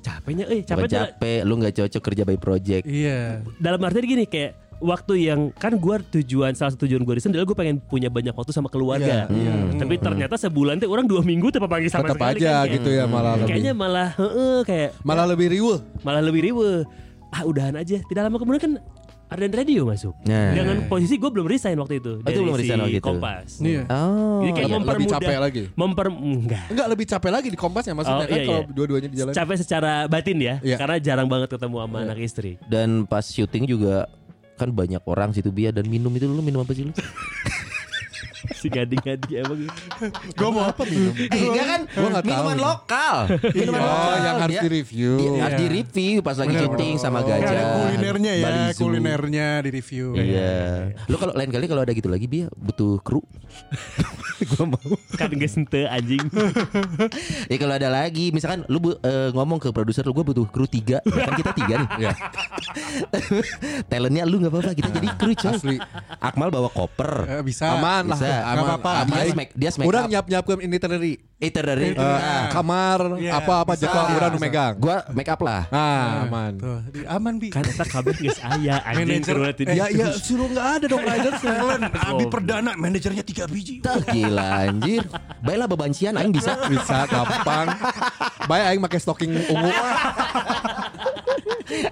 capeknya, 0.06 0.46
eh 0.54 0.62
Capek, 0.62 0.86
tuh. 0.86 0.98
capek, 1.02 1.40
lu 1.42 1.54
nggak 1.58 1.74
cocok 1.82 2.02
kerja 2.04 2.24
by 2.28 2.38
project. 2.38 2.84
Iya. 2.86 3.42
Dalam 3.58 3.82
arti 3.82 4.06
gini 4.06 4.30
kayak 4.30 4.65
waktu 4.78 5.28
yang 5.28 5.50
kan 5.52 5.74
gue 5.74 5.96
tujuan 6.20 6.52
salah 6.54 6.72
satu 6.72 6.84
tujuan 6.86 7.02
gue 7.02 7.14
resign 7.16 7.32
adalah 7.32 7.48
gue 7.48 7.58
pengen 7.58 7.78
punya 7.80 8.08
banyak 8.08 8.32
waktu 8.32 8.52
sama 8.52 8.68
keluarga. 8.68 9.26
Iya, 9.28 9.36
iya. 9.36 9.54
Tapi 9.76 9.96
ternyata 9.96 10.36
sebulan 10.36 10.80
tuh 10.80 10.90
orang 10.90 11.06
dua 11.06 11.22
minggu 11.22 11.48
tetap 11.50 11.68
panggil 11.68 11.90
sama 11.90 12.08
Tetap 12.08 12.18
sekali 12.18 12.44
aja 12.44 12.56
kan, 12.64 12.74
gitu 12.74 12.90
ya 12.92 13.04
malah 13.06 13.34
Kayaknya 13.40 13.72
lebih 13.72 13.80
malah 13.80 14.10
heeh, 14.16 14.58
kayak 14.64 14.90
malah 15.02 15.26
lebih 15.28 15.48
riuh. 15.52 15.78
malah 16.02 16.22
lebih 16.22 16.42
riwe. 16.52 16.74
Ah 17.30 17.44
udahan 17.44 17.76
aja. 17.76 18.00
Tidak 18.00 18.22
lama 18.22 18.36
kemudian 18.36 18.62
kan 18.62 18.74
Arden 19.26 19.58
Radio 19.58 19.90
masuk. 19.90 20.14
Nah. 20.30 20.54
Dengan 20.54 20.86
posisi 20.86 21.18
gue 21.18 21.28
belum 21.28 21.50
resign 21.50 21.82
waktu 21.82 21.98
itu 21.98 22.22
Oh, 22.22 22.30
itu 22.30 22.40
belum 22.46 22.56
si 22.56 22.62
resign 22.62 22.80
waktu 22.86 23.00
itu. 23.02 23.08
Kompas. 23.10 23.58
Iya. 23.58 23.82
Oh. 23.90 24.46
Jadi 24.46 24.52
kayak 24.54 24.70
Lebih 24.86 25.08
capek 25.10 25.38
lagi. 25.42 25.64
Memper 25.74 26.08
enggak. 26.14 26.66
Enggak 26.70 26.88
lebih 26.94 27.06
capek 27.10 27.32
lagi 27.34 27.48
di 27.50 27.58
kompasnya 27.58 27.94
maksudnya 27.98 28.22
Oh, 28.22 28.30
kan 28.30 28.38
iya, 28.38 28.46
kalau 28.46 28.62
iya. 28.62 28.70
dua-duanya 28.72 29.10
di 29.10 29.18
jalan. 29.18 29.34
Capek 29.34 29.56
secara 29.58 29.94
batin 30.06 30.38
ya, 30.38 30.56
Iya. 30.62 30.78
karena 30.78 30.96
jarang 31.02 31.26
banget 31.26 31.50
ketemu 31.58 31.76
sama 31.82 31.98
anak 32.06 32.18
istri. 32.22 32.52
Dan 32.70 33.10
pas 33.10 33.26
syuting 33.26 33.66
juga 33.66 34.06
kan 34.56 34.72
banyak 34.72 35.04
orang 35.04 35.36
situ 35.36 35.52
Bia 35.52 35.76
dan 35.76 35.88
minum 35.92 36.12
itu 36.16 36.26
lu 36.26 36.40
minum 36.40 36.64
apa 36.64 36.72
sih 36.72 36.88
lu? 36.88 36.94
Si 38.60 38.68
gading-gading 38.68 39.32
emang 39.38 39.58
gitu. 39.60 39.80
Gue 40.32 40.50
mau 40.50 40.64
apa 40.64 40.84
minum? 40.84 41.14
Enggak 41.16 41.66
kan 41.66 41.82
Gua 41.88 42.10
tahu 42.12 42.24
minuman 42.24 42.56
itu. 42.56 42.64
lokal. 42.64 43.16
Minuman 43.52 43.80
Oh, 43.80 43.88
lokal. 43.88 44.16
yang 44.18 44.38
harus 44.38 44.52
Dia- 44.52 44.64
di-review. 44.64 45.12
dia 45.16 45.30
harus 45.40 45.56
Iya. 45.56 45.58
di 45.58 45.68
review 45.72 46.16
pas 46.20 46.36
lagi 46.36 46.56
syuting 46.56 46.96
sama 46.96 47.20
gajah. 47.20 47.48
ada 47.48 47.64
kulinernya 47.76 48.32
ya, 48.34 48.46
Bali 48.46 48.62
Zoo. 48.70 48.80
kulinernya 48.82 49.48
di 49.60 49.70
review. 49.72 50.06
Iya. 50.16 50.54
Lu 51.06 51.16
kalau 51.16 51.34
lain 51.34 51.50
kali 51.50 51.66
kalau 51.66 51.82
ada 51.82 51.92
gitu 51.92 52.08
lagi 52.08 52.26
Bia 52.26 52.48
butuh 52.52 53.00
kru. 53.00 53.22
gua 54.52 54.66
mau. 54.68 54.92
Kan 55.14 55.32
gak 55.32 55.48
sente 55.48 55.88
anjing. 55.88 56.26
Ya 57.46 57.58
kalau 57.58 57.74
ada 57.74 57.88
lagi 57.88 58.30
misalkan 58.30 58.68
lu 58.68 58.78
eh, 58.98 59.30
ngomong 59.32 59.58
ke 59.58 59.70
produser 59.70 60.04
lu 60.04 60.12
gua 60.12 60.24
butuh 60.24 60.46
kru 60.46 60.66
tiga 60.66 61.00
kan 61.02 61.34
kita 61.34 61.52
tiga 61.54 61.76
nih. 61.78 61.90
Iya. 61.98 62.12
Talentnya 63.88 64.24
lu 64.24 64.38
nggak 64.38 64.52
apa-apa 64.52 64.72
kita 64.74 64.90
jadi 64.92 65.08
kru 65.16 65.32
coy. 65.34 65.48
Asli. 65.48 65.78
Akmal 66.20 66.50
bawa 66.50 66.68
koper. 66.68 67.12
Eh, 67.30 67.44
bisa. 67.44 67.72
Aman 67.72 68.10
lah, 68.10 68.18
Aman. 68.38 68.54
Nggak 68.56 68.78
apa-apa. 68.78 68.92
Dia 69.06 69.24
smack 69.30 69.50
dia 69.54 69.70
smack 69.70 69.86
Udah 69.86 70.02
nyiap-nyiapkan 70.06 70.58
ini 70.60 70.78
terdiri. 70.78 71.14
Itinerary. 71.36 71.92
Eh, 71.92 72.00
Ah. 72.00 72.48
kamar 72.48 73.20
Iya, 73.20 73.32
apa-apa 73.36 73.76
jadwal 73.76 74.08
udah 74.10 74.30
nu 74.32 74.40
megang. 74.40 74.74
Gua 74.80 75.04
make 75.12 75.28
up 75.28 75.44
lah. 75.44 75.68
Ah, 75.68 76.24
aman. 76.24 76.56
Tuh, 76.56 76.80
di- 76.90 77.04
aman 77.04 77.34
bi. 77.36 77.52
Kan 77.52 77.68
eta 77.68 77.84
kabeh 77.84 78.16
geus 78.16 78.40
aya 78.40 78.80
anjing 78.82 79.20
Ya 79.68 79.92
ya 79.92 80.16
suruh 80.16 80.48
nggak 80.48 80.68
ada 80.80 80.86
dong 80.88 81.04
riders 81.04 81.38
Talent, 81.44 81.84
Abi 81.92 82.26
perdana, 82.26 82.72
manajernya 82.74 83.22
tiga 83.22 83.46
biji. 83.46 83.84
Tah 83.84 84.00
gila 84.02 84.64
anjir. 84.66 85.04
Baiklah 85.44 85.68
bebancian 85.68 86.16
aing 86.16 86.32
bisa. 86.32 86.56
bisa 86.66 87.04
gampang. 87.06 87.68
Baik 88.48 88.64
aing 88.72 88.82
pakai 88.82 89.00
stocking 89.00 89.36
ungu. 89.46 89.72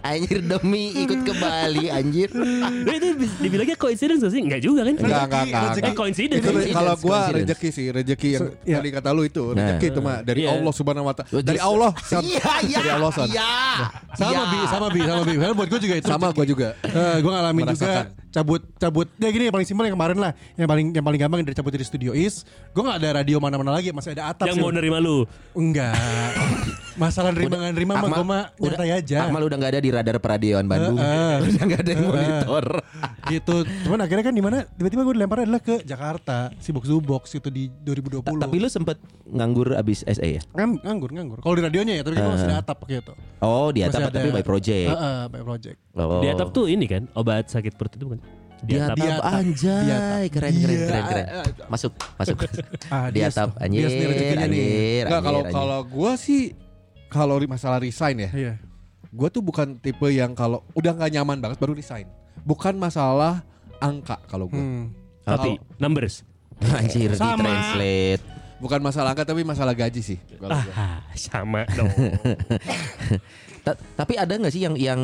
Anjir 0.01 0.39
demi 0.39 0.93
ikut 0.95 1.19
ke 1.21 1.33
Bali 1.33 1.85
anjir. 1.87 2.29
Nah, 2.31 2.93
itu 2.93 3.07
dibilangnya 3.39 3.73
coincidence 3.73 4.21
gak 4.21 4.31
sih? 4.31 4.41
Enggak 4.41 4.61
juga 4.61 4.81
kan? 4.83 4.93
Enggak, 4.95 5.23
enggak, 5.23 5.43
enggak. 5.43 5.61
rezeki. 5.67 5.83
Eh 5.83 5.93
coincidence. 5.93 6.39
Itu 6.39 6.47
Coincidence, 6.47 6.75
kalau 6.75 6.93
gua 6.99 7.19
rezeki 7.29 7.69
sih, 7.69 7.85
rezeki 7.89 8.29
yang 8.31 8.41
Se- 8.43 8.55
iya. 8.63 8.75
tadi 8.77 8.89
kata 8.91 9.09
lu 9.09 9.23
itu, 9.23 9.43
Nah. 9.49 9.57
rezeki 9.57 9.87
itu 9.87 9.99
mah 9.99 10.17
dari 10.21 10.41
Iya. 10.43 10.51
Allah 10.53 10.73
Subhanahu 10.73 11.05
wa 11.05 11.13
taala. 11.13 11.41
Dari 11.41 11.59
Allah. 11.59 11.91
Iya, 12.13 12.53
iya. 12.63 12.77
Dari 12.77 12.89
Allah. 12.91 13.11
Iya. 13.25 13.51
Sama 14.13 14.29
Iya. 14.31 14.43
bi, 14.45 14.59
sama 14.67 14.87
bi, 14.87 15.01
sama 15.01 15.21
bi. 15.23 15.33
Karena 15.35 15.53
buat 15.53 15.67
gue 15.67 15.79
juga 15.81 15.95
itu. 15.97 16.07
Sama 16.07 16.27
gua 16.29 16.45
juga. 16.45 16.67
Eh, 16.83 17.15
gue 17.19 17.31
ngalamin 17.31 17.63
Merasakan. 17.65 18.05
juga 18.05 18.22
cabut 18.33 18.65
cabut 18.75 19.05
ya 19.15 19.29
gini 19.29 19.45
yang 19.45 19.53
paling 19.53 19.67
simpel 19.69 19.85
yang 19.85 19.93
kemarin 19.93 20.17
lah 20.17 20.33
yang 20.57 20.65
paling 20.65 20.89
yang 20.89 21.05
paling 21.05 21.19
gampang 21.21 21.39
dari 21.45 21.53
cabut 21.53 21.69
dari 21.69 21.85
studio 21.85 22.11
is 22.11 22.41
gue 22.73 22.81
nggak 22.81 22.97
ada 22.97 23.21
radio 23.21 23.37
mana-mana 23.37 23.77
lagi 23.77 23.93
masih 23.93 24.17
ada 24.17 24.33
atap 24.33 24.49
Yang 24.49 24.57
sih. 24.57 24.63
mau 24.65 24.73
nerima 24.73 24.97
lu. 24.97 25.29
enggak 25.53 25.93
masalah 27.01 27.29
nerima 27.29 27.57
nggak 27.57 27.73
nerima 27.73 27.93
mah 27.95 28.09
gue 28.09 28.25
mah 28.25 28.43
nyantai 28.57 28.89
aja 28.91 29.17
Akmal 29.25 29.45
udah 29.45 29.57
gak 29.57 29.71
ada 29.73 29.81
di 29.81 29.89
radar 29.89 30.17
peradioan 30.17 30.65
Bandung. 30.65 30.97
Eh, 30.97 31.05
eh. 31.05 31.33
udah 31.47 31.63
gak 31.63 31.79
ada 31.79 31.89
yang 31.89 32.03
monitor. 32.05 32.65
gitu 33.33 33.55
cuman 33.85 33.99
akhirnya 34.01 34.23
kan 34.23 34.33
di 34.33 34.43
mana 34.43 34.57
tiba-tiba 34.67 35.01
gue 35.03 35.13
dilempar 35.13 35.37
adalah 35.41 35.61
ke 35.61 35.81
Jakarta 35.81 36.49
si 36.57 36.69
box 36.69 36.89
box 37.01 37.23
itu 37.33 37.49
di 37.49 37.69
2020 37.81 38.25
Tapi 38.25 38.55
lu 38.57 38.69
sempet 38.69 38.97
nganggur 39.25 39.73
abis 39.73 40.01
SE 40.05 40.27
ya? 40.27 40.41
Ngam- 40.53 40.81
nganggur 40.81 41.09
nganggur 41.13 41.37
kalau 41.41 41.53
di 41.53 41.63
radionya 41.63 41.93
ya 41.97 42.03
tapi 42.05 42.17
kan 42.17 42.33
masih 42.33 42.49
ada 42.49 42.57
atap 42.61 42.77
gitu 42.85 43.13
Oh 43.41 43.69
di 43.69 43.81
atap 43.81 44.09
tapi 44.09 44.29
by 44.29 44.41
project. 44.41 44.89
Heeh, 44.89 45.21
by 45.29 45.41
project 45.41 45.77
Oh. 45.93 46.25
Di 46.25 46.27
atap 46.33 46.49
tuh 46.49 46.65
ini 46.65 46.89
kan 46.89 47.05
obat 47.13 47.53
sakit 47.53 47.77
perut 47.77 47.93
itu 47.93 48.01
bukan? 48.01 48.17
Di 48.63 48.73
atap, 48.75 48.95
Di 48.95 49.03
atap. 49.05 49.23
Di 49.23 49.35
anjay 49.35 49.83
atap. 50.23 50.31
keren 50.31 50.53
keren 50.55 50.73
Iya. 50.73 50.87
keren 50.87 51.03
keren. 51.05 51.25
Masuk 51.67 51.91
masuk. 52.15 52.37
Ah, 52.93 53.07
di 53.07 53.19
dia- 53.19 53.27
atap 53.27 53.49
dia 53.51 53.61
anjir 53.61 53.81
sendiri 53.85 54.07
rezekinya 54.09 54.45
nih. 54.45 54.47
anjir. 54.47 55.03
Enggak 55.05 55.21
kalau 55.21 55.39
anjir, 55.41 55.53
kalau 55.53 55.79
gua 55.85 56.11
sih 56.15 56.41
kalau 57.07 57.35
masalah 57.43 57.77
resign 57.77 58.17
ya, 58.19 58.29
iya 58.33 58.53
gua 59.09 59.29
tuh 59.29 59.39
bukan 59.39 59.77
tipe 59.77 60.07
yang 60.09 60.33
kalau 60.33 60.65
udah 60.73 60.91
nggak 60.91 61.11
nyaman 61.11 61.37
banget 61.37 61.57
baru 61.57 61.73
resign. 61.73 62.07
Bukan 62.41 62.73
masalah 62.75 63.45
angka 63.77 64.17
kalau 64.25 64.47
gua. 64.47 64.57
hmm. 64.57 64.85
Tapi 65.21 65.55
numbers. 65.77 66.23
anjir. 66.57 66.79
Anjir 66.79 67.09
di 67.09 67.17
Sama. 67.17 67.39
translate. 67.39 68.23
Bukan 68.57 68.79
masalah 68.79 69.11
angka 69.11 69.23
tapi 69.25 69.43
masalah 69.43 69.73
gaji 69.73 69.99
sih. 69.99 70.19
Ah, 70.41 71.03
sama 71.13 71.67
dong. 71.69 71.91
Ta- 73.65 73.79
tapi 73.95 74.13
ada 74.15 74.33
nggak 74.33 74.51
sih 74.51 74.63
yang 74.63 74.75
yang 74.75 75.01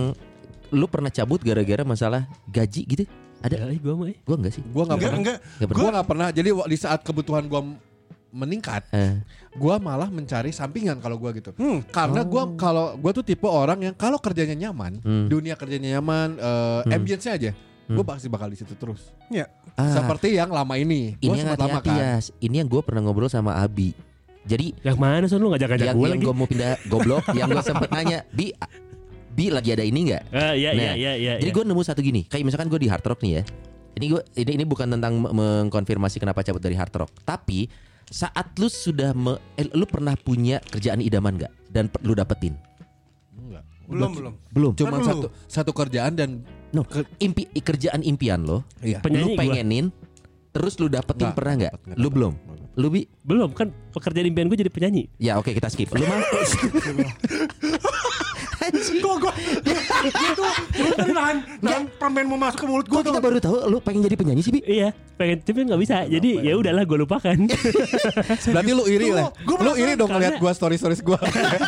lu 0.69 0.85
pernah 0.85 1.09
cabut 1.09 1.39
gara-gara 1.39 1.81
masalah 1.83 2.27
gaji 2.45 2.81
gitu? 2.85 3.03
Ada? 3.39 3.55
Ya, 3.65 3.73
gue 3.73 3.93
mah. 3.93 4.07
Gua 4.21 4.35
enggak 4.35 4.53
sih. 4.53 4.63
Gua 4.65 4.83
nggak 4.83 4.93
enggak 4.93 4.99
pernah. 5.05 5.19
enggak 5.19 5.37
Nggak 5.39 5.67
pernah. 5.67 5.79
Gua 5.79 5.89
nggak 5.89 6.07
pernah. 6.07 6.27
Jadi 6.29 6.49
di 6.65 6.77
saat 6.77 6.99
kebutuhan 7.01 7.43
gua 7.45 7.61
m- 7.61 7.79
meningkat, 8.29 8.85
Eh, 8.89 9.25
gua 9.53 9.75
malah 9.77 10.05
mencari 10.07 10.49
sampingan 10.49 10.97
kalau 10.97 11.15
gua 11.15 11.31
gitu. 11.31 11.49
Hmm. 11.53 11.81
Karena 11.83 12.21
gua 12.21 12.45
kalau 12.53 12.93
gua 12.93 13.11
tuh 13.11 13.23
tipe 13.23 13.43
orang 13.43 13.81
yang 13.81 13.93
kalau 13.93 14.17
kerjanya 14.17 14.53
nyaman, 14.59 14.99
Hmm. 14.99 15.25
dunia 15.25 15.55
kerjanya 15.55 15.97
nyaman, 15.97 16.35
eh, 16.35 16.79
Hmm. 16.83 16.93
ambience-nya 16.93 17.33
aja, 17.33 17.51
gua 17.87 18.05
pasti 18.05 18.27
bakal 18.27 18.47
di 18.47 18.55
situ 18.55 18.73
terus. 18.73 19.09
ya 19.27 19.49
ah, 19.73 19.95
Seperti 19.95 20.29
yang 20.31 20.49
lama 20.49 20.75
ini. 20.75 21.15
Gua 21.15 21.25
ini 21.25 21.29
yang 21.33 21.47
sempat 21.47 21.59
lama 21.59 21.69
hati-hati 21.75 21.89
kan. 21.89 21.97
ya. 21.97 22.13
Ini 22.39 22.55
yang 22.55 22.69
gue 22.69 22.81
pernah 22.81 23.01
ngobrol 23.01 23.27
sama 23.27 23.57
Abi. 23.57 23.97
Jadi 24.41 24.73
Yang 24.81 24.97
mana 24.97 25.25
son 25.25 25.39
lu 25.39 25.49
ngajak-ngajak 25.49 25.85
yang, 25.85 25.95
gue 25.95 26.05
yang 26.05 26.17
lagi? 26.17 26.25
gue 26.25 26.33
mau 26.33 26.45
pindah 26.45 26.71
goblok, 26.85 27.23
yang 27.33 27.47
gue 27.47 27.61
sempet 27.61 27.89
nanya, 27.89 28.25
Bi, 28.29 28.49
Bi 29.29 29.47
lagi 29.47 29.69
ada 29.69 29.81
ini 29.81 29.99
nggak? 30.05 30.23
Ah, 30.29 30.51
iya 30.51 30.71
Nah, 30.71 30.81
iya 30.83 30.93
iya 30.93 31.11
iya. 31.15 31.33
Jadi 31.37 31.51
gue 31.51 31.63
nemu 31.63 31.81
satu 31.81 31.99
gini, 31.99 32.21
kayak 32.23 32.43
misalkan 32.43 32.67
gue 32.67 32.77
di 32.77 32.87
Hard 32.87 33.03
Rock 33.03 33.21
nih 33.21 33.31
ya. 33.31 33.43
Ini 33.91 34.05
gue 34.07 34.21
ini 34.37 34.51
ini 34.53 34.63
bukan 34.63 34.87
tentang 34.89 35.13
me- 35.15 35.31
mengkonfirmasi 35.31 36.17
kenapa 36.17 36.41
cabut 36.41 36.59
dari 36.59 36.73
Hard 36.73 36.93
Rock, 36.93 37.11
tapi 37.21 37.69
saat 38.05 38.53
lu 38.55 38.65
sudah 38.65 39.13
me, 39.13 39.37
eh, 39.53 39.69
lu 39.69 39.85
pernah 39.85 40.15
punya 40.15 40.57
kerjaan 40.59 40.99
idaman 40.99 41.35
nggak 41.35 41.53
dan 41.67 41.87
lu 42.01 42.13
dapetin? 42.13 42.57
Enggak. 43.31 43.63
belum 43.85 44.09
belum 44.11 44.33
Belum. 44.49 44.71
Cuma 44.73 44.89
Kan 44.91 44.99
lu. 44.99 45.07
satu 45.07 45.27
satu 45.45 45.71
kerjaan 45.71 46.13
dan 46.13 46.29
No, 46.69 46.85
impi, 47.17 47.49
kerjaan 47.55 48.01
impian 48.03 48.41
lo, 48.41 48.61
iya. 48.79 48.97
Penyanyi 48.99 49.23
lu 49.23 49.29
gua. 49.31 49.39
pengenin, 49.39 49.85
terus 50.51 50.77
lu 50.77 50.85
dapetin 50.85 51.25
Nggak, 51.25 51.33
pernah 51.33 51.53
nggak? 51.55 51.73
Lu 51.95 52.07
belum? 52.07 52.33
Lu 52.77 52.87
bi? 52.87 53.09
Belum 53.19 53.49
kan 53.49 53.73
pekerjaan 53.89 54.23
impian 54.23 54.45
gue 54.45 54.55
jadi 54.55 54.69
penyanyi. 54.69 55.09
Ya 55.17 55.35
oke 55.35 55.49
kita 55.49 55.65
skip. 55.67 55.89
Lu 55.89 56.01
mau? 56.01 56.21
Gue 58.99 59.31
Itu 60.09 60.43
Lu 60.79 60.91
tadi 60.95 61.11
nahan 61.15 61.37
Nahan 61.63 61.83
permen 61.95 62.25
mau 62.27 62.39
masuk 62.39 62.59
ke 62.63 62.65
mulut 62.67 62.85
gue 62.87 62.99
Kok 62.99 63.05
kita 63.07 63.21
baru 63.21 63.37
tahu 63.39 63.55
lu 63.69 63.77
pengen 63.79 64.01
jadi 64.05 64.15
penyanyi 64.15 64.41
sih 64.43 64.51
bi? 64.51 64.61
Iya, 64.65 64.91
pengen 65.15 65.39
tapi 65.43 65.65
nggak 65.65 65.81
bisa. 65.81 66.05
Jadi 66.05 66.41
ya 66.41 66.53
udahlah 66.55 66.83
gue 66.85 66.97
lupakan. 66.99 67.37
Berarti 68.53 68.71
lu 68.71 68.83
iri 68.87 69.09
lah. 69.11 69.31
Gua 69.45 69.57
Lu 69.61 69.71
iri 69.75 69.93
dong 69.95 70.09
ngeliat 70.09 70.37
gua 70.37 70.51
story-stories 70.53 71.01
gua. 71.03 71.19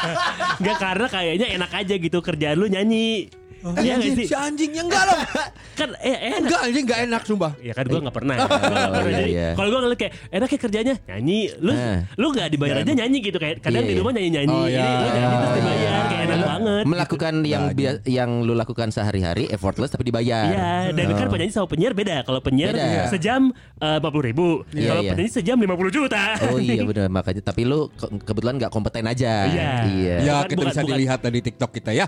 Enggak 0.59 0.77
karena 0.79 1.07
kayaknya 1.07 1.47
enak 1.59 1.71
aja 1.71 1.93
gitu 1.97 2.17
kerjaan 2.21 2.55
lu 2.57 2.67
nyanyi. 2.67 3.29
Iya 3.61 3.93
nggak 3.95 4.15
sih? 4.15 4.25
si 4.25 4.33
anjingnya 4.33 4.81
enggak 4.83 5.03
loh. 5.05 5.19
Kan 5.79 5.89
eh 5.97 6.17
enak. 6.27 6.39
Enggak 6.41 6.59
anjing 6.61 6.83
enggak 6.83 6.99
enak 7.03 7.21
sumpah. 7.23 7.51
Ya 7.59 7.71
kan 7.71 7.85
gue 7.85 7.99
gak 8.01 8.13
pernah 8.13 8.35
Gua 8.35 8.47
nggak 8.47 8.61
pernah. 8.91 9.01
iya, 9.07 9.15
Jadi 9.15 9.31
iya. 9.31 9.49
kalau 9.53 9.67
gue 9.67 9.79
ngeliat 9.81 9.99
kayak 9.99 10.13
Enak 10.29 10.47
kayak 10.47 10.61
kerjanya 10.61 10.93
Nyanyi 11.03 11.39
Lu 11.57 11.71
Eh. 11.71 11.97
lu 12.15 12.27
gak 12.31 12.47
dibayar 12.49 12.75
aja 12.77 12.91
nyanyi 12.91 13.17
gitu 13.19 13.37
kayak 13.37 13.55
Kadang 13.59 13.81
Iya, 13.81 13.87
di 13.87 13.93
iya. 13.93 13.99
rumah 13.99 14.11
nyanyi-nyanyi 14.11 14.53
Oh, 14.53 14.65
iya. 14.65 14.81
Ini 14.81 14.95
lu 14.95 15.09
nyanyi 15.09 15.35
terus 15.35 15.53
dibayar 15.55 15.91
Kayak 16.03 16.23
enak 16.23 16.39
banget 16.43 16.83
Melakukan 16.83 17.33
yang 17.43 17.63
Gaji. 17.65 17.77
bia- 17.77 18.01
yang 18.03 18.29
lu 18.41 18.53
lakukan 18.53 18.87
sehari-hari 18.89 19.43
effortless 19.47 19.89
tapi 19.89 20.03
dibayar. 20.03 20.43
Iya 20.47 20.71
Dan 20.91 21.05
kan 21.11 21.27
penyanyi 21.27 21.51
sama 21.51 21.67
penyiar 21.67 21.93
beda 21.93 22.17
Kalau 22.23 22.39
penyiar 22.39 22.73
Beda. 22.73 23.07
sejam 23.07 23.41
eh, 23.77 23.97
40 23.99 24.27
ribu 24.27 24.47
Iya, 24.71 24.87
Kalau 24.87 25.01
iya. 25.01 25.11
penyanyi 25.11 25.31
sejam 25.31 25.57
50 25.57 25.69
juta 25.91 26.23
Oh 26.43 26.57
iya 26.57 26.81
benar 26.89 27.07
makanya 27.07 27.41
tapi 27.43 27.61
lu 27.63 27.89
ke- 27.91 28.09
kebetulan 28.23 28.55
nggak 28.57 28.71
kompeten 28.71 29.05
aja. 29.05 29.33
Iya. 29.45 29.71
Iya. 29.87 30.15
Ya 30.21 30.35
kita 30.43 30.63
bisa 30.63 30.81
dilihat 30.81 31.19
dari 31.19 31.39
TikTok 31.39 31.71
kita 31.71 31.91
ya. 31.91 32.05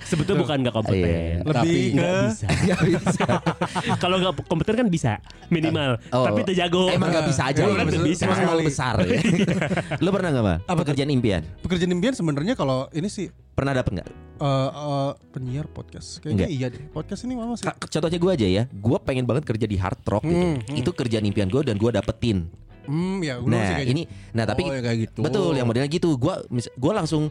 Sebetulnya 0.00 0.44
bukan 0.48 0.64
gak 0.64 0.74
kompeten 0.74 1.04
Iya. 1.04 1.44
Lebih 1.44 1.54
Tapi- 1.54 1.92
ke 1.92 2.12
Nggak 2.64 2.80
bisa 2.88 3.26
Kalau 4.02 4.16
gak 4.18 4.32
kompeten 4.42 4.74
kan 4.74 4.88
bisa 4.88 5.12
Minimal 5.48 6.00
Oh. 6.08 6.24
Tapi 6.24 6.40
terjago 6.42 6.88
Emang 6.88 7.12
nggak 7.12 7.26
bisa 7.26 7.42
aja. 7.46 7.60
Orang 7.62 7.76
ya, 7.76 7.84
maksud- 7.84 8.08
bisa 8.08 8.24
Emang 8.24 8.38
terlalu 8.40 8.62
besar 8.64 8.94
ya. 8.98 9.20
lu 10.04 10.08
pernah 10.08 10.28
nggak 10.30 10.44
mah? 10.44 10.58
Apa? 10.64 10.80
Pekerjaan 10.82 11.10
impian. 11.10 11.42
Pekerjaan 11.60 11.90
impian 11.90 12.14
sebenarnya 12.14 12.54
kalau 12.54 12.88
ini 12.90 13.06
sih 13.06 13.28
Pernah 13.52 13.74
dapet 13.74 13.90
nggak? 13.92 14.08
Eh, 14.38 14.46
eh, 14.70 15.10
penyiar 15.28 15.66
podcast 15.66 16.22
kayaknya 16.22 16.46
Enggak. 16.46 16.50
iya 16.54 16.66
deh 16.70 16.82
podcast 16.88 17.26
ini 17.26 17.34
mama 17.34 17.54
sih 17.54 17.66
Contohnya 17.66 18.16
gue 18.16 18.32
aja 18.32 18.46
ya, 18.46 18.62
gue 18.64 18.98
pengen 19.02 19.26
banget 19.26 19.44
kerja 19.44 19.66
di 19.66 19.74
hard 19.74 19.98
rock 20.06 20.22
gitu. 20.22 20.46
Itu 20.72 20.90
kerjaan 20.92 21.26
impian 21.26 21.48
gue 21.48 21.60
dan 21.60 21.74
gue 21.74 21.90
dapetin. 21.90 22.46
hmm 22.86 23.18
ya 23.18 23.36
Nah 23.36 23.76
kayak 23.76 23.84
ini, 23.86 24.02
nah 24.30 24.46
tapi 24.46 24.62
Oh, 24.62 24.70
ya 24.70 24.80
kayak 24.80 24.98
gitu. 25.04 25.20
betul 25.20 25.52
yang 25.52 25.66
modelnya 25.66 25.90
gitu. 25.90 26.14
Gue 26.14 26.38
gue 26.54 26.92
langsung 26.94 27.28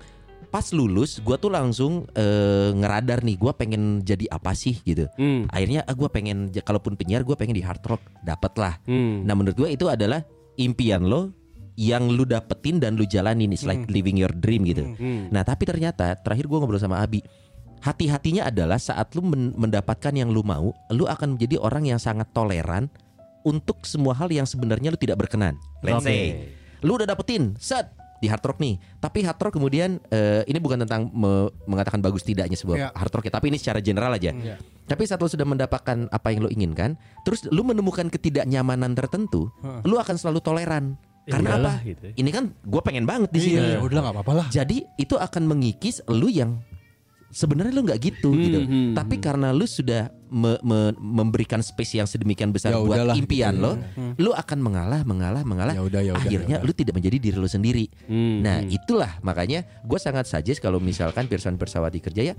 pas 0.48 0.64
lulus, 0.72 1.20
gue 1.20 1.36
tuh 1.38 1.52
langsung 1.52 2.08
eh, 2.16 2.72
ngeradar 2.72 3.22
nih, 3.24 3.36
gue 3.36 3.52
pengen 3.54 4.02
jadi 4.02 4.26
apa 4.32 4.56
sih 4.56 4.80
gitu. 4.82 5.08
Hmm. 5.20 5.46
Akhirnya 5.52 5.84
ah, 5.84 5.96
gue 5.96 6.10
pengen, 6.10 6.50
kalaupun 6.52 6.96
penyiar 6.96 7.28
gue 7.28 7.36
pengen 7.36 7.56
di 7.56 7.64
hard 7.64 7.84
rock, 7.84 8.02
dapet 8.24 8.54
lah. 8.56 8.80
Hmm. 8.88 9.28
Nah 9.28 9.36
menurut 9.36 9.56
gue 9.60 9.70
itu 9.76 9.86
adalah 9.92 10.24
impian 10.56 11.06
lo 11.06 11.36
yang 11.78 12.10
lu 12.10 12.26
dapetin 12.26 12.82
dan 12.82 12.98
lu 12.98 13.06
jalanin 13.06 13.54
it's 13.54 13.62
like 13.62 13.86
living 13.86 14.18
your 14.18 14.34
dream 14.34 14.66
gitu. 14.66 14.88
Hmm. 14.98 15.30
Nah 15.30 15.46
tapi 15.46 15.70
ternyata 15.70 16.18
terakhir 16.18 16.50
gue 16.50 16.58
ngobrol 16.58 16.82
sama 16.82 17.04
Abi 17.04 17.22
Hati-hatinya 17.78 18.50
adalah 18.50 18.82
saat 18.82 19.14
lu 19.14 19.22
men- 19.22 19.54
mendapatkan 19.54 20.10
yang 20.10 20.34
lu 20.34 20.42
mau 20.42 20.74
Lu 20.90 21.06
akan 21.06 21.38
menjadi 21.38 21.62
orang 21.62 21.86
yang 21.86 22.02
sangat 22.02 22.26
toleran 22.34 22.90
Untuk 23.46 23.86
semua 23.86 24.18
hal 24.18 24.34
yang 24.34 24.50
sebenarnya 24.50 24.90
lu 24.90 24.98
tidak 24.98 25.22
berkenan 25.22 25.62
Let's 25.86 26.02
Oke. 26.02 26.10
say 26.10 26.22
Lu 26.82 26.98
udah 26.98 27.06
dapetin 27.06 27.54
set 27.62 27.94
di 28.18 28.26
hard 28.26 28.42
rock 28.42 28.58
nih 28.58 28.76
Tapi 28.98 29.22
hard 29.22 29.40
rock 29.40 29.54
kemudian 29.54 30.02
eh, 30.08 30.42
Ini 30.44 30.58
bukan 30.58 30.82
tentang 30.82 31.08
me- 31.08 31.50
mengatakan 31.64 32.00
bagus 32.00 32.22
tidaknya 32.22 32.54
sebuah 32.54 32.78
Iya. 32.78 32.90
hard 32.92 33.14
rock 33.14 33.26
ya 33.26 33.34
Tapi 33.34 33.46
ini 33.48 33.58
secara 33.58 33.78
general 33.78 34.12
aja 34.12 34.32
Iya. 34.32 34.58
Tapi 34.84 35.04
saat 35.04 35.18
lu 35.18 35.28
sudah 35.28 35.44
mendapatkan 35.44 36.08
apa 36.08 36.28
yang 36.30 36.42
lu 36.42 36.50
inginkan 36.50 36.96
Terus 37.22 37.46
lu 37.46 37.62
menemukan 37.62 38.08
ketidaknyamanan 38.08 38.94
tertentu 38.94 39.50
Lu 39.84 39.96
akan 39.96 40.16
selalu 40.16 40.40
toleran 40.40 40.98
Ya 41.24 41.36
Karena 41.36 41.50
iyalah, 41.54 41.76
apa? 41.76 41.84
gitu. 41.86 42.06
Ini 42.16 42.30
kan 42.32 42.44
gue 42.56 42.82
pengen 42.82 43.04
banget 43.04 43.30
di 43.30 43.40
sini 43.42 43.60
iya 43.60 43.76
ya 43.76 43.80
udah 43.82 44.00
nggak 44.00 44.16
apa-apa 44.16 44.34
lah 44.34 44.48
jadi 44.48 44.88
itu 44.96 45.12
akan 45.14 45.44
mengikis 45.44 46.00
lu 46.08 46.32
yang 46.32 46.64
sebenarnya 47.38 47.70
lu 47.70 47.86
nggak 47.86 48.00
gitu 48.02 48.34
Hmm, 48.34 48.42
gitu. 48.42 48.60
hmm, 48.60 48.92
Tapi 48.98 49.16
karena 49.18 49.54
lu 49.54 49.64
sudah 49.64 50.10
me- 50.28 50.58
me- 50.60 50.98
memberikan 50.98 51.62
space 51.62 51.96
yang 51.96 52.04
sedemikian 52.04 52.50
besar 52.50 52.74
Ya 52.74 52.82
buat 52.82 52.98
udahlah, 52.98 53.14
impian 53.14 53.54
gitu. 53.54 53.62
lo, 53.62 53.72
lu 54.18 54.32
akan 54.34 54.58
mengalah, 54.58 55.02
mengalah, 55.04 55.44
mengalah. 55.44 55.72
Ya 55.72 55.84
udah, 55.84 56.02
ya 56.02 56.12
udah, 56.12 56.26
Akhirnya 56.26 56.58
ya 56.58 56.60
udah. 56.60 56.66
lu 56.66 56.74
tidak 56.74 56.98
menjadi 56.98 57.18
diri 57.22 57.38
lu 57.38 57.46
sendiri. 57.48 57.86
Hmm, 58.04 58.42
Nah, 58.42 58.58
hmm. 58.60 58.74
itulah 58.74 59.22
makanya 59.22 59.62
gue 59.82 59.98
sangat 59.98 60.26
suggest 60.26 60.58
kalau 60.58 60.82
misalkan 60.82 61.30
Pirsawan 61.30 61.56
Persawati 61.56 62.02
kerja 62.02 62.34
ya 62.34 62.36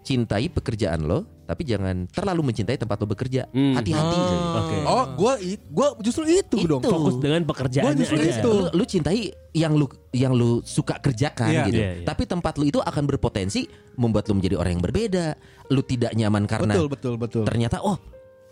cintai 0.00 0.48
pekerjaan 0.48 1.04
lo, 1.04 1.22
tapi 1.44 1.62
jangan 1.62 2.06
terlalu 2.06 2.40
mencintai 2.46 2.74
tempat 2.74 2.96
lo 2.96 3.06
bekerja. 3.06 3.46
Hmm. 3.48 3.76
Hati-hati. 3.76 4.18
Oke. 4.56 4.76
Oh, 4.82 5.04
gua 5.14 5.32
i- 5.36 5.60
gua 5.66 5.92
justru 5.98 6.24
itu, 6.26 6.56
Itu. 6.56 6.66
dong. 6.66 6.80
Fokus 6.80 7.18
dengan 7.18 7.42
Gua 7.42 7.50
pekerjaannya 7.52 7.98
justru 7.98 8.16
aja. 8.18 8.32
itu. 8.38 8.50
lu, 8.50 8.64
lu 8.72 8.84
cintai 8.84 9.20
yang 9.52 9.72
lu 9.74 9.86
yang 10.10 10.32
lu 10.32 10.62
suka 10.62 10.96
kerjakan 10.96 11.50
Iya. 11.50 11.62
gitu. 11.68 11.78
Iya, 11.78 11.90
iya. 11.96 12.06
Tapi 12.06 12.22
tempat 12.24 12.56
lu 12.56 12.64
itu 12.64 12.78
akan 12.78 13.04
berpotensi 13.04 13.68
membuat 13.94 14.24
lu 14.26 14.38
menjadi 14.38 14.56
orang 14.56 14.78
yang 14.78 14.84
berbeda. 14.84 15.26
Lu 15.68 15.82
tidak 15.82 16.12
nyaman 16.12 16.44
karena 16.44 16.74
Betul, 16.74 16.88
betul, 16.88 17.14
betul. 17.16 17.44
ternyata 17.44 17.78
oh 17.80 18.00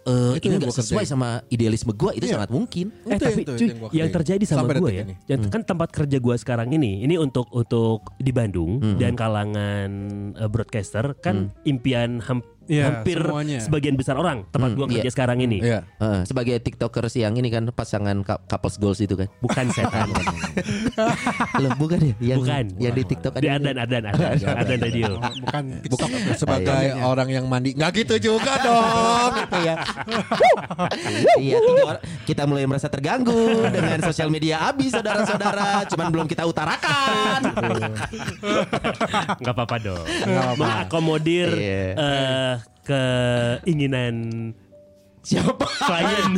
eh, 0.08 0.32
Itu 0.34 0.40
ini 0.42 0.48
yang 0.48 0.52
nggak 0.58 0.70
gua 0.70 0.80
sesuai 0.80 0.96
kerjain. 0.98 1.12
sama 1.12 1.28
idealisme 1.46 1.92
gua 1.92 2.10
itu 2.10 2.24
Iya. 2.24 2.34
sangat 2.34 2.50
mungkin. 2.50 2.86
Eh 3.04 3.12
Itu 3.12 3.20
tapi 3.20 3.28
yang- 3.30 3.38
itu 3.38 3.52
cuy, 3.54 3.68
yang 3.68 3.92
yang 3.92 4.08
terjadi 4.10 4.44
sama 4.44 4.62
gue 4.70 4.90
ya, 4.90 5.04
ini. 5.04 5.14
yang 5.26 5.40
kan 5.46 5.62
tempat 5.62 5.88
kerja 5.90 6.16
gue 6.16 6.34
sekarang 6.34 6.68
ini, 6.70 7.02
ini 7.02 7.14
untuk 7.14 7.44
untuk 7.50 8.00
di 8.16 8.30
Bandung 8.30 8.80
dan 8.96 9.12
kalangan 9.12 9.90
eh, 10.32 10.48
broadcaster 10.48 11.12
kan 11.14 11.36
impian 11.62 12.20
ham- 12.20 12.44
Iya, 12.68 12.84
hampir 13.00 13.16
semuanya. 13.16 13.58
sebagian 13.64 13.96
besar 13.96 14.20
orang 14.20 14.44
tempat 14.52 14.76
gue 14.76 14.86
kerja 14.92 15.08
iya. 15.08 15.12
sekarang 15.12 15.38
ini. 15.40 15.58
Iya. 15.64 15.88
Heeh, 15.96 16.20
sebagai 16.28 16.60
tiktokers 16.60 17.16
yang 17.16 17.32
ini 17.32 17.48
kan 17.48 17.64
pasangan 17.72 18.20
cou- 18.20 18.44
couples 18.44 18.76
goals 18.76 19.00
itu 19.00 19.16
kan. 19.16 19.24
Bukan 19.40 19.66
setan. 19.76 20.12
Loh, 21.58 21.72
bukan 21.80 21.98
ya? 21.98 22.14
Yang, 22.20 22.38
Bukan. 22.44 22.64
Yang 22.76 22.92
di 22.92 23.04
tiktok 23.08 23.32
di 23.40 23.48
Ardan, 23.48 23.76
Ardan, 23.80 24.02
Ardan, 24.04 24.32
Ardan 24.36 24.78
Radio. 24.84 25.08
bukan 25.40 25.64
Bukan 25.88 26.08
sebagai 26.36 26.84
orang 27.00 27.28
yang 27.32 27.44
mandi. 27.48 27.72
Nggak 27.72 28.04
gitu 28.04 28.36
juga 28.36 28.52
dong. 28.60 29.32
gitu 29.40 29.58
ya. 29.64 29.74
Iya, 31.40 31.56
kita 32.28 32.44
mulai 32.44 32.68
merasa 32.68 32.92
terganggu 32.92 33.64
dengan 33.72 33.96
sosial 34.04 34.28
media 34.28 34.68
abis 34.68 34.92
saudara-saudara, 34.92 35.88
cuman 35.88 36.06
belum 36.12 36.26
kita 36.28 36.44
utarakan. 36.44 37.40
Nggak 39.40 39.54
apa-apa 39.56 39.76
dong. 39.80 40.04
apa-apa. 40.04 40.60
Mengakomodir 40.60 41.48
Iya. 41.48 42.57
Keinginan 42.82 44.14
Siapa? 45.18 45.60
klien. 45.60 46.32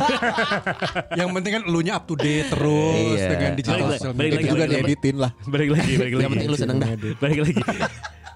yang 1.19 1.31
penting 1.31 1.51
kan 1.53 1.63
elunya 1.63 1.95
up 1.95 2.03
to 2.03 2.13
date 2.13 2.49
terus 2.49 3.15
Iya. 3.15 3.29
dengan 3.29 3.51
digital 3.53 3.77
Balik- 3.79 3.91
social 3.95 4.11
balik 4.11 4.31
media. 4.33 4.49
juga 4.49 4.63
dieditin 4.67 5.15
lah. 5.15 5.31
balik 5.45 5.69
lagi, 5.71 5.91
balik 5.95 6.11
lagi. 6.11 6.23
Yang 6.23 6.31
penting 6.33 6.49
lu 6.49 6.57
seneng 6.57 6.77
dah. 6.77 6.89
Balik 7.15 7.39
lagi. 7.39 7.53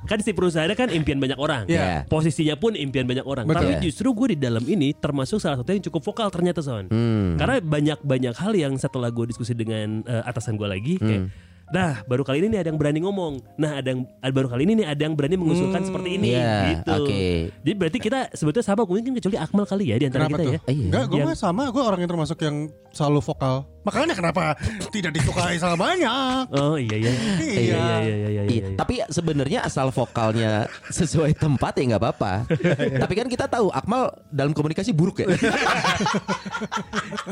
kan 0.05 0.21
si 0.21 0.31
perusahaannya 0.31 0.77
kan 0.77 0.89
impian 0.91 1.17
banyak 1.17 1.35
orang. 1.35 1.65
Iya. 1.65 2.05
Posisinya 2.05 2.55
pun 2.55 2.71
impian 2.71 3.03
banyak 3.03 3.25
orang. 3.25 3.43
Betul. 3.43 3.57
Tapi 3.67 3.83
justru 3.83 4.07
gue 4.13 4.27
di 4.31 4.39
dalam 4.39 4.61
ini 4.63 4.93
termasuk 4.93 5.41
salah 5.41 5.57
satu 5.57 5.67
yang 5.67 5.81
cukup 5.83 6.05
vokal 6.05 6.29
ternyata 6.29 6.61
Son. 6.61 6.87
Hmm. 6.87 7.35
Karena 7.35 7.57
banyak-banyak 7.59 8.35
hal 8.37 8.53
yang 8.53 8.77
setelah 8.77 9.09
gue 9.09 9.25
diskusi 9.25 9.51
dengan 9.51 10.05
eh, 10.05 10.23
atasan 10.23 10.55
gue 10.55 10.67
lagi 10.67 10.95
kayak 10.97 11.21
Hmm. 11.25 11.33
Nah 11.65 12.05
baru 12.05 12.21
kali 12.21 12.39
ini 12.39 12.51
nih 12.51 12.59
ada 12.61 12.69
yang 12.69 12.77
berani 12.77 12.99
ngomong 12.99 13.33
Nah 13.55 13.81
ada 13.81 13.89
yang 13.89 14.05
ah, 14.19 14.29
baru 14.29 14.47
kali 14.47 14.63
ini 14.63 14.73
nih 14.77 14.87
ada 14.87 15.01
yang 15.01 15.13
berani 15.13 15.33
mengusulkan 15.33 15.81
seperti 15.81 16.09
ini 16.13 16.27
Iya, 16.31 16.53
gitu 16.77 16.91
oke. 16.93 17.25
Jadi 17.61 17.73
berarti 17.73 17.97
kita 17.97 18.19
sebetulnya 18.31 18.65
sama 18.65 18.81
mungkin 18.83 19.13
kecuali 19.13 19.37
Akmal 19.37 19.65
kali 19.65 19.89
ya 19.89 19.95
di 19.95 20.05
antara 20.05 20.25
Kenapa 20.25 20.37
kita 20.37 20.45
tuh? 20.45 20.53
ya 20.53 20.59
Iya. 20.67 20.85
Enggak, 20.85 21.03
gue 21.05 21.17
Yang- 21.17 21.27
mah 21.27 21.37
sama. 21.37 21.63
Gue 21.69 21.81
orang 21.81 21.99
yang 21.99 22.11
termasuk 22.11 22.37
yang 22.39 22.57
selalu 22.89 23.19
vokal. 23.21 23.55
Makanya 23.81 24.15
kenapa 24.15 24.57
tidak 24.89 25.13
disukai 25.13 25.57
sama 25.57 25.77
banyak? 25.77 26.43
Oh 26.51 26.73
iya 26.73 26.95
iya 26.97 27.11
Iya 27.11 27.19
iya 27.37 27.59
iya 27.61 27.77
iya 27.77 28.15
iya, 28.15 28.29
Iya, 28.31 28.43
iya. 28.47 28.65
Tapi 28.73 28.97
sebenarnya 29.07 29.59
asal 29.61 29.89
vokalnya 29.89 30.65
sesuai 30.89 31.33
tempat 31.35 31.75
ya 31.75 31.93
nggak 31.93 32.01
apa-apa. 32.01 32.33
Tapi 33.03 33.13
kan 33.13 33.27
kita 33.27 33.45
tahu 33.45 33.69
Akmal 33.69 34.09
dalam 34.27 34.53
komunikasi 34.53 34.89
buruk 34.89 35.21
ya. 35.21 35.29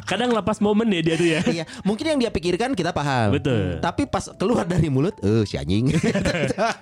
Kadang 0.05 0.29
lepas 0.31 0.57
momen 0.59 0.89
ya 0.89 1.01
dia 1.01 1.15
tuh 1.15 1.27
ya 1.27 1.41
Iya, 1.43 1.63
mungkin 1.81 2.05
yang 2.05 2.19
dia 2.19 2.29
pikirkan 2.29 2.73
kita 2.73 2.91
paham. 2.91 3.33
Betul. 3.33 3.79
Tapi 3.79 4.05
pas 4.05 4.22
keluar 4.33 4.63
dari 4.63 4.87
mulut, 4.87 5.15
eh 5.19 5.43
si 5.43 5.55
anjing. 5.55 5.91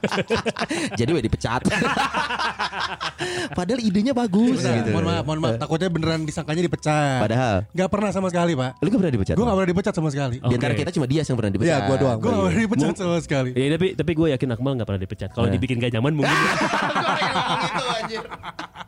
Jadi 1.00 1.10
udah 1.10 1.24
dipecat. 1.24 1.62
Padahal 3.58 3.80
idenya 3.80 4.12
bagus 4.12 4.60
gitu. 4.60 4.90
Mohon 4.90 5.06
maaf, 5.08 5.24
mohon 5.24 5.40
maaf. 5.40 5.56
Takutnya 5.58 5.88
beneran 5.88 6.24
disangkanya 6.24 6.62
dipecat. 6.62 7.20
Padahal 7.20 7.56
Gak 7.72 7.90
pernah 7.90 8.10
sama 8.10 8.28
sekali, 8.28 8.54
Pak. 8.54 8.72
lu 8.78 8.88
gak 8.88 9.00
pernah 9.00 9.14
dipecat. 9.14 9.36
Gue 9.36 9.46
gak 9.46 9.56
pernah 9.56 9.70
dipecat 9.70 9.94
sama 9.94 10.10
sekali. 10.10 10.36
Di 10.38 10.54
antara 10.54 10.74
kita 10.74 10.92
cuma 10.92 11.06
dia 11.06 11.22
yang 11.22 11.36
pernah 11.36 11.52
dipecat. 11.52 11.70
Iya, 11.72 11.88
gua 11.88 11.98
doang. 11.98 12.18
Gue 12.18 12.30
gak 12.30 12.42
pernah 12.44 12.62
dipecat 12.62 12.96
sama 12.96 13.18
sekali. 13.20 13.50
Ya 13.52 13.68
tapi 13.72 13.88
tapi 13.94 14.12
gue 14.12 14.28
yakin 14.32 14.50
Akmal 14.52 14.74
nggak 14.76 14.88
pernah 14.88 15.02
dipecat. 15.02 15.30
Kalau 15.32 15.48
Eh. 15.48 15.54
dibikin 15.54 15.78
gak 15.78 15.92
nyaman 15.92 16.14
mungkin. 16.14 16.34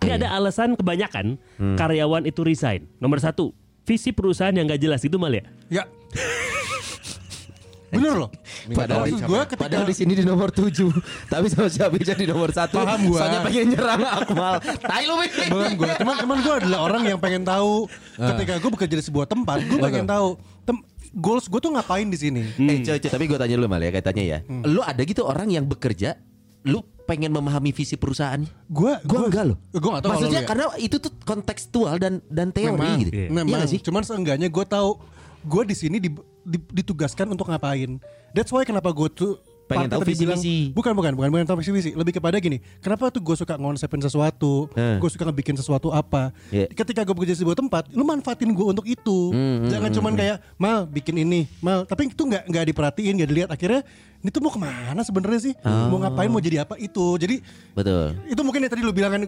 Ini 0.03 0.11
ada 0.13 0.27
alasan 0.33 0.75
kebanyakan 0.75 1.39
Hmm. 1.55 1.77
karyawan 1.77 2.25
itu 2.25 2.41
resign. 2.41 2.89
Nomor 2.97 3.17
satu, 3.17 3.53
visi 3.83 4.11
perusahaan 4.11 4.51
yang 4.51 4.65
gak 4.65 4.79
jelas 4.79 5.01
itu 5.01 5.15
mal 5.15 5.31
ya. 5.31 5.43
Ya. 5.69 5.83
Bener 7.93 8.13
loh. 8.17 8.29
Padahal, 8.69 9.05
Maksud 9.05 9.21
gue 9.21 9.39
ketika 9.45 9.61
padahal 9.61 9.85
di 9.85 9.93
sini 9.93 10.13
di 10.13 10.23
nomor 10.23 10.49
7 10.49 10.65
Tapi 11.31 11.45
sama 11.47 11.67
Syabi 11.67 11.97
jadi 11.99 12.23
nomor 12.25 12.49
1 12.49 12.69
Paham 12.69 12.99
gua. 13.05 13.19
Soalnya 13.19 13.39
pengen 13.41 13.65
nyerang 13.69 14.01
Akmal 14.03 14.53
Tai 14.59 15.03
lu. 15.03 15.15
Bukan 15.23 15.71
gue, 15.75 15.89
cuman 15.95 16.15
cuman 16.17 16.37
gue 16.39 16.53
adalah 16.59 16.79
orang 16.81 17.03
yang 17.05 17.17
pengen 17.17 17.43
tahu 17.43 17.85
ketika 18.15 18.53
gue 18.57 18.71
bekerja 18.71 18.95
di 18.95 19.03
sebuah 19.03 19.25
tempat, 19.25 19.57
gue 19.61 19.77
pengen 19.77 20.03
tahu 20.03 20.27
tem 20.61 20.77
goals 21.13 21.45
gue 21.45 21.59
tuh 21.59 21.69
ngapain 21.69 22.05
di 22.05 22.15
sini. 22.15 22.41
Eh 22.57 22.81
coy, 22.81 22.97
coy, 22.97 23.07
tapi 23.07 23.25
gue 23.25 23.35
tanya 23.35 23.53
lu 23.53 23.67
mal 23.67 23.77
ya 23.77 23.89
kaitannya 23.89 24.25
ya 24.25 24.39
Lu 24.63 24.79
ada 24.79 24.97
gitu 24.99 25.21
orang 25.21 25.47
yang 25.47 25.63
bekerja 25.63 26.17
Lu 26.63 26.79
pengen 27.03 27.29
memahami 27.29 27.69
visi 27.69 27.93
perusahaan 27.93 28.39
Gue 28.65 28.95
Gua 29.03 29.27
enggak 29.27 29.45
loh 29.45 29.57
Gue 29.69 29.91
gak 29.91 29.99
tahu 29.99 30.07
kalau 30.07 30.15
Maksudnya 30.15 30.41
ya. 30.41 30.47
karena 30.47 30.63
itu 30.77 30.95
tuh 30.97 31.11
kontekstual 31.19 31.95
dan 31.97 32.23
dan 32.25 32.49
teori 32.49 32.79
Memang, 32.79 32.97
gitu 32.97 33.11
Iya. 33.11 33.19
Iya 33.19 33.29
memang. 33.29 33.51
nggak 33.53 33.67
sih? 33.67 33.79
Cuman 33.79 34.01
seenggaknya 34.01 34.47
gue 34.47 34.65
tahu 34.65 34.89
gue 35.43 35.63
di 35.67 35.75
sini 35.75 35.99
di- 35.99 36.07
di- 36.07 36.23
ditugaskan 36.47 37.31
untuk 37.31 37.47
ngapain. 37.49 37.99
That's 38.35 38.51
why 38.51 38.67
kenapa 38.67 38.91
gue 38.91 39.09
tuh 39.11 39.31
Pengen 39.67 39.87
tahu 39.89 40.01
visi 40.03 40.23
misi. 40.27 40.55
Bukan 40.75 40.91
bukan 40.91 41.15
bukan 41.15 41.29
bukan 41.31 41.45
tahu 41.47 41.57
visi 41.63 41.71
misi. 41.71 41.89
Lebih 41.95 42.19
kepada 42.19 42.35
gini. 42.37 42.59
Kenapa 42.83 43.07
tuh 43.09 43.23
gue 43.23 43.35
suka 43.35 43.55
ngonsepin 43.55 44.01
sesuatu? 44.03 44.67
Eh. 44.75 44.99
Gue 44.99 45.09
suka 45.09 45.23
ngebikin 45.23 45.55
sesuatu 45.55 45.89
apa? 45.89 46.35
Iya. 46.51 46.67
Ketika 46.71 47.07
gue 47.07 47.15
bekerja 47.15 47.33
di 47.35 47.41
sebuah 47.41 47.57
tempat, 47.57 47.89
lu 47.95 48.03
manfaatin 48.03 48.51
gue 48.51 48.65
untuk 48.67 48.83
itu. 48.83 49.31
Hmm, 49.31 49.71
Jangan 49.71 49.89
cuman 49.95 50.13
kayak 50.13 50.37
mal 50.59 50.83
bikin 50.85 51.15
ini, 51.19 51.47
mal. 51.63 51.87
Tapi 51.87 52.11
itu 52.11 52.23
nggak 52.23 52.43
nggak 52.49 52.65
diperhatiin, 52.73 53.13
nggak 53.19 53.29
dilihat. 53.29 53.49
Akhirnya 53.51 53.81
ini 54.23 54.31
tuh 54.31 54.39
mau 54.39 54.51
ke 54.51 54.59
mana 54.59 55.03
sebenarnya 55.03 55.51
sih? 55.51 55.53
Mau 55.63 55.99
ngapain? 55.99 56.31
Mau 56.31 56.39
jadi 56.39 56.63
apa 56.63 56.79
itu? 56.79 57.19
Jadi 57.19 57.43
Betul 57.75 58.15
itu 58.23 58.39
mungkin 58.39 58.63
yang 58.63 58.71
tadi 58.71 58.81
lu 58.83 58.95
bilang 58.95 59.11
kan 59.11 59.23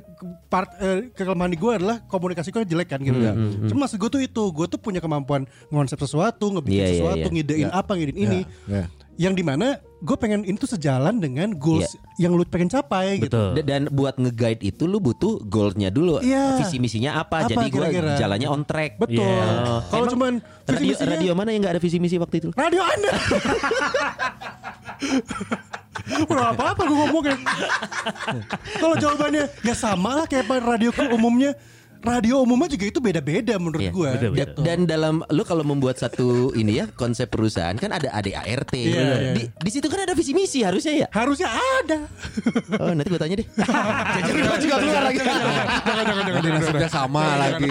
part 0.48 0.72
eh, 0.80 1.12
kekelemahan 1.12 1.52
di 1.52 1.60
gue 1.60 1.72
adalah 1.76 2.00
komunikasi 2.08 2.52
gue 2.52 2.64
jelek 2.64 2.96
kan 2.96 3.00
gitu 3.04 3.20
ya. 3.20 3.36
Cuma 3.68 3.88
maksud 3.88 4.00
gue 4.00 4.10
tuh 4.10 4.22
itu, 4.24 4.44
gue 4.56 4.66
tuh 4.72 4.80
punya 4.80 5.04
kemampuan 5.04 5.44
ngonsep 5.68 6.00
sesuatu, 6.00 6.48
ngebikin 6.48 6.80
Iya, 6.80 6.86
iya, 6.88 6.94
sesuatu, 6.96 7.28
iya. 7.28 7.34
ngidein 7.36 7.70
apa, 7.72 7.92
ngidein 7.96 8.18
ini. 8.18 8.40
Iya. 8.72 8.86
Yang 9.16 9.34
di 9.36 9.44
mana 9.44 9.68
gue 9.98 10.18
pengen 10.20 10.44
ini 10.44 10.54
tuh 10.54 10.68
sejalan 10.68 11.18
dengan 11.18 11.56
goals 11.56 11.96
yang 12.16 12.36
lu 12.36 12.44
pengen 12.44 12.68
capai 12.68 13.18
gitu. 13.18 13.32
Betul. 13.32 13.50
Da- 13.56 13.66
Dan 13.66 13.82
buat 13.90 14.16
nge-guide 14.16 14.62
itu 14.62 14.86
lu 14.86 15.00
butuh 15.00 15.40
goalnya 15.42 15.88
dulu 15.88 16.20
Iya. 16.20 16.60
Visi 16.60 16.78
misinya 16.78 17.18
apa, 17.18 17.44
Apa 17.44 17.50
Jadi 17.50 17.68
gue 17.70 17.86
jalannya 18.16 18.48
on 18.48 18.62
track 18.62 19.00
Betul. 19.00 19.24
Iya. 19.24 19.82
Kalau 19.88 20.06
cuman 20.08 20.34
visi 20.68 20.94
radio, 20.94 20.94
misinya 20.94 21.08
radio 21.08 21.32
mana 21.34 21.50
yang 21.50 21.62
gak 21.62 21.74
ada 21.74 21.82
visi 21.82 21.98
misi 21.98 22.16
waktu 22.16 22.36
itu? 22.38 22.50
radio 22.54 22.82
Anda. 22.82 23.12
Udah 26.26 26.54
apa-apa 26.54 26.82
gue 26.86 26.98
ngomongnya. 26.98 27.36
Kalau 28.78 28.96
jawabannya 28.96 29.44
ya 29.64 29.74
sama 29.74 30.22
lah 30.22 30.26
kayak 30.28 30.46
radio 30.62 30.92
umumnya. 31.10 31.56
Radio 32.06 32.40
umumnya 32.40 32.70
juga 32.70 32.86
itu 32.86 33.00
beda-beda 33.00 33.58
menurut 33.58 33.82
Iya, 33.82 33.92
gue. 33.92 34.10
betul, 34.14 34.32
Da- 34.36 34.62
Dan 34.64 34.80
dalam 34.86 35.16
lu 35.28 35.42
kalau 35.42 35.62
membuat 35.62 35.98
satu 35.98 36.54
ini 36.54 36.78
ya 36.78 36.86
konsep 36.92 37.28
perusahaan 37.28 37.74
kan 37.74 37.90
ada 37.90 38.14
ADART. 38.14 38.72
Iya, 38.72 38.94
iya. 38.94 39.34
Di, 39.34 39.44
di 39.50 39.70
situ 39.70 39.86
kan 39.86 40.00
ada 40.00 40.14
visi 40.14 40.32
misi 40.32 40.62
harusnya 40.62 40.94
ya. 40.96 41.08
Harusnya 41.10 41.50
ada. 41.50 42.06
Oh 42.78 42.92
nanti 42.92 43.08
gue 43.08 43.18
tanya 43.18 43.36
deh. 43.36 43.48
Gue 44.46 44.58
juga 44.62 44.76
keluar 44.78 45.02
lagi. 45.04 45.20
Jangan 45.20 46.04
jangan 46.06 46.52
nasibnya 46.54 46.90
sama 46.90 47.24
lagi. 47.36 47.66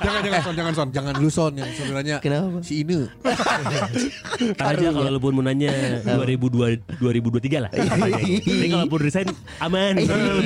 Jangan 0.00 0.20
jangan 0.22 0.40
son 0.40 0.54
jangan 0.54 0.72
son. 0.72 0.88
Jangan 0.90 1.12
lu 1.16 1.28
son 1.28 1.52
yang 1.54 1.70
sebenarnya 1.70 2.16
Kenapa? 2.20 2.58
si 2.60 2.74
Ine. 2.80 3.10
Tar 4.54 4.74
aja 4.74 4.88
kalau 4.90 5.10
lu 5.10 5.18
pun 5.18 5.32
mau 5.32 5.42
nanya 5.42 5.70
2002 6.04 7.00
2023 7.00 7.58
lah. 7.58 7.70
Tapi 7.70 8.12
kalau 8.68 8.86
pun 8.92 9.00
resign 9.00 9.28
aman. 9.58 9.94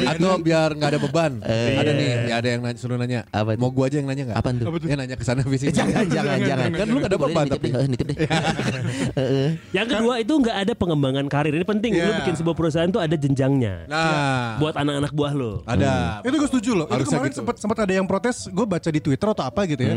Atau 0.07 0.39
biar 0.39 0.73
nggak 0.73 0.89
ada 0.89 0.99
beban. 0.99 1.33
Ada 1.43 1.91
nih, 1.91 2.09
ya 2.27 2.35
ada 2.37 2.49
yang 2.49 2.61
nanya, 2.63 2.79
suruh 2.79 2.97
nanya. 2.97 3.18
Apa 3.27 3.51
itu? 3.53 3.61
Mau 3.61 3.71
gua 3.71 3.85
aja 3.87 3.97
yang 3.97 4.07
nanya 4.07 4.23
nggak? 4.27 4.37
Apaan 4.37 4.55
tuh? 4.57 4.67
Ya 4.85 4.95
nanya 4.95 5.17
ke 5.17 5.25
sana 5.25 5.43
visi. 5.43 5.71
jangan 5.71 6.05
jangan 6.07 6.39
jangan. 6.41 6.71
Kan 6.73 6.87
lu 6.87 6.97
nggak 6.99 7.11
ada 7.11 7.19
beban 7.19 7.45
nitip 7.45 7.55
tapi. 7.55 7.69
deh, 7.69 7.73
eh, 7.75 7.87
nitip 7.89 8.07
deh. 8.07 8.17
Heeh. 9.19 9.49
Yang 9.73 9.87
kedua 9.91 10.15
itu 10.19 10.33
nggak 10.35 10.57
ada 10.59 10.73
pengembangan 10.73 11.27
karir. 11.27 11.53
Ini 11.53 11.67
penting. 11.67 11.93
Lu 11.93 12.01
Iya. 12.01 12.19
bikin 12.21 12.35
sebuah 12.35 12.55
perusahaan 12.55 12.89
tuh 12.89 13.01
ada 13.01 13.15
jenjangnya. 13.15 13.85
Nah, 13.87 14.57
Buat 14.59 14.75
anak-anak 14.77 15.13
buah 15.13 15.33
lo. 15.33 15.53
ada. 15.65 16.21
Itu 16.21 16.35
gue 16.37 16.49
setuju 16.49 16.71
loh. 16.75 16.87
Itu 16.87 17.05
kemarin 17.07 17.31
gitu. 17.31 17.39
sempat 17.41 17.55
sempat 17.59 17.79
ada 17.81 17.93
yang 17.93 18.07
protes. 18.07 18.47
Gue 18.49 18.65
baca 18.65 18.89
di 18.89 19.01
Twitter 19.01 19.29
atau 19.29 19.45
apa 19.45 19.61
gitu 19.65 19.83
ya. 19.83 19.95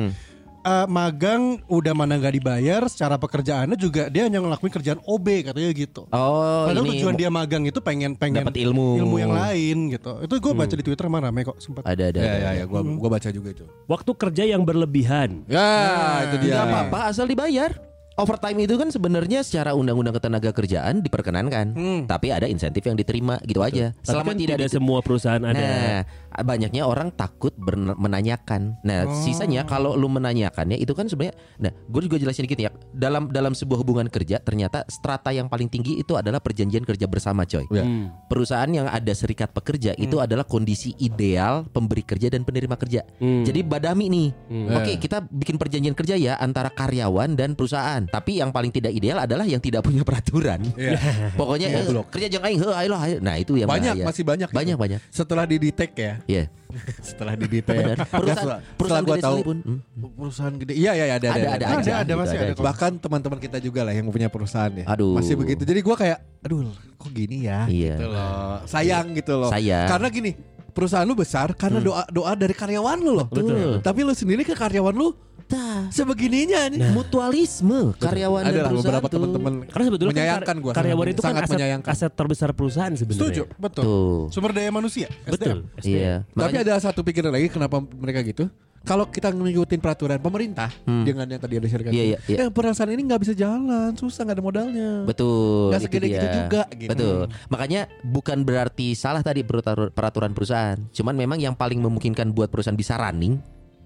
Eh, 0.62 0.86
magang 0.86 1.58
udah 1.66 1.90
mana 1.92 2.22
nggak 2.22 2.38
dibayar 2.38 2.86
secara 2.86 3.18
pekerjaannya 3.18 3.74
juga 3.74 4.06
dia 4.08 4.30
hanya 4.30 4.38
ngelakuin 4.38 4.70
kerjaan 4.70 5.02
OB 5.02 5.50
katanya 5.50 5.74
gitu. 5.74 6.06
Oh 6.08 6.70
Padahal 6.70 6.86
ini 6.86 7.02
tujuan 7.02 7.18
dia 7.18 7.34
magang 7.34 7.66
itu 7.66 7.82
pengen 7.82 8.14
pengen 8.14 8.46
Dapat 8.46 8.62
ilmu. 8.62 9.02
ilmu 9.02 9.16
yang 9.18 9.34
lain 9.34 9.90
gitu. 9.90 10.22
Itu 10.22 10.38
gue 10.38 10.54
baca 10.54 10.70
di 10.72 10.86
Twitter 10.86 11.10
mana 11.10 11.34
rame 11.34 11.42
kok 11.44 11.58
sempat. 11.58 11.82
ada 11.82 12.14
ada. 12.14 12.20
Ya 12.20 12.32
ada. 12.32 12.46
ya 12.46 12.52
ya, 12.62 12.64
gua 12.70 12.86
gua 12.86 13.10
baca 13.10 13.30
juga 13.30 13.50
itu. 13.50 13.66
Waktu 13.90 14.12
kerja 14.14 14.44
yang 14.46 14.62
berlebihan. 14.62 15.50
Ya, 15.50 16.30
itu 16.30 16.46
dia. 16.46 16.54
Tidak 16.54 16.66
apa-apa 16.70 17.10
asal 17.10 17.26
dibayar. 17.26 17.74
Overtime 18.12 18.60
itu 18.62 18.76
kan 18.76 18.92
sebenarnya 18.92 19.40
secara 19.42 19.72
undang-undang 19.72 20.14
ketenaga 20.14 20.52
kerjaan 20.52 21.00
diperkenankan, 21.00 21.74
tapi 22.06 22.30
ada 22.30 22.44
insentif 22.44 22.84
yang 22.84 22.94
diterima 22.94 23.40
gitu 23.42 23.64
aja. 23.64 23.96
Tapi 23.96 24.04
Selama 24.04 24.28
kan 24.28 24.36
tidak 24.36 24.48
tidak 24.52 24.68
ditu- 24.68 24.78
semua 24.78 25.00
perusahaan 25.00 25.42
ada. 25.42 25.58
Nah, 25.58 26.00
banyaknya 26.44 26.84
orang 26.86 27.14
takut 27.14 27.54
menanyakan. 27.98 28.78
Nah, 28.84 29.08
sisanya 29.24 29.64
kalau 29.66 29.94
lu 29.96 30.08
menanyakannya 30.12 30.78
itu 30.78 30.92
kan 30.92 31.08
sebenarnya 31.08 31.36
nah, 31.62 31.72
gue 31.72 32.02
juga 32.06 32.18
jelasin 32.20 32.46
dikit 32.46 32.60
ya. 32.60 32.70
Dalam 32.92 33.32
dalam 33.32 33.56
sebuah 33.56 33.82
hubungan 33.82 34.08
kerja 34.12 34.42
ternyata 34.42 34.84
strata 34.92 35.32
yang 35.32 35.48
paling 35.48 35.72
tinggi 35.72 36.00
itu 36.00 36.18
adalah 36.18 36.44
perjanjian 36.44 36.84
kerja 36.84 37.06
bersama, 37.08 37.48
coy. 37.48 37.66
Ya. 37.72 37.86
Hmm. 37.86 38.12
Perusahaan 38.28 38.70
yang 38.70 38.88
ada 38.90 39.14
serikat 39.16 39.54
pekerja 39.56 39.96
itu 39.96 40.20
adalah 40.20 40.44
kondisi 40.44 40.94
ideal 41.00 41.66
pemberi 41.70 42.04
kerja 42.04 42.28
dan 42.32 42.44
penerima 42.44 42.76
kerja. 42.76 43.06
Hmm. 43.22 43.44
Jadi 43.48 43.62
badami 43.64 44.06
nih. 44.12 44.28
Hmm. 44.50 44.68
Oke, 44.82 44.92
kita 45.00 45.24
bikin 45.26 45.56
perjanjian 45.56 45.96
kerja 45.96 46.16
ya 46.18 46.34
antara 46.38 46.72
karyawan 46.72 47.38
dan 47.38 47.54
perusahaan. 47.56 48.04
Tapi 48.08 48.42
yang 48.44 48.50
paling 48.52 48.74
tidak 48.74 48.92
ideal 48.92 49.22
adalah 49.22 49.46
yang 49.48 49.62
tidak 49.64 49.86
punya 49.86 50.02
peraturan. 50.02 50.62
Iya. 50.76 51.00
Pokoknya 51.40 51.68
eh, 51.72 51.86
kerja 52.12 52.28
jangan 52.28 52.48
aing 52.52 52.60
heuh. 52.60 52.74
Nah, 53.22 53.36
itu 53.38 53.54
yang 53.60 53.70
Banyak, 53.70 53.96
bahaya. 54.02 54.06
masih 54.08 54.24
banyak. 54.26 54.50
Banyak 54.52 54.78
banyak. 54.78 55.00
Setelah 55.14 55.46
didetek 55.46 55.92
ya. 55.96 56.14
Iya. 56.32 56.44
Setelah 57.04 57.34
didetek. 57.36 57.76
Benar. 57.76 57.98
Perusahaan 58.08 58.38
Setelah- 58.40 58.60
perusahaan 58.80 59.04
setelah 59.04 59.18
gua 59.20 59.26
tahu 59.28 59.36
sekalipun. 59.38 59.58
Hmm. 59.62 59.80
perusahaan 60.16 60.56
gede. 60.56 60.74
Iya 60.74 60.92
iya 60.94 61.06
iya, 61.06 61.16
ada 61.16 61.28
Ada 61.28 61.36
ada 61.36 61.48
Ada, 61.52 61.66
aja. 61.68 61.92
ada, 61.92 62.04
gitu, 62.08 62.14
masih 62.18 62.38
ada. 62.38 62.46
aja. 62.56 62.62
Bahkan 62.64 62.92
teman-teman 62.98 63.40
kita 63.40 63.58
juga 63.60 63.82
lah 63.84 63.92
yang 63.92 64.08
punya 64.08 64.28
perusahaan 64.28 64.72
ya. 64.72 64.86
Aduh. 64.88 65.14
Masih 65.14 65.36
begitu. 65.36 65.62
Jadi 65.62 65.80
gua 65.82 65.96
kayak 65.96 66.18
aduh 66.42 66.72
kok 66.96 67.12
gini 67.12 67.46
ya 67.46 67.68
Iya. 67.68 67.96
gitu 67.96 68.06
loh. 68.08 68.56
Sayang 68.66 69.06
gitu 69.12 69.34
loh. 69.36 69.52
Sayang. 69.52 69.88
Karena 69.90 70.08
gini, 70.08 70.32
perusahaan 70.72 71.04
lu 71.04 71.14
besar 71.14 71.52
karena 71.54 71.78
doa 71.78 72.08
doa 72.08 72.32
dari 72.34 72.56
karyawan 72.56 72.98
lu 72.98 73.12
loh. 73.14 73.28
Betul. 73.28 73.84
Tapi 73.84 74.00
lu 74.02 74.14
sendiri 74.14 74.42
ke 74.42 74.56
karyawan 74.56 74.96
lu 74.96 75.12
Tah. 75.52 75.92
sebegininya 75.92 76.62
nih. 76.68 76.80
Mutualisme 76.92 77.92
karyawan 77.98 78.42
ada 78.42 78.50
dan 78.50 78.58
lah 78.58 78.72
perusahaan 78.72 78.88
beberapa 78.96 79.08
teman-teman 79.10 79.54
Karena 79.66 79.86
sebetulnya 79.86 80.12
menyayangkan 80.14 80.48
kan 80.48 80.58
gua 80.58 80.72
kar- 80.72 80.80
karyawan 80.80 80.98
sangat- 80.98 81.12
itu 81.12 81.22
kan 81.22 81.28
sangat 81.28 81.44
aset, 81.44 81.54
menyayangkan. 81.54 81.90
aset 81.92 82.12
terbesar 82.14 82.50
perusahaan 82.52 82.94
sebenarnya. 82.94 83.22
Setuju, 83.22 83.44
betul. 83.56 83.84
Tuh. 83.84 84.22
Sumber 84.32 84.52
daya 84.52 84.72
manusia. 84.72 85.08
Betul. 85.24 85.68
SDM. 85.76 85.92
Iya. 85.92 86.16
Tapi 86.26 86.38
Makanya 86.38 86.62
ada 86.64 86.76
satu 86.82 87.00
pikiran 87.02 87.30
lagi 87.30 87.48
kenapa 87.48 87.76
mereka 87.84 88.24
gitu. 88.24 88.48
Kalau 88.82 89.06
kita 89.06 89.30
ngikutin 89.30 89.78
peraturan 89.78 90.18
pemerintah 90.18 90.74
dengan 90.82 91.30
yang 91.30 91.38
tadi 91.38 91.54
ada 91.54 91.70
syarikat, 91.70 91.94
Iya, 91.94 92.04
iya, 92.04 92.18
iya. 92.26 92.38
eh, 92.40 92.50
perusahaan 92.50 92.90
ini 92.90 93.06
nggak 93.06 93.22
bisa 93.22 93.38
jalan, 93.38 93.94
susah 93.94 94.26
nggak 94.26 94.34
ada 94.34 94.42
modalnya. 94.42 95.06
Betul, 95.06 95.70
Nggak 95.70 95.78
itu 95.78 95.86
segede 95.86 96.02
dia. 96.02 96.14
gitu 96.16 96.28
juga, 96.36 96.62
gitu. 96.72 96.90
Betul. 96.90 97.20
Makanya 97.48 97.82
bukan 98.02 98.42
berarti 98.42 98.98
salah 98.98 99.22
tadi 99.22 99.46
peraturan 99.46 99.94
peraturan 99.94 100.34
perusahaan. 100.34 100.82
Cuman 100.90 101.14
memang 101.14 101.38
yang 101.38 101.54
paling 101.54 101.78
memungkinkan 101.78 102.34
buat 102.34 102.50
perusahaan 102.50 102.74
bisa 102.74 102.98
running 102.98 103.38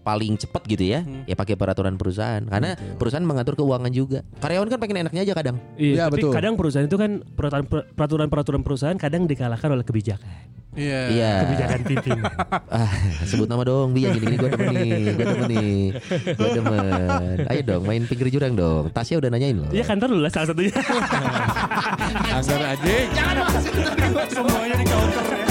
paling 0.06 0.38
cepat 0.38 0.62
gitu 0.64 0.86
ya, 0.86 1.02
Hmm. 1.02 1.26
ya 1.26 1.34
pakai 1.34 1.58
peraturan 1.58 1.98
perusahaan. 1.98 2.46
Karena 2.46 2.78
perusahaan 2.96 3.26
mengatur 3.26 3.58
keuangan 3.58 3.90
juga. 3.90 4.22
Karyawan 4.38 4.70
kan 4.70 4.78
pengen 4.78 4.98
enaknya 5.02 5.26
aja 5.26 5.34
kadang. 5.34 5.58
Iya, 5.76 5.90
Iya, 5.92 6.04
tapi 6.08 6.22
betul. 6.22 6.32
kadang 6.32 6.54
perusahaan 6.54 6.86
itu 6.86 6.94
kan 6.94 7.12
peraturan- 7.26 7.66
peraturan-peraturan 7.92 8.62
perusahaan 8.62 8.94
kadang 8.96 9.26
dikalahkan 9.26 9.66
oleh 9.68 9.82
kebijakan. 9.82 10.30
Iya. 10.76 11.02
Iya. 11.10 11.32
Kebijakan 11.42 11.80
pimpin. 11.84 12.20
Ah, 12.68 12.92
sebut 13.24 13.48
nama 13.48 13.64
dong, 13.64 13.96
Bi 13.96 14.04
yang 14.04 14.14
gini-gini 14.14 14.36
gue 14.38 14.50
demen 14.52 14.68
nih, 14.70 14.92
gue 15.10 15.26
demen 15.26 15.48
nih, 15.48 15.78
gue 16.30 16.50
demen. 16.54 17.36
Ayo 17.48 17.62
dong, 17.64 17.84
main 17.84 18.04
pinggir 18.04 18.28
jurang 18.30 18.54
dong. 18.54 18.92
Tasya 18.92 19.18
udah 19.18 19.32
nanyain 19.32 19.56
loh. 19.56 19.72
Iya 19.72 19.82
kantor 19.82 20.12
lu 20.12 20.20
lah 20.20 20.30
salah 20.30 20.52
satunya. 20.52 20.76
Anggar 22.36 22.62
aja. 22.68 22.94
Semuanya 24.28 24.76
di 24.76 24.86
counter 24.86 25.26
ya. 25.32 25.45